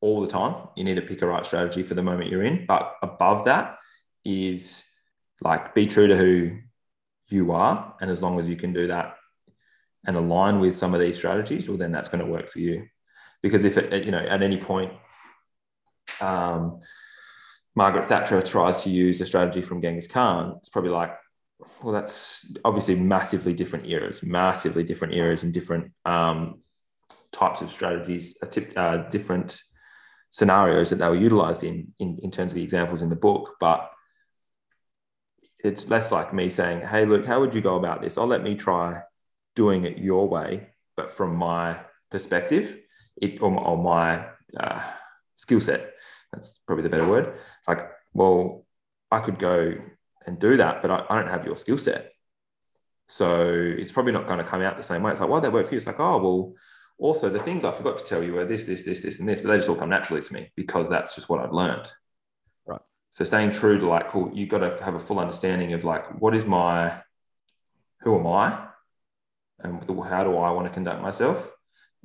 all 0.00 0.20
the 0.20 0.28
time. 0.28 0.68
You 0.76 0.84
need 0.84 0.94
to 0.94 1.02
pick 1.02 1.20
a 1.20 1.26
right 1.26 1.44
strategy 1.44 1.82
for 1.82 1.94
the 1.94 2.02
moment 2.02 2.30
you're 2.30 2.44
in. 2.44 2.64
But 2.66 2.94
above 3.02 3.44
that 3.44 3.78
is 4.24 4.84
like 5.42 5.74
be 5.74 5.86
true 5.86 6.06
to 6.06 6.16
who 6.16 6.58
you 7.28 7.50
are. 7.52 7.96
And 8.00 8.08
as 8.08 8.22
long 8.22 8.38
as 8.38 8.48
you 8.48 8.56
can 8.56 8.72
do 8.72 8.86
that 8.86 9.16
and 10.06 10.16
align 10.16 10.60
with 10.60 10.76
some 10.76 10.94
of 10.94 11.00
these 11.00 11.16
strategies, 11.16 11.68
well, 11.68 11.76
then 11.76 11.92
that's 11.92 12.08
going 12.08 12.24
to 12.24 12.30
work 12.30 12.48
for 12.48 12.60
you. 12.60 12.86
Because 13.42 13.64
if 13.64 13.76
it, 13.76 14.04
you 14.04 14.12
know, 14.12 14.18
at 14.18 14.42
any 14.42 14.58
point, 14.58 14.92
um, 16.20 16.80
Margaret 17.74 18.06
Thatcher 18.06 18.42
tries 18.42 18.84
to 18.84 18.90
use 18.90 19.20
a 19.20 19.26
strategy 19.26 19.62
from 19.62 19.82
Genghis 19.82 20.08
Khan, 20.08 20.54
it's 20.58 20.68
probably 20.68 20.90
like, 20.90 21.16
well, 21.82 21.92
that's 21.92 22.50
obviously 22.64 22.94
massively 22.94 23.54
different 23.54 23.86
eras, 23.86 24.22
massively 24.22 24.84
different 24.84 25.14
eras 25.14 25.42
and 25.42 25.52
different 25.52 25.92
um, 26.04 26.60
types 27.32 27.60
of 27.60 27.70
strategies, 27.70 28.36
uh, 28.76 28.96
different 29.08 29.62
scenarios 30.30 30.90
that 30.90 30.96
they 30.96 31.08
were 31.08 31.14
utilized 31.16 31.64
in, 31.64 31.92
in, 31.98 32.18
in 32.22 32.30
terms 32.30 32.52
of 32.52 32.56
the 32.56 32.62
examples 32.62 33.02
in 33.02 33.08
the 33.08 33.16
book. 33.16 33.56
But 33.60 33.90
it's 35.62 35.88
less 35.88 36.10
like 36.10 36.32
me 36.32 36.50
saying, 36.50 36.86
hey, 36.86 37.04
look, 37.04 37.26
how 37.26 37.40
would 37.40 37.54
you 37.54 37.60
go 37.60 37.76
about 37.76 38.00
this? 38.00 38.16
I'll 38.16 38.26
let 38.26 38.42
me 38.42 38.54
try 38.54 39.02
doing 39.56 39.84
it 39.84 39.98
your 39.98 40.28
way, 40.28 40.68
but 40.96 41.10
from 41.10 41.36
my 41.36 41.78
perspective, 42.10 42.78
it 43.20 43.42
or, 43.42 43.52
or 43.58 43.76
my 43.76 44.26
uh, 44.56 44.82
skill 45.34 45.60
set. 45.60 45.92
That's 46.32 46.60
probably 46.66 46.84
the 46.84 46.88
better 46.88 47.08
word. 47.08 47.38
Like, 47.66 47.90
well, 48.12 48.64
I 49.10 49.20
could 49.20 49.38
go 49.38 49.74
and 50.26 50.38
do 50.38 50.56
that, 50.58 50.82
but 50.82 50.90
I, 50.90 51.04
I 51.08 51.20
don't 51.20 51.30
have 51.30 51.44
your 51.44 51.56
skill 51.56 51.78
set. 51.78 52.12
So 53.08 53.50
it's 53.50 53.92
probably 53.92 54.12
not 54.12 54.26
going 54.26 54.38
to 54.38 54.44
come 54.44 54.62
out 54.62 54.76
the 54.76 54.82
same 54.82 55.02
way. 55.02 55.10
It's 55.10 55.20
like, 55.20 55.28
why 55.28 55.34
well, 55.34 55.40
that 55.42 55.52
work 55.52 55.66
for 55.66 55.74
you? 55.74 55.78
It's 55.78 55.86
like, 55.86 55.98
oh, 55.98 56.18
well, 56.18 56.54
also 56.98 57.28
the 57.28 57.40
things 57.40 57.64
I 57.64 57.72
forgot 57.72 57.98
to 57.98 58.04
tell 58.04 58.22
you 58.22 58.34
were 58.34 58.44
this, 58.44 58.66
this, 58.66 58.84
this, 58.84 59.02
this, 59.02 59.18
and 59.18 59.28
this, 59.28 59.40
but 59.40 59.48
they 59.48 59.56
just 59.56 59.68
all 59.68 59.74
come 59.74 59.88
naturally 59.88 60.22
to 60.22 60.32
me 60.32 60.52
because 60.54 60.88
that's 60.88 61.14
just 61.14 61.28
what 61.28 61.40
I've 61.40 61.52
learned. 61.52 61.90
Right. 62.66 62.80
So 63.10 63.24
staying 63.24 63.50
true 63.50 63.78
to 63.78 63.86
like, 63.86 64.10
cool, 64.10 64.30
you've 64.32 64.48
got 64.48 64.58
to 64.58 64.84
have 64.84 64.94
a 64.94 65.00
full 65.00 65.18
understanding 65.18 65.72
of 65.72 65.82
like, 65.82 66.20
what 66.20 66.36
is 66.36 66.44
my, 66.44 67.00
who 68.02 68.18
am 68.18 68.26
I, 68.26 68.66
and 69.58 69.82
how 70.04 70.24
do 70.24 70.36
I 70.36 70.50
want 70.50 70.66
to 70.68 70.72
conduct 70.72 71.02
myself, 71.02 71.50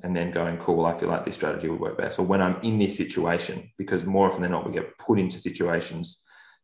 and 0.04 0.15
then 0.15 0.32
going, 0.32 0.58
cool, 0.58 0.78
well, 0.78 0.88
I 0.88 0.97
feel 0.97 1.10
like 1.10 1.23
this 1.23 1.36
strategy 1.36 1.69
would 1.69 1.80
work 1.80 1.97
best. 1.97 2.19
Or 2.19 2.23
when 2.23 2.41
I'm 2.41 2.60
in 2.63 2.80
this 2.80 2.97
situation, 2.97 3.71
because 3.78 4.06
more 4.06 4.28
often 4.28 4.41
than 4.41 4.51
not, 4.51 4.65
we 4.65 4.73
get 4.73 4.97
put 4.97 5.19
into 5.19 5.39
situations 5.39 6.21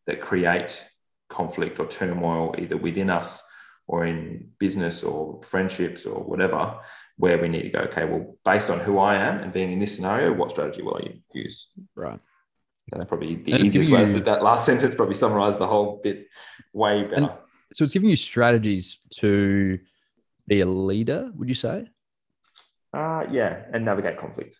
that 0.07 0.19
create 0.19 0.83
conflict 1.31 1.79
or 1.79 1.87
turmoil 1.87 2.53
either 2.59 2.77
within 2.77 3.09
us 3.09 3.41
or 3.87 4.05
in 4.05 4.49
business 4.59 5.03
or 5.03 5.41
friendships 5.43 6.05
or 6.05 6.23
whatever, 6.23 6.79
where 7.17 7.37
we 7.41 7.49
need 7.49 7.63
to 7.63 7.69
go, 7.69 7.79
okay, 7.79 8.05
well, 8.05 8.37
based 8.45 8.69
on 8.69 8.79
who 8.79 8.99
I 8.99 9.15
am 9.15 9.39
and 9.39 9.51
being 9.51 9.71
in 9.71 9.79
this 9.79 9.95
scenario, 9.95 10.31
what 10.33 10.51
strategy 10.51 10.81
will 10.81 10.97
I 10.97 11.19
use? 11.33 11.67
Right. 11.95 12.19
That's 12.91 13.05
probably 13.05 13.35
the 13.35 13.53
and 13.53 13.65
easiest 13.65 13.89
way. 13.89 14.05
You, 14.05 14.19
that 14.21 14.43
last 14.43 14.65
sentence 14.69 14.95
probably 14.95 15.15
summarized 15.15 15.59
the 15.59 15.67
whole 15.67 15.99
bit 16.03 16.27
way 16.73 17.03
better. 17.03 17.37
So 17.73 17.83
it's 17.83 17.93
giving 17.93 18.09
you 18.09 18.15
strategies 18.15 18.99
to 19.17 19.79
be 20.47 20.61
a 20.61 20.65
leader, 20.65 21.31
would 21.35 21.47
you 21.47 21.55
say? 21.55 21.87
Uh, 22.93 23.23
yeah, 23.31 23.63
and 23.73 23.85
navigate 23.85 24.19
conflict. 24.19 24.59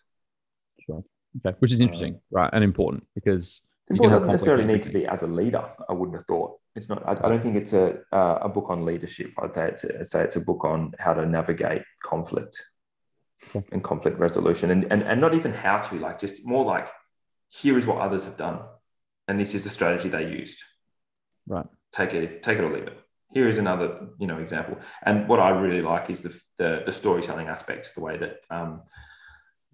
Sure. 0.86 1.04
Okay, 1.44 1.56
which 1.58 1.72
is 1.72 1.80
interesting, 1.80 2.14
uh, 2.14 2.18
right, 2.30 2.50
and 2.52 2.64
important 2.64 3.06
because 3.14 3.60
it 3.88 3.98
doesn't 3.98 4.28
necessarily 4.28 4.64
need 4.64 4.82
to 4.82 4.90
be 4.90 5.06
as 5.06 5.22
a 5.22 5.26
leader. 5.26 5.64
I 5.88 5.92
wouldn't 5.92 6.16
have 6.16 6.26
thought 6.26 6.58
it's 6.74 6.88
not. 6.88 7.06
I, 7.06 7.12
I 7.12 7.28
don't 7.28 7.42
think 7.42 7.56
it's 7.56 7.72
a 7.72 7.98
uh, 8.12 8.38
a 8.42 8.48
book 8.48 8.66
on 8.68 8.84
leadership. 8.84 9.32
I'd 9.38 9.54
say 9.54 9.68
it's 9.68 9.84
a, 9.84 10.00
I'd 10.00 10.08
say 10.08 10.22
it's 10.22 10.36
a 10.36 10.40
book 10.40 10.64
on 10.64 10.94
how 10.98 11.14
to 11.14 11.26
navigate 11.26 11.82
conflict 12.02 12.62
okay. 13.54 13.66
and 13.72 13.84
conflict 13.84 14.18
resolution, 14.18 14.70
and, 14.70 14.90
and 14.90 15.02
and 15.02 15.20
not 15.20 15.34
even 15.34 15.52
how 15.52 15.78
to 15.78 15.94
like 15.96 16.18
just 16.18 16.46
more 16.46 16.64
like 16.64 16.88
here 17.48 17.76
is 17.78 17.86
what 17.86 17.98
others 17.98 18.24
have 18.24 18.36
done, 18.36 18.60
and 19.28 19.38
this 19.38 19.54
is 19.54 19.64
the 19.64 19.70
strategy 19.70 20.08
they 20.08 20.28
used. 20.28 20.62
Right. 21.46 21.66
Take 21.92 22.14
it. 22.14 22.42
Take 22.42 22.58
it 22.58 22.64
or 22.64 22.72
leave 22.72 22.86
it. 22.86 22.98
Here 23.32 23.48
is 23.48 23.58
another 23.58 24.08
you 24.18 24.26
know 24.26 24.38
example. 24.38 24.78
And 25.02 25.28
what 25.28 25.40
I 25.40 25.50
really 25.50 25.82
like 25.82 26.08
is 26.08 26.22
the 26.22 26.40
the, 26.58 26.82
the 26.86 26.92
storytelling 26.92 27.48
aspect, 27.48 27.94
the 27.94 28.00
way 28.00 28.16
that. 28.16 28.36
Um, 28.50 28.82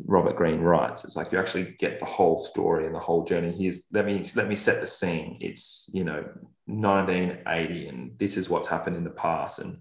Robert 0.04 0.36
Greene 0.36 0.60
writes. 0.60 1.04
It's 1.04 1.16
like 1.16 1.32
you 1.32 1.38
actually 1.38 1.74
get 1.78 1.98
the 1.98 2.04
whole 2.04 2.38
story 2.38 2.86
and 2.86 2.94
the 2.94 3.00
whole 3.00 3.24
journey. 3.24 3.52
Here's 3.52 3.86
let 3.92 4.06
me 4.06 4.22
let 4.36 4.48
me 4.48 4.56
set 4.56 4.80
the 4.80 4.86
scene. 4.86 5.38
It's 5.40 5.90
you 5.92 6.04
know 6.04 6.24
1980 6.66 7.88
and 7.88 8.18
this 8.18 8.36
is 8.36 8.48
what's 8.48 8.68
happened 8.68 8.96
in 8.96 9.04
the 9.04 9.10
past 9.10 9.58
and 9.58 9.78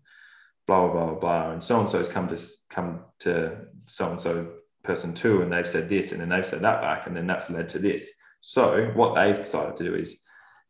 blah 0.66 0.88
blah 0.88 1.06
blah 1.06 1.20
blah. 1.20 1.52
And 1.52 1.64
so 1.64 1.80
and 1.80 1.90
so 1.90 2.00
has 2.00 2.10
come 2.10 2.28
to 2.30 2.42
come 2.70 3.02
to 3.20 3.58
so 3.80 4.12
and 4.12 4.20
so 4.20 4.48
person 4.84 5.14
two 5.14 5.42
and 5.42 5.52
they've 5.52 5.68
said 5.68 5.90
this 5.90 6.12
and 6.12 6.22
then 6.22 6.30
they've 6.30 6.46
said 6.46 6.62
that 6.62 6.82
back 6.82 7.08
and 7.08 7.16
then 7.16 7.28
that's 7.28 7.50
led 7.50 7.70
to 7.70 7.80
this. 7.80 8.12
So 8.42 8.92
what 8.96 9.16
they've 9.16 9.36
decided 9.36 9.76
to 9.78 9.84
do 9.84 9.96
is, 9.96 10.18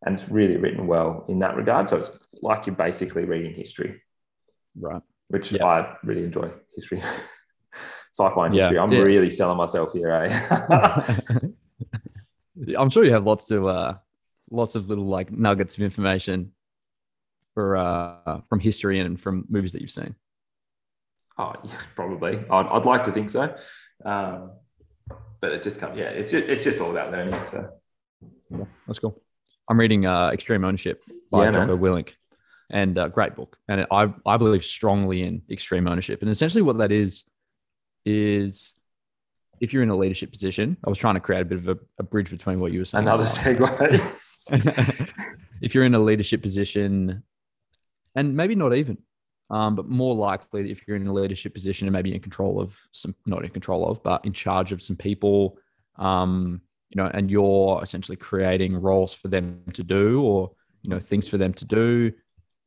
and 0.06 0.20
it's 0.20 0.30
really 0.30 0.58
written 0.58 0.88
well 0.88 1.26
in 1.28 1.40
that 1.40 1.56
regard. 1.56 1.90
So 1.90 1.98
it's 1.98 2.12
like 2.42 2.68
you're 2.68 2.76
basically 2.76 3.26
reading 3.26 3.54
history, 3.54 4.02
right? 4.80 5.02
Which 5.28 5.52
yeah. 5.52 5.66
I 5.66 5.96
really 6.04 6.24
enjoy 6.24 6.52
history. 6.76 7.02
sci-fi 8.18 8.48
and 8.48 8.56
history. 8.56 8.80
I'm 8.80 8.92
yeah. 8.92 9.00
really 9.00 9.30
selling 9.30 9.58
myself 9.58 9.94
here, 9.94 10.12
eh? 10.12 11.20
I'm 12.78 12.90
sure 12.90 13.04
you 13.04 13.14
have 13.14 13.26
lots 13.26 13.46
to 13.46 13.68
uh, 13.68 13.98
lots 14.50 14.76
of 14.76 14.90
little 14.90 15.06
like 15.06 15.32
nuggets 15.32 15.76
of 15.76 15.84
information 15.84 16.52
for 17.54 17.78
uh, 17.78 18.42
from 18.50 18.60
history 18.60 19.00
and 19.00 19.20
from 19.20 19.46
movies 19.50 19.72
that 19.74 19.82
you've 19.82 19.92
seen. 19.92 20.16
Oh, 21.38 21.54
yeah, 21.64 21.72
probably. 21.96 22.44
I'd, 22.50 22.66
I'd 22.66 22.86
like 22.86 23.04
to 23.06 23.12
think 23.12 23.30
so, 23.30 23.56
um, 24.04 24.52
but 25.40 25.52
it 25.52 25.62
just 25.62 25.80
comes. 25.80 25.98
Yeah, 25.98 26.10
it's 26.10 26.32
just, 26.32 26.46
it's 26.46 26.64
just 26.64 26.80
all 26.82 26.92
about 26.92 27.12
learning. 27.12 27.40
So 27.46 27.70
yeah, 28.50 28.66
that's 28.88 29.00
cool. 29.00 29.22
I'm 29.70 29.80
reading 29.80 30.06
uh, 30.06 30.32
Extreme 30.32 30.66
Ownership 30.66 31.04
by 31.30 31.46
yeah, 31.46 31.52
Jocko 31.52 31.78
Willink, 31.78 32.14
and 32.72 32.98
uh, 32.98 33.10
great 33.10 33.36
book. 33.36 33.58
And 33.68 33.86
I 33.92 34.12
I 34.26 34.38
believe 34.38 34.66
strongly 34.66 35.22
in 35.22 35.44
extreme 35.52 35.88
ownership, 35.88 36.24
and 36.24 36.32
essentially 36.32 36.64
what 36.64 36.80
that 36.80 36.92
is 36.92 37.24
is 38.08 38.74
if 39.60 39.74
you're 39.74 39.84
in 39.84 39.90
a 39.90 39.96
leadership 39.96 40.32
position, 40.32 40.78
I 40.86 40.90
was 40.90 40.98
trying 40.98 41.16
to 41.16 41.20
create 41.20 41.42
a 41.42 41.46
bit 41.46 41.58
of 41.58 41.68
a, 41.68 41.78
a 42.00 42.04
bridge 42.04 42.30
between 42.30 42.60
what 42.60 42.72
you 42.72 42.80
were 42.80 42.86
saying. 42.86 43.04
Another 43.04 43.26
segue. 43.26 44.22
if 45.62 45.76
you're 45.76 45.84
in 45.84 45.94
a 45.94 46.00
leadership 46.00 46.42
position, 46.42 47.24
and 48.16 48.36
maybe 48.36 48.56
not 48.56 48.74
even, 48.74 48.98
um, 49.50 49.76
but 49.76 49.88
more 49.88 50.16
likely 50.16 50.72
if 50.72 50.88
you're 50.88 50.98
in 50.98 51.08
a 51.08 51.14
leadership 51.14 51.54
position 51.54 51.88
and 51.88 51.94
maybe 51.94 52.14
in 52.14 52.22
control 52.22 52.62
of 52.62 52.80
some, 52.92 53.14
not 53.26 53.44
in 53.44 53.52
control 53.52 53.90
of, 53.90 54.02
but 54.04 54.26
in 54.26 54.34
charge 54.34 54.72
of 54.72 54.82
some 54.82 54.96
people, 54.96 55.58
um, 55.98 56.62
you 56.90 57.02
know, 57.02 57.10
and 57.14 57.30
you're 57.30 57.80
essentially 57.84 58.16
creating 58.16 58.76
roles 58.78 59.14
for 59.14 59.28
them 59.28 59.64
to 59.74 59.84
do 59.84 60.22
or, 60.22 60.52
you 60.82 60.90
know, 60.90 61.00
things 61.00 61.28
for 61.28 61.38
them 61.38 61.54
to 61.54 61.66
do, 61.66 62.14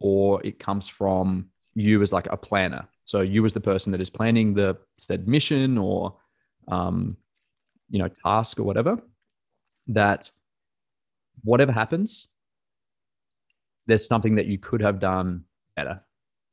or 0.01 0.45
it 0.45 0.59
comes 0.59 0.89
from 0.89 1.49
you 1.75 2.03
as 2.03 2.13
like 2.13 2.27
a 2.31 2.37
planner. 2.37 2.87
So 3.11 3.23
you 3.23 3.45
as 3.45 3.53
the 3.53 3.61
person 3.61 3.91
that 3.91 4.01
is 4.01 4.09
planning 4.09 4.55
the 4.55 4.79
said 4.97 5.27
mission 5.27 5.79
or, 5.79 6.17
um, 6.69 7.17
you 7.89 7.99
know, 7.99 8.09
task 8.25 8.61
or 8.61 8.63
whatever, 8.63 9.03
that 9.89 10.31
whatever 11.43 11.73
happens, 11.73 12.29
there's 13.89 14.07
something 14.07 14.37
that 14.37 14.47
you 14.47 14.59
could 14.59 14.81
have 14.81 15.01
done 15.01 15.43
better, 15.75 16.01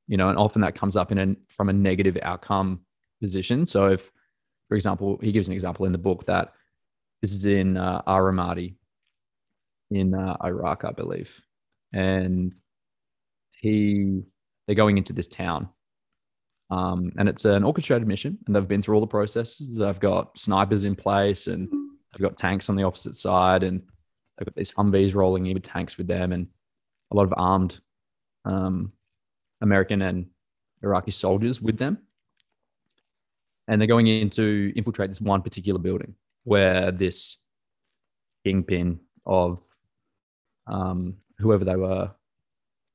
you 0.08 0.18
know, 0.18 0.30
and 0.30 0.39
often 0.39 0.64
that 0.64 0.74
comes 0.74 0.95
up 0.95 1.12
in 1.12 1.20
a, 1.20 1.36
from 1.47 1.70
a 1.70 1.74
negative 1.74 2.18
outcome 2.24 2.82
position. 3.22 3.64
So 3.64 3.89
if, 3.89 4.12
for 4.68 4.74
example, 4.74 5.20
he 5.22 5.32
gives 5.32 5.47
an 5.47 5.53
example 5.53 5.86
in 5.86 5.91
the 5.91 5.99
book 5.99 6.26
that 6.26 6.53
this 7.22 7.34
is 7.34 7.45
in 7.45 7.78
uh, 7.78 8.01
Al-Ramadi 8.08 8.74
in 9.91 10.16
uh, 10.16 10.38
Iraq, 10.43 10.86
I 10.86 10.91
believe, 10.91 11.39
and 11.93 12.55
he 13.60 14.24
they're 14.66 14.76
going 14.76 14.97
into 14.97 15.14
this 15.14 15.28
town, 15.28 15.70
um, 16.70 17.11
and 17.18 17.30
it's 17.30 17.45
an 17.45 17.63
orchestrated 17.63 18.07
mission, 18.07 18.38
and 18.45 18.55
they've 18.55 18.68
been 18.68 18.82
through 18.82 18.95
all 18.95 19.01
the 19.01 19.07
processes. 19.07 19.78
They've 19.78 19.99
got 19.99 20.38
snipers 20.38 20.86
in 20.86 20.95
place, 20.95 21.47
and 21.47 21.70
they've 22.11 22.22
got 22.22 22.38
tanks 22.38 22.70
on 22.70 22.76
the 22.76 22.84
opposite 22.84 23.15
side, 23.15 23.63
and 23.63 23.82
they've 24.38 24.45
got 24.45 24.55
these 24.55 24.72
Humvees 24.72 25.15
rolling 25.15 25.45
in 25.45 25.53
with 25.53 25.63
tanks 25.63 25.97
with 25.97 26.07
them, 26.07 26.34
and 26.34 26.47
a 27.11 27.15
lot 27.15 27.24
of 27.24 27.34
armed 27.38 27.80
um, 28.45 28.91
American 29.61 30.01
and 30.01 30.28
Iraqi 30.84 31.11
soldiers 31.11 31.61
with 31.61 31.78
them. 31.78 31.99
And 33.70 33.82
they're 33.82 33.88
going 33.88 34.07
in 34.07 34.30
to 34.32 34.72
infiltrate 34.76 35.09
this 35.09 35.20
one 35.20 35.41
particular 35.41 35.80
building 35.80 36.15
where 36.43 36.91
this 36.91 37.38
kingpin 38.45 38.99
of 39.26 39.59
um, 40.68 41.18
whoever 41.39 41.65
they 41.65 41.76
were 41.76 42.11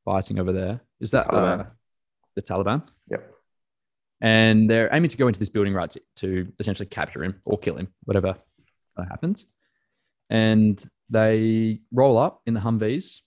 fighting 0.04 0.38
over 0.38 0.52
there 0.52 0.80
is 1.00 1.10
that 1.10 1.26
Taliban. 1.26 1.60
Uh, 1.60 1.64
the 2.34 2.42
Taliban. 2.42 2.82
Yep. 3.10 3.31
And 4.22 4.70
they're 4.70 4.88
aiming 4.94 5.10
to 5.10 5.16
go 5.16 5.26
into 5.26 5.40
this 5.40 5.50
building 5.50 5.74
right 5.74 5.90
to, 5.90 6.00
to 6.16 6.52
essentially 6.58 6.86
capture 6.86 7.22
him 7.22 7.40
or 7.44 7.58
kill 7.58 7.76
him, 7.76 7.88
whatever 8.04 8.36
happens. 9.10 9.46
And 10.30 10.82
they 11.10 11.80
roll 11.92 12.16
up 12.16 12.40
in 12.46 12.54
the 12.54 12.60
Humvees 12.60 13.20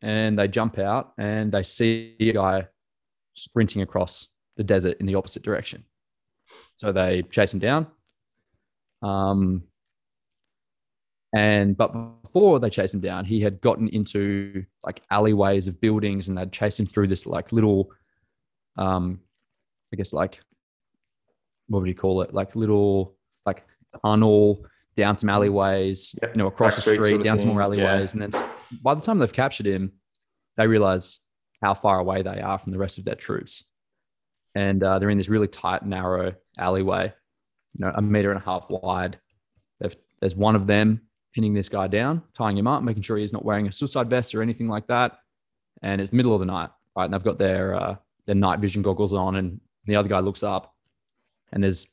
and 0.00 0.38
they 0.38 0.48
jump 0.48 0.78
out 0.78 1.12
and 1.18 1.52
they 1.52 1.62
see 1.62 2.16
a 2.18 2.32
guy 2.32 2.66
sprinting 3.34 3.82
across 3.82 4.26
the 4.56 4.64
desert 4.64 4.96
in 5.00 5.06
the 5.06 5.14
opposite 5.14 5.42
direction. 5.42 5.84
So 6.78 6.92
they 6.92 7.22
chase 7.30 7.52
him 7.52 7.60
down. 7.60 7.86
Um, 9.02 9.64
and 11.34 11.76
but 11.76 12.22
before 12.22 12.58
they 12.58 12.70
chased 12.70 12.94
him 12.94 13.00
down, 13.00 13.24
he 13.24 13.40
had 13.40 13.60
gotten 13.60 13.88
into 13.88 14.64
like 14.84 15.02
alleyways 15.10 15.68
of 15.68 15.80
buildings, 15.80 16.28
and 16.28 16.36
they'd 16.36 16.52
chased 16.52 16.78
him 16.78 16.86
through 16.86 17.08
this 17.08 17.26
like 17.26 17.52
little, 17.52 17.90
um, 18.76 19.20
I 19.92 19.96
guess 19.96 20.12
like, 20.12 20.40
what 21.68 21.80
would 21.80 21.88
you 21.88 21.94
call 21.94 22.22
it? 22.22 22.32
Like 22.34 22.56
little 22.56 23.16
like 23.46 23.64
tunnel 24.04 24.64
down 24.96 25.16
some 25.16 25.28
alleyways, 25.28 26.14
yep. 26.20 26.32
you 26.34 26.38
know, 26.38 26.46
across 26.46 26.76
Back 26.76 26.84
the 26.84 26.90
street, 26.94 27.08
sort 27.08 27.20
of 27.20 27.24
down 27.24 27.38
thing. 27.38 27.46
some 27.46 27.54
more 27.54 27.62
alleyways, 27.62 28.14
yeah. 28.14 28.22
and 28.22 28.32
then 28.32 28.44
by 28.82 28.94
the 28.94 29.00
time 29.00 29.18
they've 29.18 29.32
captured 29.32 29.66
him, 29.66 29.92
they 30.56 30.66
realize 30.66 31.18
how 31.62 31.74
far 31.74 31.98
away 31.98 32.22
they 32.22 32.40
are 32.40 32.58
from 32.58 32.72
the 32.72 32.78
rest 32.78 32.98
of 32.98 33.04
their 33.04 33.14
troops, 33.14 33.64
and 34.54 34.82
uh, 34.82 34.98
they're 34.98 35.10
in 35.10 35.18
this 35.18 35.28
really 35.28 35.48
tight, 35.48 35.84
narrow 35.84 36.34
alleyway, 36.58 37.12
you 37.74 37.84
know, 37.84 37.92
a 37.94 38.02
meter 38.02 38.30
and 38.32 38.40
a 38.40 38.44
half 38.44 38.66
wide. 38.68 39.18
They've, 39.80 39.96
there's 40.20 40.36
one 40.36 40.56
of 40.56 40.66
them 40.66 41.00
pinning 41.34 41.54
this 41.54 41.68
guy 41.68 41.86
down, 41.86 42.22
tying 42.36 42.58
him 42.58 42.66
up, 42.66 42.82
making 42.82 43.02
sure 43.02 43.16
he's 43.16 43.32
not 43.32 43.44
wearing 43.44 43.66
a 43.66 43.72
suicide 43.72 44.10
vest 44.10 44.34
or 44.34 44.42
anything 44.42 44.68
like 44.68 44.86
that. 44.88 45.18
And 45.82 46.00
it's 46.00 46.12
middle 46.12 46.34
of 46.34 46.40
the 46.40 46.46
night, 46.46 46.70
right? 46.94 47.06
And 47.06 47.14
they've 47.14 47.22
got 47.24 47.38
their 47.38 47.74
uh, 47.74 47.96
their 48.26 48.34
night 48.34 48.60
vision 48.60 48.82
goggles 48.82 49.14
on, 49.14 49.36
and 49.36 49.60
the 49.86 49.96
other 49.96 50.08
guy 50.08 50.20
looks 50.20 50.42
up, 50.42 50.74
and 51.52 51.62
there's 51.62 51.86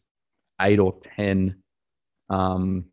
eight 0.61 0.79
or 0.79 0.99
ten, 1.15 1.61
um, 2.29 2.85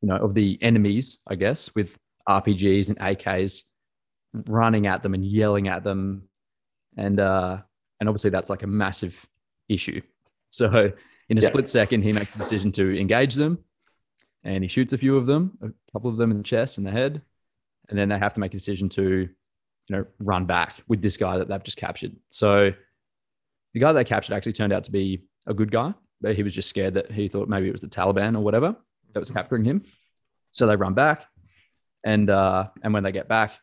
you 0.00 0.08
know, 0.08 0.16
of 0.16 0.34
the 0.34 0.58
enemies, 0.62 1.18
I 1.26 1.34
guess, 1.34 1.74
with 1.74 1.98
RPGs 2.28 2.88
and 2.88 2.98
AKs 2.98 3.62
running 4.46 4.86
at 4.86 5.02
them 5.02 5.14
and 5.14 5.24
yelling 5.24 5.68
at 5.68 5.84
them, 5.84 6.28
and 6.96 7.18
uh, 7.20 7.58
and 8.00 8.08
obviously 8.08 8.30
that's 8.30 8.50
like 8.50 8.62
a 8.62 8.68
massive 8.68 9.26
issue. 9.68 10.00
So 10.48 10.92
in 11.28 11.38
a 11.38 11.40
yeah. 11.40 11.48
split 11.48 11.68
second, 11.68 12.02
he 12.02 12.12
makes 12.12 12.32
the 12.32 12.38
decision 12.38 12.72
to 12.72 12.98
engage 12.98 13.34
them 13.34 13.64
and 14.44 14.64
he 14.64 14.68
shoots 14.68 14.92
a 14.92 14.98
few 14.98 15.16
of 15.16 15.26
them, 15.26 15.58
a 15.62 15.68
couple 15.92 16.10
of 16.10 16.16
them 16.16 16.30
in 16.30 16.38
the 16.38 16.42
chest 16.42 16.78
and 16.78 16.86
the 16.86 16.90
head, 16.90 17.20
and 17.88 17.98
then 17.98 18.08
they 18.08 18.18
have 18.18 18.34
to 18.34 18.40
make 18.40 18.52
a 18.52 18.56
decision 18.56 18.88
to, 18.90 19.28
you 19.28 19.96
know, 19.96 20.04
run 20.18 20.46
back 20.46 20.82
with 20.88 21.02
this 21.02 21.16
guy 21.16 21.38
that 21.38 21.48
they've 21.48 21.62
just 21.62 21.76
captured. 21.76 22.12
So 22.30 22.72
the 23.74 23.80
guy 23.80 23.92
they 23.92 24.04
captured 24.04 24.34
actually 24.34 24.52
turned 24.52 24.72
out 24.72 24.84
to 24.84 24.92
be 24.92 25.24
a 25.46 25.54
good 25.54 25.70
guy, 25.70 25.94
but 26.20 26.36
he 26.36 26.42
was 26.42 26.54
just 26.54 26.68
scared 26.68 26.94
that 26.94 27.10
he 27.10 27.28
thought 27.28 27.48
maybe 27.48 27.68
it 27.68 27.72
was 27.72 27.80
the 27.80 27.88
Taliban 27.88 28.36
or 28.36 28.40
whatever 28.40 28.76
that 29.12 29.20
was 29.20 29.30
capturing 29.30 29.64
him. 29.64 29.84
So 30.52 30.66
they 30.66 30.76
run 30.76 30.94
back, 30.94 31.26
and 32.04 32.30
uh, 32.30 32.68
and 32.82 32.92
when 32.92 33.02
they 33.02 33.12
get 33.12 33.28
back, 33.28 33.58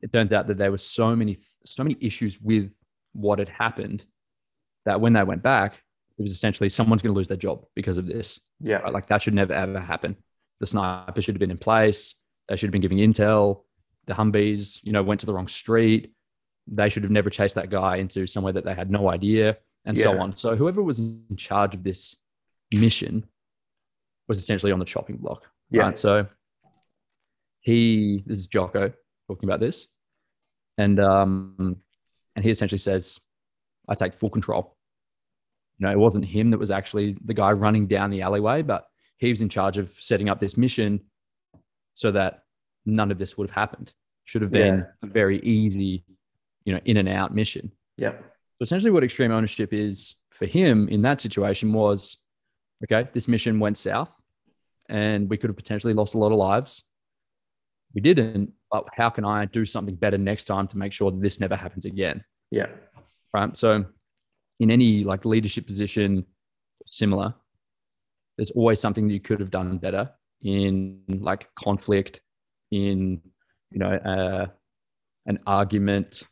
it 0.00 0.12
turns 0.12 0.32
out 0.32 0.46
that 0.48 0.58
there 0.58 0.70
were 0.70 0.78
so 0.78 1.16
many 1.16 1.36
so 1.64 1.82
many 1.82 1.96
issues 2.00 2.40
with 2.40 2.74
what 3.12 3.38
had 3.38 3.48
happened 3.48 4.04
that 4.84 5.00
when 5.00 5.12
they 5.12 5.22
went 5.22 5.42
back, 5.42 5.80
it 6.18 6.22
was 6.22 6.32
essentially 6.32 6.68
someone's 6.68 7.02
going 7.02 7.14
to 7.14 7.16
lose 7.16 7.28
their 7.28 7.36
job 7.36 7.64
because 7.74 7.98
of 7.98 8.06
this. 8.06 8.40
Yeah. 8.60 8.76
Right? 8.76 8.92
Like 8.92 9.08
that 9.08 9.22
should 9.22 9.34
never 9.34 9.52
ever 9.52 9.80
happen. 9.80 10.16
The 10.60 10.66
sniper 10.66 11.20
should 11.20 11.34
have 11.34 11.40
been 11.40 11.50
in 11.50 11.58
place. 11.58 12.14
They 12.48 12.56
should 12.56 12.68
have 12.68 12.72
been 12.72 12.82
giving 12.82 12.98
intel. 12.98 13.62
The 14.06 14.14
Humvees, 14.14 14.80
you 14.82 14.92
know, 14.92 15.02
went 15.02 15.20
to 15.20 15.26
the 15.26 15.34
wrong 15.34 15.48
street. 15.48 16.13
They 16.66 16.88
should 16.88 17.02
have 17.02 17.12
never 17.12 17.30
chased 17.30 17.54
that 17.56 17.70
guy 17.70 17.96
into 17.96 18.26
somewhere 18.26 18.52
that 18.52 18.64
they 18.64 18.74
had 18.74 18.90
no 18.90 19.10
idea, 19.10 19.58
and 19.84 19.96
yeah. 19.96 20.04
so 20.04 20.20
on. 20.20 20.34
So 20.36 20.56
whoever 20.56 20.82
was 20.82 20.98
in 20.98 21.24
charge 21.36 21.74
of 21.74 21.82
this 21.82 22.16
mission 22.72 23.24
was 24.28 24.38
essentially 24.38 24.72
on 24.72 24.78
the 24.78 24.84
chopping 24.84 25.16
block. 25.16 25.44
Yeah. 25.70 25.82
Right? 25.82 25.98
So 25.98 26.26
he, 27.60 28.22
this 28.26 28.38
is 28.38 28.46
Jocko 28.46 28.92
talking 29.28 29.48
about 29.48 29.60
this, 29.60 29.86
and 30.78 30.98
um, 31.00 31.76
and 32.34 32.44
he 32.44 32.50
essentially 32.50 32.78
says, 32.78 33.20
"I 33.88 33.94
take 33.94 34.14
full 34.14 34.30
control 34.30 34.74
you 35.78 35.86
know, 35.86 35.92
it 35.92 35.98
wasn't 35.98 36.24
him 36.24 36.50
that 36.50 36.58
was 36.58 36.70
actually 36.70 37.16
the 37.24 37.34
guy 37.34 37.52
running 37.52 37.86
down 37.86 38.10
the 38.10 38.22
alleyway, 38.22 38.62
but 38.62 38.86
he 39.18 39.30
was 39.30 39.40
in 39.40 39.48
charge 39.48 39.78
of 39.78 39.90
setting 40.00 40.28
up 40.28 40.40
this 40.40 40.56
mission 40.56 41.00
so 41.94 42.10
that 42.12 42.44
none 42.86 43.10
of 43.10 43.18
this 43.18 43.36
would 43.36 43.50
have 43.50 43.54
happened. 43.54 43.92
Should 44.24 44.42
have 44.42 44.50
been 44.50 44.78
yeah. 44.78 44.84
a 45.02 45.06
very 45.06 45.40
easy, 45.40 46.04
you 46.64 46.72
know, 46.72 46.80
in 46.84 46.96
and 46.96 47.08
out 47.08 47.34
mission. 47.34 47.72
Yeah. 47.96 48.12
So 48.12 48.62
essentially, 48.62 48.90
what 48.90 49.04
extreme 49.04 49.32
ownership 49.32 49.72
is 49.72 50.14
for 50.30 50.46
him 50.46 50.88
in 50.88 51.02
that 51.02 51.20
situation 51.20 51.72
was, 51.72 52.16
okay, 52.84 53.08
this 53.12 53.28
mission 53.28 53.60
went 53.60 53.76
south, 53.76 54.12
and 54.88 55.28
we 55.28 55.36
could 55.36 55.50
have 55.50 55.56
potentially 55.56 55.94
lost 55.94 56.14
a 56.14 56.18
lot 56.18 56.32
of 56.32 56.38
lives. 56.38 56.82
We 57.94 58.00
didn't, 58.00 58.52
but 58.70 58.86
how 58.92 59.10
can 59.10 59.24
I 59.24 59.44
do 59.44 59.64
something 59.64 59.94
better 59.94 60.18
next 60.18 60.44
time 60.44 60.66
to 60.68 60.78
make 60.78 60.92
sure 60.92 61.10
that 61.10 61.22
this 61.22 61.38
never 61.38 61.54
happens 61.54 61.84
again? 61.84 62.24
Yeah. 62.50 62.66
Right. 63.32 63.56
So 63.56 63.84
in 64.60 64.70
any 64.70 65.04
like 65.04 65.24
leadership 65.24 65.66
position 65.66 66.24
similar 66.86 67.34
there's 68.36 68.50
always 68.50 68.80
something 68.80 69.06
that 69.06 69.14
you 69.14 69.20
could 69.20 69.40
have 69.40 69.50
done 69.50 69.78
better 69.78 70.10
in 70.42 71.00
like 71.08 71.48
conflict 71.54 72.20
in 72.70 73.20
you 73.70 73.78
know 73.78 73.92
uh, 73.92 74.46
an 75.26 75.38
argument 75.46 76.24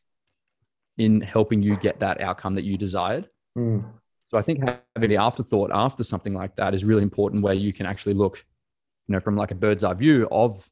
in 0.98 1.20
helping 1.20 1.62
you 1.62 1.76
get 1.76 1.98
that 2.00 2.20
outcome 2.20 2.54
that 2.54 2.64
you 2.64 2.76
desired 2.76 3.28
mm. 3.56 3.84
so 4.26 4.38
i 4.38 4.42
think 4.42 4.60
having 4.94 5.10
the 5.10 5.16
afterthought 5.16 5.70
after 5.72 6.04
something 6.04 6.34
like 6.34 6.54
that 6.56 6.74
is 6.74 6.84
really 6.84 7.02
important 7.02 7.42
where 7.42 7.54
you 7.54 7.72
can 7.72 7.86
actually 7.86 8.14
look 8.14 8.44
you 9.08 9.12
know 9.12 9.20
from 9.20 9.36
like 9.36 9.50
a 9.50 9.54
bird's 9.54 9.84
eye 9.84 9.94
view 9.94 10.28
of 10.30 10.68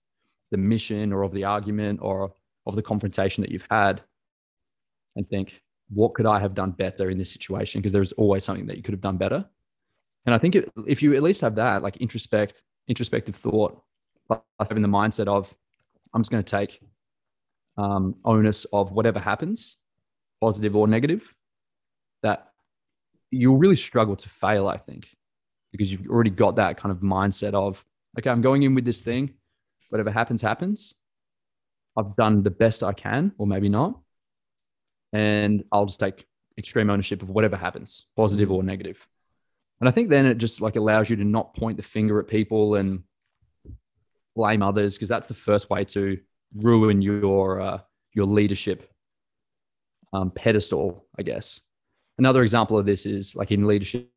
the 0.50 0.58
mission 0.58 1.12
or 1.12 1.22
of 1.22 1.32
the 1.32 1.44
argument 1.44 1.98
or 2.02 2.32
of 2.66 2.74
the 2.74 2.82
confrontation 2.82 3.42
that 3.42 3.50
you've 3.50 3.66
had 3.70 4.02
and 5.16 5.26
think 5.28 5.62
what 5.90 6.14
could 6.14 6.26
I 6.26 6.38
have 6.38 6.54
done 6.54 6.70
better 6.70 7.10
in 7.10 7.18
this 7.18 7.32
situation? 7.32 7.80
Because 7.80 7.92
there's 7.92 8.12
always 8.12 8.44
something 8.44 8.66
that 8.66 8.76
you 8.76 8.82
could 8.82 8.94
have 8.94 9.00
done 9.00 9.16
better. 9.16 9.44
And 10.26 10.34
I 10.34 10.38
think 10.38 10.54
if, 10.54 10.64
if 10.86 11.02
you 11.02 11.14
at 11.14 11.22
least 11.22 11.40
have 11.40 11.56
that, 11.56 11.82
like 11.82 11.96
introspect, 11.98 12.62
introspective 12.88 13.34
thought, 13.34 13.82
plus 14.26 14.40
having 14.60 14.82
the 14.82 14.88
mindset 14.88 15.26
of, 15.26 15.54
I'm 16.14 16.22
just 16.22 16.30
going 16.30 16.44
to 16.44 16.50
take 16.50 16.80
um, 17.76 18.14
onus 18.24 18.66
of 18.66 18.92
whatever 18.92 19.18
happens, 19.18 19.76
positive 20.40 20.76
or 20.76 20.88
negative, 20.88 21.34
that 22.22 22.52
you'll 23.30 23.58
really 23.58 23.76
struggle 23.76 24.16
to 24.16 24.28
fail, 24.28 24.68
I 24.68 24.76
think, 24.76 25.08
because 25.72 25.90
you've 25.90 26.08
already 26.08 26.30
got 26.30 26.56
that 26.56 26.76
kind 26.76 26.92
of 26.92 26.98
mindset 27.00 27.54
of, 27.54 27.84
okay, 28.18 28.30
I'm 28.30 28.42
going 28.42 28.62
in 28.62 28.74
with 28.74 28.84
this 28.84 29.00
thing, 29.00 29.34
whatever 29.88 30.10
happens, 30.10 30.42
happens. 30.42 30.94
I've 31.96 32.16
done 32.16 32.42
the 32.42 32.50
best 32.50 32.82
I 32.82 32.92
can, 32.92 33.32
or 33.38 33.46
maybe 33.46 33.68
not 33.68 34.00
and 35.12 35.64
I'll 35.72 35.86
just 35.86 36.00
take 36.00 36.26
extreme 36.58 36.90
ownership 36.90 37.22
of 37.22 37.30
whatever 37.30 37.56
happens, 37.56 38.06
positive 38.16 38.50
or 38.50 38.62
negative. 38.62 39.06
And 39.80 39.88
I 39.88 39.92
think 39.92 40.10
then 40.10 40.26
it 40.26 40.36
just 40.36 40.60
like 40.60 40.76
allows 40.76 41.08
you 41.08 41.16
to 41.16 41.24
not 41.24 41.54
point 41.54 41.76
the 41.76 41.82
finger 41.82 42.20
at 42.20 42.28
people 42.28 42.74
and 42.74 43.02
blame 44.36 44.62
others 44.62 44.94
because 44.94 45.08
that's 45.08 45.26
the 45.26 45.34
first 45.34 45.70
way 45.70 45.84
to 45.84 46.18
ruin 46.54 47.00
your 47.02 47.60
uh, 47.60 47.78
your 48.12 48.26
leadership 48.26 48.90
um, 50.12 50.30
pedestal, 50.30 51.06
I 51.18 51.22
guess. 51.22 51.60
Another 52.18 52.42
example 52.42 52.78
of 52.78 52.86
this 52.86 53.06
is 53.06 53.34
like 53.34 53.50
in 53.50 53.66
leadership, 53.66 54.10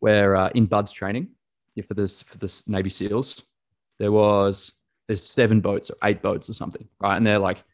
where 0.00 0.36
uh, 0.36 0.50
in 0.54 0.66
BUD/S 0.66 0.92
training 0.92 1.28
for 1.86 1.94
this 1.94 2.22
for 2.22 2.38
this 2.38 2.68
Navy 2.68 2.90
SEALs, 2.90 3.42
there 3.98 4.12
was 4.12 4.72
there's 5.06 5.22
seven 5.22 5.60
boats 5.60 5.90
or 5.90 5.96
eight 6.04 6.22
boats 6.22 6.48
or 6.48 6.52
something, 6.52 6.86
right? 7.00 7.16
And 7.16 7.26
they're 7.26 7.38
like 7.38 7.64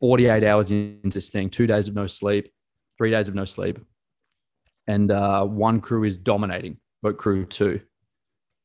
48 0.00 0.44
hours 0.44 0.70
into 0.70 1.16
this 1.16 1.28
thing, 1.28 1.50
two 1.50 1.66
days 1.66 1.88
of 1.88 1.94
no 1.94 2.06
sleep, 2.06 2.52
three 2.96 3.10
days 3.10 3.28
of 3.28 3.34
no 3.34 3.44
sleep, 3.44 3.78
and 4.86 5.10
uh, 5.10 5.44
one 5.44 5.80
crew 5.80 6.04
is 6.04 6.18
dominating 6.18 6.78
boat 7.02 7.18
crew 7.18 7.44
two. 7.44 7.80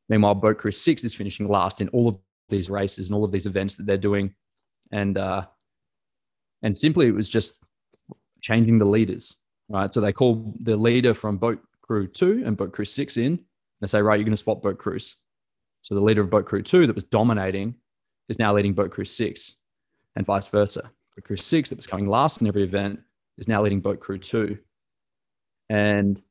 Meanwhile, 0.10 0.36
boat 0.36 0.58
crew 0.58 0.72
six 0.72 1.04
is 1.04 1.14
finishing 1.14 1.48
last 1.48 1.82
in 1.82 1.90
all 1.90 2.08
of 2.08 2.18
these 2.50 2.70
races 2.70 3.10
and 3.10 3.16
all 3.16 3.24
of 3.24 3.32
these 3.32 3.46
events 3.46 3.76
that 3.76 3.86
they're 3.86 3.98
doing, 3.98 4.34
and 4.92 5.18
uh, 5.18 5.46
and 6.62 6.76
simply 6.76 7.08
it 7.08 7.16
was 7.16 7.30
just 7.30 7.63
changing 8.44 8.78
the 8.78 8.86
leaders, 8.86 9.36
right? 9.70 9.92
So 9.92 10.00
they 10.00 10.14
call 10.14 10.54
the 10.60 10.76
leader 10.76 11.16
from 11.16 11.38
boat 11.38 11.60
crew 11.82 12.08
two 12.08 12.44
and 12.46 12.56
boat 12.56 12.74
crew 12.74 12.86
six 12.86 13.18
in. 13.18 13.40
They 13.82 13.88
say, 13.88 14.02
right, 14.02 14.18
you're 14.18 14.26
going 14.26 14.34
to 14.34 14.38
swap 14.38 14.62
boat 14.62 14.78
crews. 14.78 15.16
So 15.82 15.96
the 15.96 16.02
leader 16.02 16.22
of 16.22 16.30
boat 16.30 16.46
crew 16.46 16.62
two 16.62 16.86
that 16.86 16.94
was 16.94 17.04
dominating 17.04 17.76
is 18.30 18.38
now 18.38 18.54
leading 18.54 18.74
boat 18.74 18.92
crew 18.92 19.06
six, 19.06 19.56
and 20.16 20.26
vice 20.26 20.46
versa. 20.48 20.84
Boat 21.16 21.24
crew 21.26 21.38
six 21.38 21.70
that 21.70 21.78
was 21.78 21.88
coming 21.88 22.08
last 22.08 22.42
in 22.42 22.48
every 22.48 22.64
event 22.64 23.00
is 23.38 23.48
now 23.48 23.62
leading 23.62 23.82
boat 23.82 24.00
crew 24.00 24.18
two, 24.18 24.58
and 25.70 26.22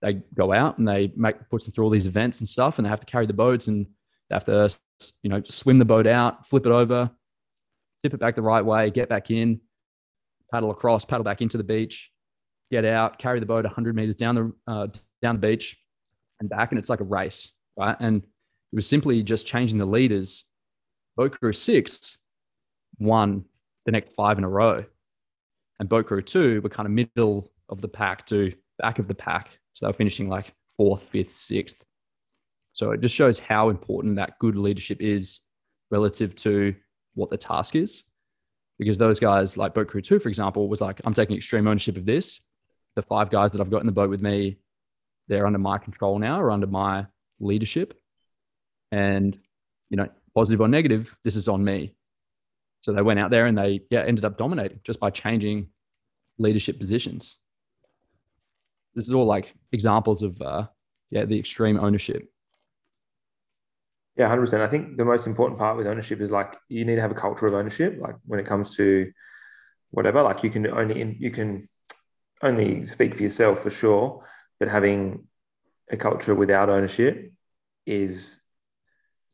they 0.00 0.14
go 0.34 0.52
out 0.52 0.78
and 0.78 0.86
they 0.86 1.12
make 1.16 1.48
push 1.50 1.64
them 1.64 1.72
through 1.72 1.84
all 1.84 1.90
these 1.90 2.06
events 2.06 2.38
and 2.38 2.48
stuff, 2.48 2.78
and 2.78 2.86
they 2.86 2.90
have 2.90 3.00
to 3.00 3.06
carry 3.06 3.26
the 3.26 3.32
boats 3.32 3.66
and 3.68 3.86
they 4.30 4.34
have 4.34 4.44
to 4.44 4.74
you 5.22 5.30
know 5.30 5.42
swim 5.48 5.78
the 5.78 5.84
boat 5.84 6.06
out, 6.06 6.46
flip 6.46 6.66
it 6.66 6.72
over, 6.72 7.10
tip 8.02 8.14
it 8.14 8.20
back 8.20 8.36
the 8.36 8.42
right 8.42 8.64
way, 8.64 8.90
get 8.90 9.08
back 9.08 9.30
in, 9.30 9.60
paddle 10.50 10.70
across, 10.70 11.04
paddle 11.04 11.24
back 11.24 11.42
into 11.42 11.58
the 11.58 11.64
beach, 11.64 12.10
get 12.70 12.84
out, 12.84 13.18
carry 13.18 13.40
the 13.40 13.46
boat 13.46 13.64
100 13.64 13.94
meters 13.94 14.16
down 14.16 14.34
the 14.34 14.52
uh, 14.66 14.86
down 15.22 15.36
the 15.36 15.40
beach 15.40 15.76
and 16.40 16.48
back, 16.48 16.70
and 16.70 16.78
it's 16.78 16.88
like 16.88 17.00
a 17.00 17.04
race, 17.04 17.52
right? 17.76 17.96
And 18.00 18.22
it 18.22 18.76
was 18.76 18.86
simply 18.86 19.22
just 19.22 19.46
changing 19.46 19.78
the 19.78 19.86
leaders. 19.86 20.44
Boat 21.16 21.38
crew 21.38 21.52
six 21.52 22.16
won 22.98 23.44
the 23.86 23.92
next 23.92 24.14
five 24.14 24.38
in 24.38 24.44
a 24.44 24.48
row, 24.48 24.84
and 25.80 25.88
boat 25.88 26.06
crew 26.06 26.22
two 26.22 26.60
were 26.62 26.68
kind 26.68 26.86
of 26.86 26.92
middle 26.92 27.50
of 27.68 27.80
the 27.80 27.88
pack 27.88 28.26
to 28.26 28.52
back 28.78 28.98
of 28.98 29.08
the 29.08 29.14
pack, 29.14 29.58
so 29.74 29.86
they 29.86 29.90
were 29.90 29.96
finishing 29.96 30.28
like 30.28 30.54
fourth, 30.76 31.02
fifth, 31.02 31.32
sixth. 31.32 31.84
So 32.72 32.92
it 32.92 33.00
just 33.00 33.14
shows 33.14 33.40
how 33.40 33.70
important 33.70 34.16
that 34.16 34.38
good 34.38 34.56
leadership 34.56 35.00
is 35.00 35.40
relative 35.90 36.36
to 36.36 36.74
what 37.14 37.30
the 37.30 37.36
task 37.36 37.74
is 37.74 38.04
because 38.78 38.98
those 38.98 39.18
guys 39.18 39.56
like 39.56 39.74
boat 39.74 39.88
crew 39.88 40.00
2 40.00 40.18
for 40.18 40.28
example 40.28 40.68
was 40.68 40.80
like 40.80 41.00
i'm 41.04 41.14
taking 41.14 41.36
extreme 41.36 41.66
ownership 41.66 41.96
of 41.96 42.06
this. 42.06 42.40
The 42.96 43.02
five 43.02 43.30
guys 43.30 43.52
that 43.52 43.60
i've 43.60 43.70
got 43.70 43.80
in 43.80 43.86
the 43.86 43.92
boat 43.92 44.10
with 44.10 44.22
me 44.22 44.58
they're 45.28 45.46
under 45.46 45.58
my 45.58 45.78
control 45.78 46.18
now 46.18 46.40
or 46.40 46.50
under 46.50 46.66
my 46.66 47.06
leadership. 47.38 47.94
And 48.90 49.38
you 49.90 49.96
know 49.96 50.08
positive 50.34 50.60
or 50.60 50.68
negative 50.68 51.14
this 51.24 51.36
is 51.36 51.48
on 51.48 51.64
me. 51.64 51.94
So 52.80 52.92
they 52.92 53.02
went 53.02 53.20
out 53.20 53.30
there 53.30 53.46
and 53.46 53.56
they 53.56 53.82
yeah 53.90 54.04
ended 54.04 54.24
up 54.24 54.38
dominating 54.38 54.80
just 54.84 55.00
by 55.00 55.10
changing 55.10 55.68
leadership 56.38 56.78
positions. 56.78 57.36
This 58.94 59.04
is 59.04 59.12
all 59.12 59.26
like 59.26 59.54
examples 59.72 60.22
of 60.22 60.40
uh 60.40 60.66
yeah 61.10 61.24
the 61.24 61.38
extreme 61.38 61.78
ownership 61.78 62.30
yeah, 64.18 64.26
hundred 64.26 64.42
percent. 64.42 64.62
I 64.62 64.66
think 64.66 64.96
the 64.96 65.04
most 65.04 65.28
important 65.28 65.60
part 65.60 65.76
with 65.76 65.86
ownership 65.86 66.20
is 66.20 66.32
like 66.32 66.56
you 66.68 66.84
need 66.84 66.96
to 66.96 67.00
have 67.00 67.12
a 67.12 67.14
culture 67.14 67.46
of 67.46 67.54
ownership. 67.54 67.98
Like 68.00 68.16
when 68.26 68.40
it 68.40 68.46
comes 68.46 68.74
to 68.76 69.12
whatever, 69.90 70.22
like 70.22 70.42
you 70.42 70.50
can 70.50 70.66
only 70.66 71.16
you 71.20 71.30
can 71.30 71.68
only 72.42 72.84
speak 72.86 73.16
for 73.16 73.22
yourself 73.22 73.62
for 73.62 73.70
sure, 73.70 74.24
but 74.58 74.68
having 74.68 75.28
a 75.88 75.96
culture 75.96 76.34
without 76.34 76.68
ownership 76.68 77.32
is 77.86 78.40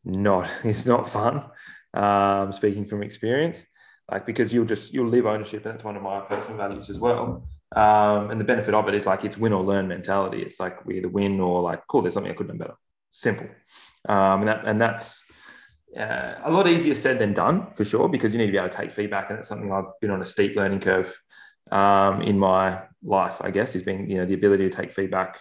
not 0.04 0.50
it's 0.64 0.84
not 0.84 1.08
fun. 1.08 1.46
Um, 1.94 2.52
speaking 2.52 2.84
from 2.84 3.02
experience, 3.02 3.64
like 4.10 4.26
because 4.26 4.52
you'll 4.52 4.66
just 4.66 4.92
you'll 4.92 5.08
live 5.08 5.24
ownership, 5.24 5.64
and 5.64 5.74
that's 5.74 5.84
one 5.84 5.96
of 5.96 6.02
my 6.02 6.20
personal 6.20 6.58
values 6.58 6.90
as 6.90 7.00
well. 7.00 7.48
Um, 7.74 8.30
and 8.30 8.38
the 8.38 8.44
benefit 8.44 8.74
of 8.74 8.86
it 8.88 8.94
is 8.94 9.06
like 9.06 9.24
it's 9.24 9.38
win 9.38 9.54
or 9.54 9.62
learn 9.62 9.88
mentality. 9.88 10.42
It's 10.42 10.60
like 10.60 10.84
we 10.84 10.98
either 10.98 11.08
win 11.08 11.40
or 11.40 11.62
like 11.62 11.86
cool. 11.86 12.02
There's 12.02 12.12
something 12.12 12.30
I 12.30 12.34
could 12.34 12.48
have 12.48 12.58
done 12.58 12.66
better. 12.66 12.78
Simple 13.10 13.48
um, 14.08 14.40
and 14.40 14.48
that 14.48 14.64
and 14.66 14.80
that's 14.80 15.22
uh, 15.98 16.34
a 16.44 16.50
lot 16.50 16.66
easier 16.68 16.94
said 16.94 17.18
than 17.18 17.32
done 17.32 17.72
for 17.74 17.84
sure 17.84 18.08
because 18.08 18.32
you 18.32 18.38
need 18.38 18.46
to 18.46 18.52
be 18.52 18.58
able 18.58 18.68
to 18.68 18.76
take 18.76 18.92
feedback, 18.92 19.30
and 19.30 19.38
it's 19.38 19.48
something 19.48 19.72
I've 19.72 19.98
been 20.00 20.10
on 20.10 20.22
a 20.22 20.26
steep 20.26 20.56
learning 20.56 20.80
curve 20.80 21.16
um, 21.70 22.22
in 22.22 22.38
my 22.38 22.82
life. 23.02 23.36
I 23.40 23.50
guess 23.50 23.74
is 23.76 23.82
being 23.82 24.10
you 24.10 24.18
know 24.18 24.26
the 24.26 24.34
ability 24.34 24.68
to 24.68 24.76
take 24.76 24.92
feedback 24.92 25.40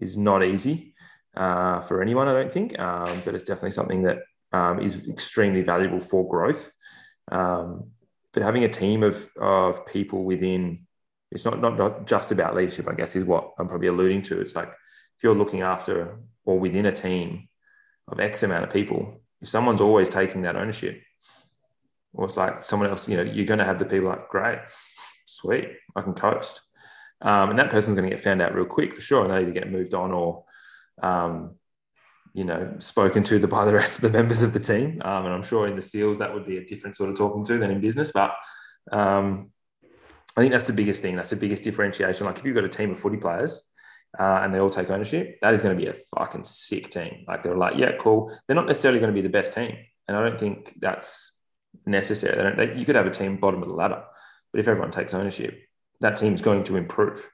is 0.00 0.16
not 0.16 0.44
easy 0.44 0.94
uh, 1.36 1.80
for 1.80 2.02
anyone. 2.02 2.28
I 2.28 2.32
don't 2.32 2.52
think, 2.52 2.78
um, 2.78 3.22
but 3.24 3.34
it's 3.34 3.44
definitely 3.44 3.72
something 3.72 4.02
that 4.02 4.18
um, 4.52 4.80
is 4.80 5.06
extremely 5.08 5.62
valuable 5.62 6.00
for 6.00 6.28
growth. 6.28 6.70
Um, 7.30 7.90
but 8.32 8.42
having 8.42 8.64
a 8.64 8.68
team 8.68 9.02
of 9.02 9.28
of 9.40 9.86
people 9.86 10.24
within 10.24 10.86
it's 11.30 11.44
not, 11.44 11.60
not 11.60 11.76
not 11.76 12.06
just 12.06 12.32
about 12.32 12.56
leadership. 12.56 12.88
I 12.88 12.94
guess 12.94 13.16
is 13.16 13.24
what 13.24 13.52
I'm 13.58 13.68
probably 13.68 13.88
alluding 13.88 14.22
to. 14.22 14.40
It's 14.40 14.54
like 14.54 14.68
if 14.68 15.22
you're 15.22 15.34
looking 15.34 15.62
after 15.62 16.18
or 16.44 16.58
within 16.58 16.86
a 16.86 16.92
team 16.92 17.48
of 18.10 18.20
X 18.20 18.42
amount 18.42 18.64
of 18.64 18.72
people, 18.72 19.20
if 19.40 19.48
someone's 19.48 19.80
always 19.80 20.08
taking 20.08 20.42
that 20.42 20.56
ownership, 20.56 21.02
or 22.12 22.24
it's 22.24 22.36
like 22.36 22.64
someone 22.64 22.88
else, 22.88 23.08
you 23.08 23.16
know, 23.16 23.22
you're 23.22 23.46
going 23.46 23.58
to 23.58 23.64
have 23.64 23.78
the 23.78 23.84
people 23.84 24.08
like, 24.08 24.28
great, 24.28 24.58
sweet, 25.26 25.70
I 25.94 26.02
can 26.02 26.14
coast. 26.14 26.62
Um, 27.20 27.50
and 27.50 27.58
that 27.58 27.70
person's 27.70 27.96
going 27.96 28.08
to 28.08 28.14
get 28.14 28.22
found 28.22 28.40
out 28.40 28.54
real 28.54 28.64
quick 28.64 28.94
for 28.94 29.00
sure. 29.00 29.24
And 29.24 29.32
they 29.32 29.40
either 29.40 29.50
get 29.50 29.70
moved 29.70 29.94
on 29.94 30.12
or, 30.12 30.44
um, 31.02 31.56
you 32.32 32.44
know, 32.44 32.76
spoken 32.78 33.22
to 33.24 33.38
the, 33.38 33.48
by 33.48 33.64
the 33.64 33.74
rest 33.74 33.96
of 33.96 34.02
the 34.02 34.16
members 34.16 34.42
of 34.42 34.52
the 34.52 34.60
team. 34.60 35.02
Um, 35.04 35.26
and 35.26 35.34
I'm 35.34 35.42
sure 35.42 35.66
in 35.66 35.76
the 35.76 35.82
SEALs 35.82 36.18
that 36.18 36.32
would 36.32 36.46
be 36.46 36.58
a 36.58 36.64
different 36.64 36.96
sort 36.96 37.10
of 37.10 37.16
talking 37.16 37.44
to 37.44 37.58
than 37.58 37.70
in 37.70 37.80
business. 37.80 38.12
But 38.12 38.34
um, 38.92 39.50
I 40.36 40.40
think 40.40 40.52
that's 40.52 40.66
the 40.66 40.72
biggest 40.72 41.02
thing. 41.02 41.16
That's 41.16 41.30
the 41.30 41.36
biggest 41.36 41.64
differentiation. 41.64 42.26
Like 42.26 42.38
if 42.38 42.44
you've 42.44 42.54
got 42.54 42.64
a 42.64 42.68
team 42.68 42.92
of 42.92 43.00
footy 43.00 43.18
players 43.18 43.62
uh, 44.18 44.40
and 44.42 44.54
they 44.54 44.58
all 44.58 44.70
take 44.70 44.90
ownership, 44.90 45.38
that 45.42 45.54
is 45.54 45.62
going 45.62 45.76
to 45.76 45.82
be 45.82 45.88
a 45.88 45.96
fucking 46.16 46.44
sick 46.44 46.90
team. 46.90 47.24
Like 47.26 47.42
they're 47.42 47.56
like, 47.56 47.76
yeah, 47.76 47.92
cool. 47.98 48.36
They're 48.46 48.56
not 48.56 48.66
necessarily 48.66 49.00
going 49.00 49.12
to 49.12 49.14
be 49.14 49.22
the 49.22 49.28
best 49.28 49.54
team, 49.54 49.76
and 50.06 50.16
I 50.16 50.22
don't 50.22 50.38
think 50.38 50.74
that's 50.80 51.32
necessary. 51.86 52.36
They 52.36 52.42
don't, 52.42 52.56
they, 52.56 52.78
you 52.78 52.84
could 52.84 52.96
have 52.96 53.06
a 53.06 53.10
team 53.10 53.36
bottom 53.36 53.62
of 53.62 53.68
the 53.68 53.74
ladder, 53.74 54.02
but 54.52 54.60
if 54.60 54.68
everyone 54.68 54.90
takes 54.90 55.14
ownership, 55.14 55.58
that 56.00 56.16
team's 56.16 56.40
going 56.40 56.64
to 56.64 56.76
improve. 56.76 57.28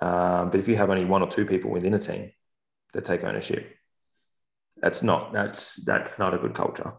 Um, 0.00 0.50
but 0.50 0.60
if 0.60 0.68
you 0.68 0.76
have 0.76 0.88
only 0.90 1.04
one 1.04 1.22
or 1.22 1.28
two 1.28 1.44
people 1.44 1.70
within 1.70 1.92
a 1.94 1.98
team 1.98 2.32
that 2.94 3.04
take 3.04 3.22
ownership, 3.22 3.76
that's 4.76 5.02
not 5.02 5.32
that's 5.32 5.76
that's 5.84 6.18
not 6.18 6.32
a 6.32 6.38
good 6.38 6.54
culture. 6.54 6.94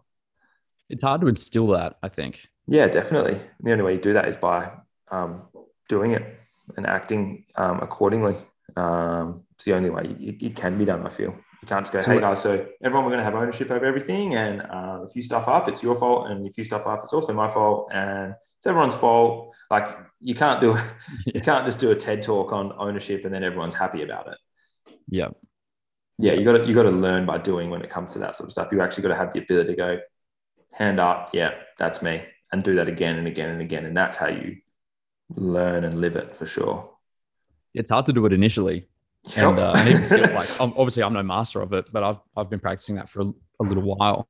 It's 0.89 1.01
hard 1.01 1.21
to 1.21 1.27
instill 1.27 1.67
that, 1.67 1.97
I 2.03 2.09
think. 2.09 2.45
Yeah, 2.67 2.87
definitely. 2.87 3.39
The 3.61 3.71
only 3.71 3.83
way 3.83 3.93
you 3.93 4.01
do 4.01 4.13
that 4.13 4.27
is 4.27 4.37
by 4.37 4.71
um, 5.09 5.43
doing 5.89 6.11
it 6.11 6.40
and 6.77 6.85
acting 6.85 7.45
um, 7.55 7.79
accordingly. 7.81 8.35
Um, 8.75 9.43
it's 9.55 9.65
the 9.65 9.73
only 9.73 9.89
way 9.89 10.03
it, 10.19 10.41
it, 10.41 10.55
can 10.55 10.77
be 10.77 10.85
done. 10.85 11.05
I 11.05 11.09
feel 11.09 11.35
you 11.61 11.67
can't 11.67 11.85
just 11.85 11.93
go, 11.93 12.01
"Hey 12.01 12.19
guys, 12.19 12.41
so 12.41 12.65
everyone, 12.83 13.05
we're 13.05 13.11
going 13.11 13.19
to 13.19 13.25
have 13.25 13.35
ownership 13.35 13.69
over 13.69 13.85
everything, 13.85 14.35
and 14.35 14.61
uh, 14.61 15.05
if 15.07 15.15
you 15.15 15.21
stuff 15.21 15.47
up, 15.47 15.67
it's 15.67 15.83
your 15.83 15.95
fault, 15.95 16.29
and 16.29 16.47
if 16.47 16.57
you 16.57 16.63
stuff 16.63 16.87
up, 16.87 17.01
it's 17.03 17.13
also 17.13 17.33
my 17.33 17.47
fault, 17.47 17.89
and 17.93 18.33
it's 18.57 18.67
everyone's 18.67 18.95
fault." 18.95 19.53
Like 19.69 19.97
you 20.19 20.35
can't 20.35 20.61
do, 20.61 20.77
you 21.25 21.41
can't 21.41 21.65
just 21.65 21.79
do 21.79 21.91
a 21.91 21.95
TED 21.95 22.23
talk 22.23 22.51
on 22.51 22.73
ownership 22.77 23.25
and 23.25 23.33
then 23.33 23.43
everyone's 23.43 23.75
happy 23.75 24.03
about 24.03 24.27
it. 24.27 24.37
Yeah, 25.09 25.29
yeah, 26.21 26.33
you 26.33 26.45
got 26.45 26.53
to 26.53 26.65
you 26.65 26.75
got 26.75 26.83
to 26.83 26.91
learn 26.91 27.25
by 27.25 27.39
doing 27.39 27.69
when 27.69 27.81
it 27.81 27.89
comes 27.89 28.13
to 28.13 28.19
that 28.19 28.35
sort 28.35 28.47
of 28.47 28.51
stuff. 28.51 28.71
You 28.71 28.81
actually 28.81 29.03
got 29.03 29.09
to 29.09 29.15
have 29.15 29.33
the 29.33 29.41
ability 29.41 29.71
to 29.71 29.75
go, 29.75 29.99
hand 30.71 30.99
up, 30.99 31.31
yeah, 31.33 31.51
that's 31.79 32.01
me, 32.01 32.23
and 32.51 32.63
do 32.63 32.75
that 32.75 32.87
again 32.87 33.17
and 33.17 33.27
again 33.27 33.49
and 33.49 33.61
again, 33.61 33.85
and 33.85 33.97
that's 33.97 34.17
how 34.17 34.27
you 34.27 34.57
learn 35.35 35.83
and 35.83 35.99
live 35.99 36.15
it 36.15 36.35
for 36.35 36.45
sure. 36.45 36.89
It's 37.73 37.89
hard 37.89 38.05
to 38.07 38.13
do 38.13 38.25
it 38.25 38.33
initially. 38.33 38.87
And, 39.35 39.59
uh, 39.59 39.73
and 39.75 39.87
even 39.87 40.05
still, 40.05 40.33
like, 40.33 40.49
obviously, 40.59 41.03
I'm 41.03 41.13
no 41.13 41.23
master 41.23 41.61
of 41.61 41.73
it, 41.73 41.85
but 41.91 42.03
I've, 42.03 42.19
I've 42.35 42.49
been 42.49 42.59
practicing 42.59 42.95
that 42.95 43.09
for 43.09 43.21
a, 43.21 43.33
a 43.61 43.63
little 43.63 43.83
while. 43.83 44.27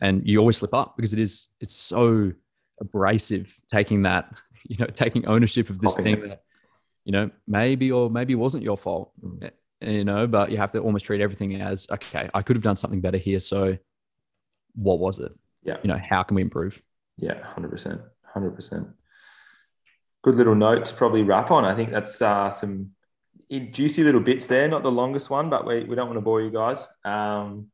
And 0.00 0.26
you 0.26 0.38
always 0.38 0.56
slip 0.56 0.74
up 0.74 0.96
because 0.96 1.12
it 1.12 1.18
is, 1.18 1.48
it's 1.60 1.74
so 1.74 2.32
abrasive 2.80 3.58
taking 3.68 4.02
that, 4.02 4.40
you 4.64 4.76
know, 4.78 4.86
taking 4.86 5.26
ownership 5.26 5.70
of 5.70 5.80
this 5.80 5.94
Popping 5.94 6.04
thing 6.04 6.24
it. 6.24 6.28
that, 6.28 6.42
you 7.04 7.12
know, 7.12 7.30
maybe 7.46 7.90
or 7.92 8.08
maybe 8.08 8.34
wasn't 8.34 8.62
your 8.62 8.76
fault, 8.76 9.12
mm. 9.22 9.50
you 9.80 10.04
know, 10.04 10.26
but 10.26 10.50
you 10.50 10.56
have 10.56 10.72
to 10.72 10.78
almost 10.78 11.04
treat 11.04 11.20
everything 11.20 11.60
as, 11.60 11.86
okay, 11.90 12.30
I 12.32 12.42
could 12.42 12.56
have 12.56 12.62
done 12.62 12.76
something 12.76 13.00
better 13.00 13.18
here. 13.18 13.40
So 13.40 13.76
what 14.74 15.00
was 15.00 15.18
it? 15.18 15.32
Yeah. 15.62 15.76
You 15.82 15.88
know, 15.88 15.98
how 15.98 16.22
can 16.22 16.34
we 16.34 16.42
improve? 16.42 16.80
Yeah, 17.16 17.40
100%. 17.56 18.00
100% 18.34 18.92
good 20.24 20.36
little 20.36 20.54
note 20.54 20.86
to 20.86 20.94
probably 20.94 21.22
wrap 21.22 21.50
on. 21.50 21.66
I 21.66 21.74
think 21.74 21.90
that's 21.90 22.22
uh, 22.22 22.50
some 22.50 22.92
juicy 23.50 24.02
little 24.02 24.22
bits 24.22 24.46
there. 24.46 24.66
Not 24.66 24.82
the 24.82 24.90
longest 24.90 25.28
one, 25.28 25.50
but 25.50 25.66
we, 25.66 25.84
we 25.84 25.94
don't 25.94 26.06
want 26.06 26.16
to 26.16 26.22
bore 26.22 26.40
you 26.40 26.50
guys. 26.50 26.88
Um, 27.04 27.68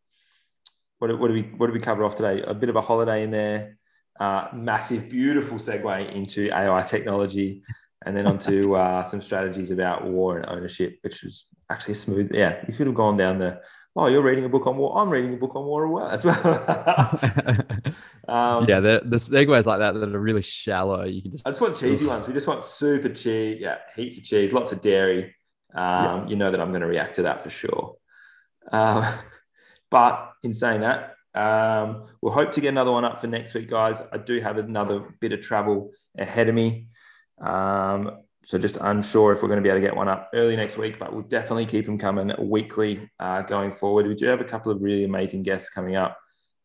what, 0.98 1.16
what 1.18 1.28
do 1.28 1.34
we 1.34 1.42
what 1.42 1.68
do 1.68 1.72
we 1.72 1.78
cover 1.78 2.04
off 2.04 2.16
today? 2.16 2.42
A 2.42 2.52
bit 2.52 2.68
of 2.68 2.74
a 2.74 2.80
holiday 2.80 3.22
in 3.22 3.30
there, 3.30 3.78
uh, 4.18 4.48
massive, 4.52 5.08
beautiful 5.08 5.58
segue 5.58 6.12
into 6.12 6.50
AI 6.52 6.82
technology, 6.82 7.62
and 8.06 8.16
then 8.16 8.26
onto 8.26 8.74
uh, 8.76 9.02
some 9.04 9.22
strategies 9.22 9.70
about 9.70 10.04
war 10.04 10.38
and 10.38 10.46
ownership, 10.48 10.98
which 11.02 11.22
was 11.22 11.46
actually 11.70 11.94
smooth. 11.94 12.30
Yeah, 12.32 12.62
you 12.66 12.74
could 12.74 12.86
have 12.86 12.96
gone 12.96 13.16
down 13.16 13.38
the. 13.38 13.60
Oh, 13.96 14.06
you're 14.06 14.22
reading 14.22 14.44
a 14.44 14.48
book 14.48 14.66
on 14.66 14.76
war. 14.76 14.96
I'm 14.96 15.10
reading 15.10 15.34
a 15.34 15.36
book 15.36 15.56
on 15.56 15.64
war 15.64 16.10
as 16.10 16.24
well. 16.24 16.46
um, 18.28 18.64
yeah, 18.68 18.78
the, 18.78 19.02
the 19.04 19.16
segues 19.16 19.66
like 19.66 19.80
that 19.80 19.94
that 19.94 20.14
are 20.14 20.20
really 20.20 20.42
shallow. 20.42 21.04
You 21.04 21.22
can 21.22 21.32
just. 21.32 21.46
I 21.46 21.50
just 21.50 21.60
want 21.60 21.76
cheesy 21.76 22.06
ones. 22.06 22.26
We 22.26 22.32
just 22.32 22.46
want 22.46 22.64
super 22.64 23.08
cheese. 23.08 23.58
Yeah, 23.60 23.78
heaps 23.96 24.18
of 24.18 24.24
cheese, 24.24 24.52
lots 24.52 24.72
of 24.72 24.80
dairy. 24.80 25.34
Um, 25.74 25.82
yeah. 25.82 26.26
You 26.28 26.36
know 26.36 26.50
that 26.50 26.60
I'm 26.60 26.70
going 26.70 26.82
to 26.82 26.86
react 26.86 27.16
to 27.16 27.22
that 27.22 27.42
for 27.42 27.50
sure. 27.50 27.96
Um, 28.70 29.04
but 29.90 30.32
in 30.42 30.54
saying 30.54 30.82
that, 30.82 31.14
um, 31.34 32.04
we'll 32.20 32.32
hope 32.32 32.52
to 32.52 32.60
get 32.60 32.68
another 32.68 32.92
one 32.92 33.04
up 33.04 33.20
for 33.20 33.26
next 33.26 33.54
week, 33.54 33.68
guys. 33.68 34.02
I 34.12 34.18
do 34.18 34.40
have 34.40 34.58
another 34.58 35.14
bit 35.20 35.32
of 35.32 35.40
travel 35.40 35.92
ahead 36.18 36.48
of 36.48 36.54
me. 36.54 36.88
Um, 37.40 38.22
so 38.44 38.58
just 38.58 38.78
unsure 38.80 39.32
if 39.32 39.42
we're 39.42 39.48
going 39.48 39.58
to 39.58 39.62
be 39.62 39.68
able 39.68 39.80
to 39.80 39.86
get 39.86 39.96
one 39.96 40.08
up 40.08 40.30
early 40.34 40.56
next 40.56 40.76
week, 40.76 40.98
but 40.98 41.12
we'll 41.12 41.22
definitely 41.22 41.66
keep 41.66 41.84
them 41.86 41.98
coming 41.98 42.32
weekly 42.38 43.08
uh, 43.18 43.42
going 43.42 43.72
forward. 43.72 44.06
We 44.06 44.14
do 44.14 44.26
have 44.26 44.40
a 44.40 44.44
couple 44.44 44.72
of 44.72 44.80
really 44.80 45.04
amazing 45.04 45.42
guests 45.42 45.68
coming 45.68 45.96
up 45.96 46.18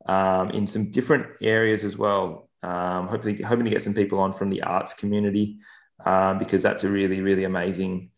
um, 0.06 0.52
in 0.52 0.66
some 0.68 0.90
different 0.90 1.28
areas 1.42 1.84
as 1.84 1.98
well. 1.98 2.50
Um, 2.64 3.08
hopefully, 3.08 3.42
hoping 3.42 3.66
to 3.66 3.72
get 3.72 3.84
some 3.84 3.94
people 3.94 4.20
on 4.20 4.34
from 4.34 4.50
the 4.50 4.64
arts 4.64 4.94
community 4.94 5.58
um, 6.06 6.40
because 6.40 6.64
that's 6.64 6.84
a 6.84 6.90
really, 6.90 7.22
really 7.22 7.44
amazing 7.44 8.10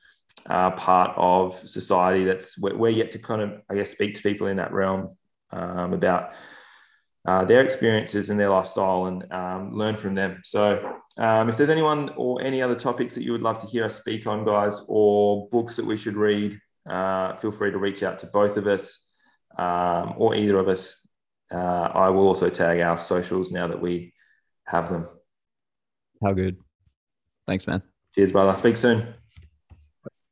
uh, 0.45 0.71
part 0.71 1.11
of 1.17 1.55
society. 1.67 2.23
That's 2.23 2.57
we're, 2.57 2.75
we're, 2.75 2.89
yet 2.89 3.11
to 3.11 3.19
kind 3.19 3.41
of, 3.41 3.61
I 3.69 3.75
guess, 3.75 3.91
speak 3.91 4.13
to 4.15 4.21
people 4.21 4.47
in 4.47 4.57
that 4.57 4.71
realm 4.71 5.17
um, 5.51 5.93
about 5.93 6.31
uh, 7.27 7.43
their 7.43 7.61
experiences 7.61 8.29
and 8.29 8.39
their 8.39 8.49
lifestyle 8.49 9.07
and 9.07 9.31
um, 9.33 9.73
learn 9.73 9.97
from 9.97 10.15
them. 10.15 10.39
So, 10.43 10.93
um, 11.17 11.49
if 11.49 11.57
there's 11.57 11.69
anyone 11.69 12.11
or 12.15 12.41
any 12.41 12.61
other 12.61 12.75
topics 12.75 13.15
that 13.15 13.23
you 13.23 13.33
would 13.33 13.41
love 13.41 13.57
to 13.59 13.67
hear 13.67 13.83
us 13.83 13.95
speak 13.95 14.25
on, 14.27 14.45
guys, 14.45 14.81
or 14.87 15.49
books 15.49 15.75
that 15.75 15.85
we 15.85 15.97
should 15.97 16.15
read, 16.15 16.59
uh, 16.89 17.35
feel 17.35 17.51
free 17.51 17.71
to 17.71 17.77
reach 17.77 18.01
out 18.01 18.19
to 18.19 18.27
both 18.27 18.55
of 18.55 18.65
us 18.65 19.01
um, 19.57 20.13
or 20.17 20.35
either 20.35 20.57
of 20.57 20.69
us. 20.69 21.01
Uh, 21.51 21.57
I 21.57 22.09
will 22.09 22.27
also 22.27 22.49
tag 22.49 22.79
our 22.79 22.97
socials 22.97 23.51
now 23.51 23.67
that 23.67 23.81
we 23.81 24.13
have 24.65 24.89
them. 24.89 25.07
How 26.23 26.31
good. 26.31 26.57
Thanks, 27.45 27.67
man. 27.67 27.81
Cheers, 28.15 28.31
brother. 28.31 28.55
Speak 28.55 28.77
soon. 28.77 29.13